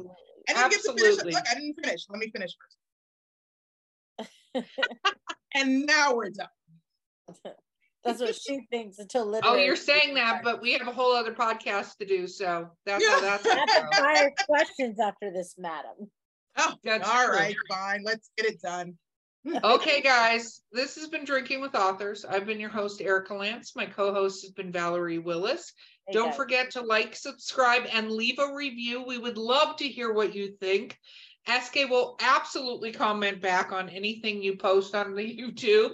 I 0.49 0.53
didn't 0.55 0.71
get 0.71 0.83
to 0.83 0.93
finish. 0.93 1.03
Absolutely. 1.05 1.33
Look, 1.33 1.45
I 1.51 1.55
didn't 1.55 1.75
finish. 1.85 2.01
Let 2.09 2.19
me 2.19 2.31
finish 2.31 2.51
first. 2.59 2.77
and 5.55 5.87
now 5.87 6.15
we're 6.15 6.31
done. 6.31 6.49
That's 8.05 8.21
what 8.21 8.35
she 8.35 8.67
thinks 8.71 8.99
until 8.99 9.23
oh, 9.23 9.27
literally. 9.27 9.61
Oh, 9.61 9.63
you're 9.63 9.77
saying 9.77 10.15
that, 10.15 10.43
but 10.43 10.63
we 10.63 10.73
have 10.73 10.89
a 10.89 10.93
whole 10.93 11.15
other 11.15 11.35
podcast 11.35 11.99
to 11.99 12.07
do. 12.07 12.27
So 12.27 12.71
that's 12.87 13.07
how 13.07 13.21
that's 13.21 13.45
I 13.45 13.55
going 13.57 13.69
have 13.69 13.91
to 13.91 13.97
go. 13.97 14.03
fire 14.03 14.33
questions 14.49 14.99
after 14.99 15.31
this, 15.31 15.57
madam. 15.59 16.11
Oh, 16.57 16.75
That's 16.83 17.09
all 17.09 17.27
true. 17.27 17.37
right, 17.37 17.57
fine. 17.69 18.03
Let's 18.05 18.31
get 18.37 18.47
it 18.47 18.61
done. 18.61 18.97
Okay, 19.65 20.03
guys, 20.03 20.61
this 20.71 20.97
has 20.97 21.09
been 21.09 21.25
Drinking 21.25 21.63
with 21.63 21.75
Authors. 21.75 22.27
I've 22.27 22.45
been 22.45 22.61
your 22.61 22.69
host, 22.69 23.01
Erica 23.01 23.33
Lance. 23.33 23.75
My 23.75 23.87
co 23.87 24.13
host 24.13 24.43
has 24.43 24.51
been 24.51 24.71
Valerie 24.71 25.19
Willis. 25.19 25.73
Hey, 26.07 26.13
Don't 26.13 26.29
guys. 26.29 26.37
forget 26.37 26.71
to 26.73 26.83
like, 26.83 27.17
subscribe, 27.17 27.85
and 27.91 28.11
leave 28.11 28.39
a 28.39 28.55
review. 28.55 29.03
We 29.03 29.17
would 29.17 29.39
love 29.39 29.77
to 29.77 29.89
hear 29.89 30.13
what 30.13 30.35
you 30.35 30.57
think. 30.61 30.99
Eskay 31.49 31.89
will 31.89 32.17
absolutely 32.21 32.93
comment 32.93 33.41
back 33.41 33.73
on 33.73 33.89
anything 33.89 34.43
you 34.43 34.57
post 34.57 34.95
on 34.95 35.15
the 35.15 35.23
YouTube 35.41 35.93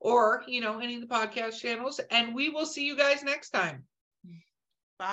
or, 0.00 0.42
you 0.46 0.60
know, 0.60 0.80
any 0.80 0.96
of 0.96 1.00
the 1.00 1.06
podcast 1.06 1.58
channels. 1.58 2.00
And 2.10 2.34
we 2.34 2.50
will 2.50 2.66
see 2.66 2.84
you 2.84 2.96
guys 2.96 3.22
next 3.22 3.50
time. 3.50 3.84
Bye. 4.98 5.12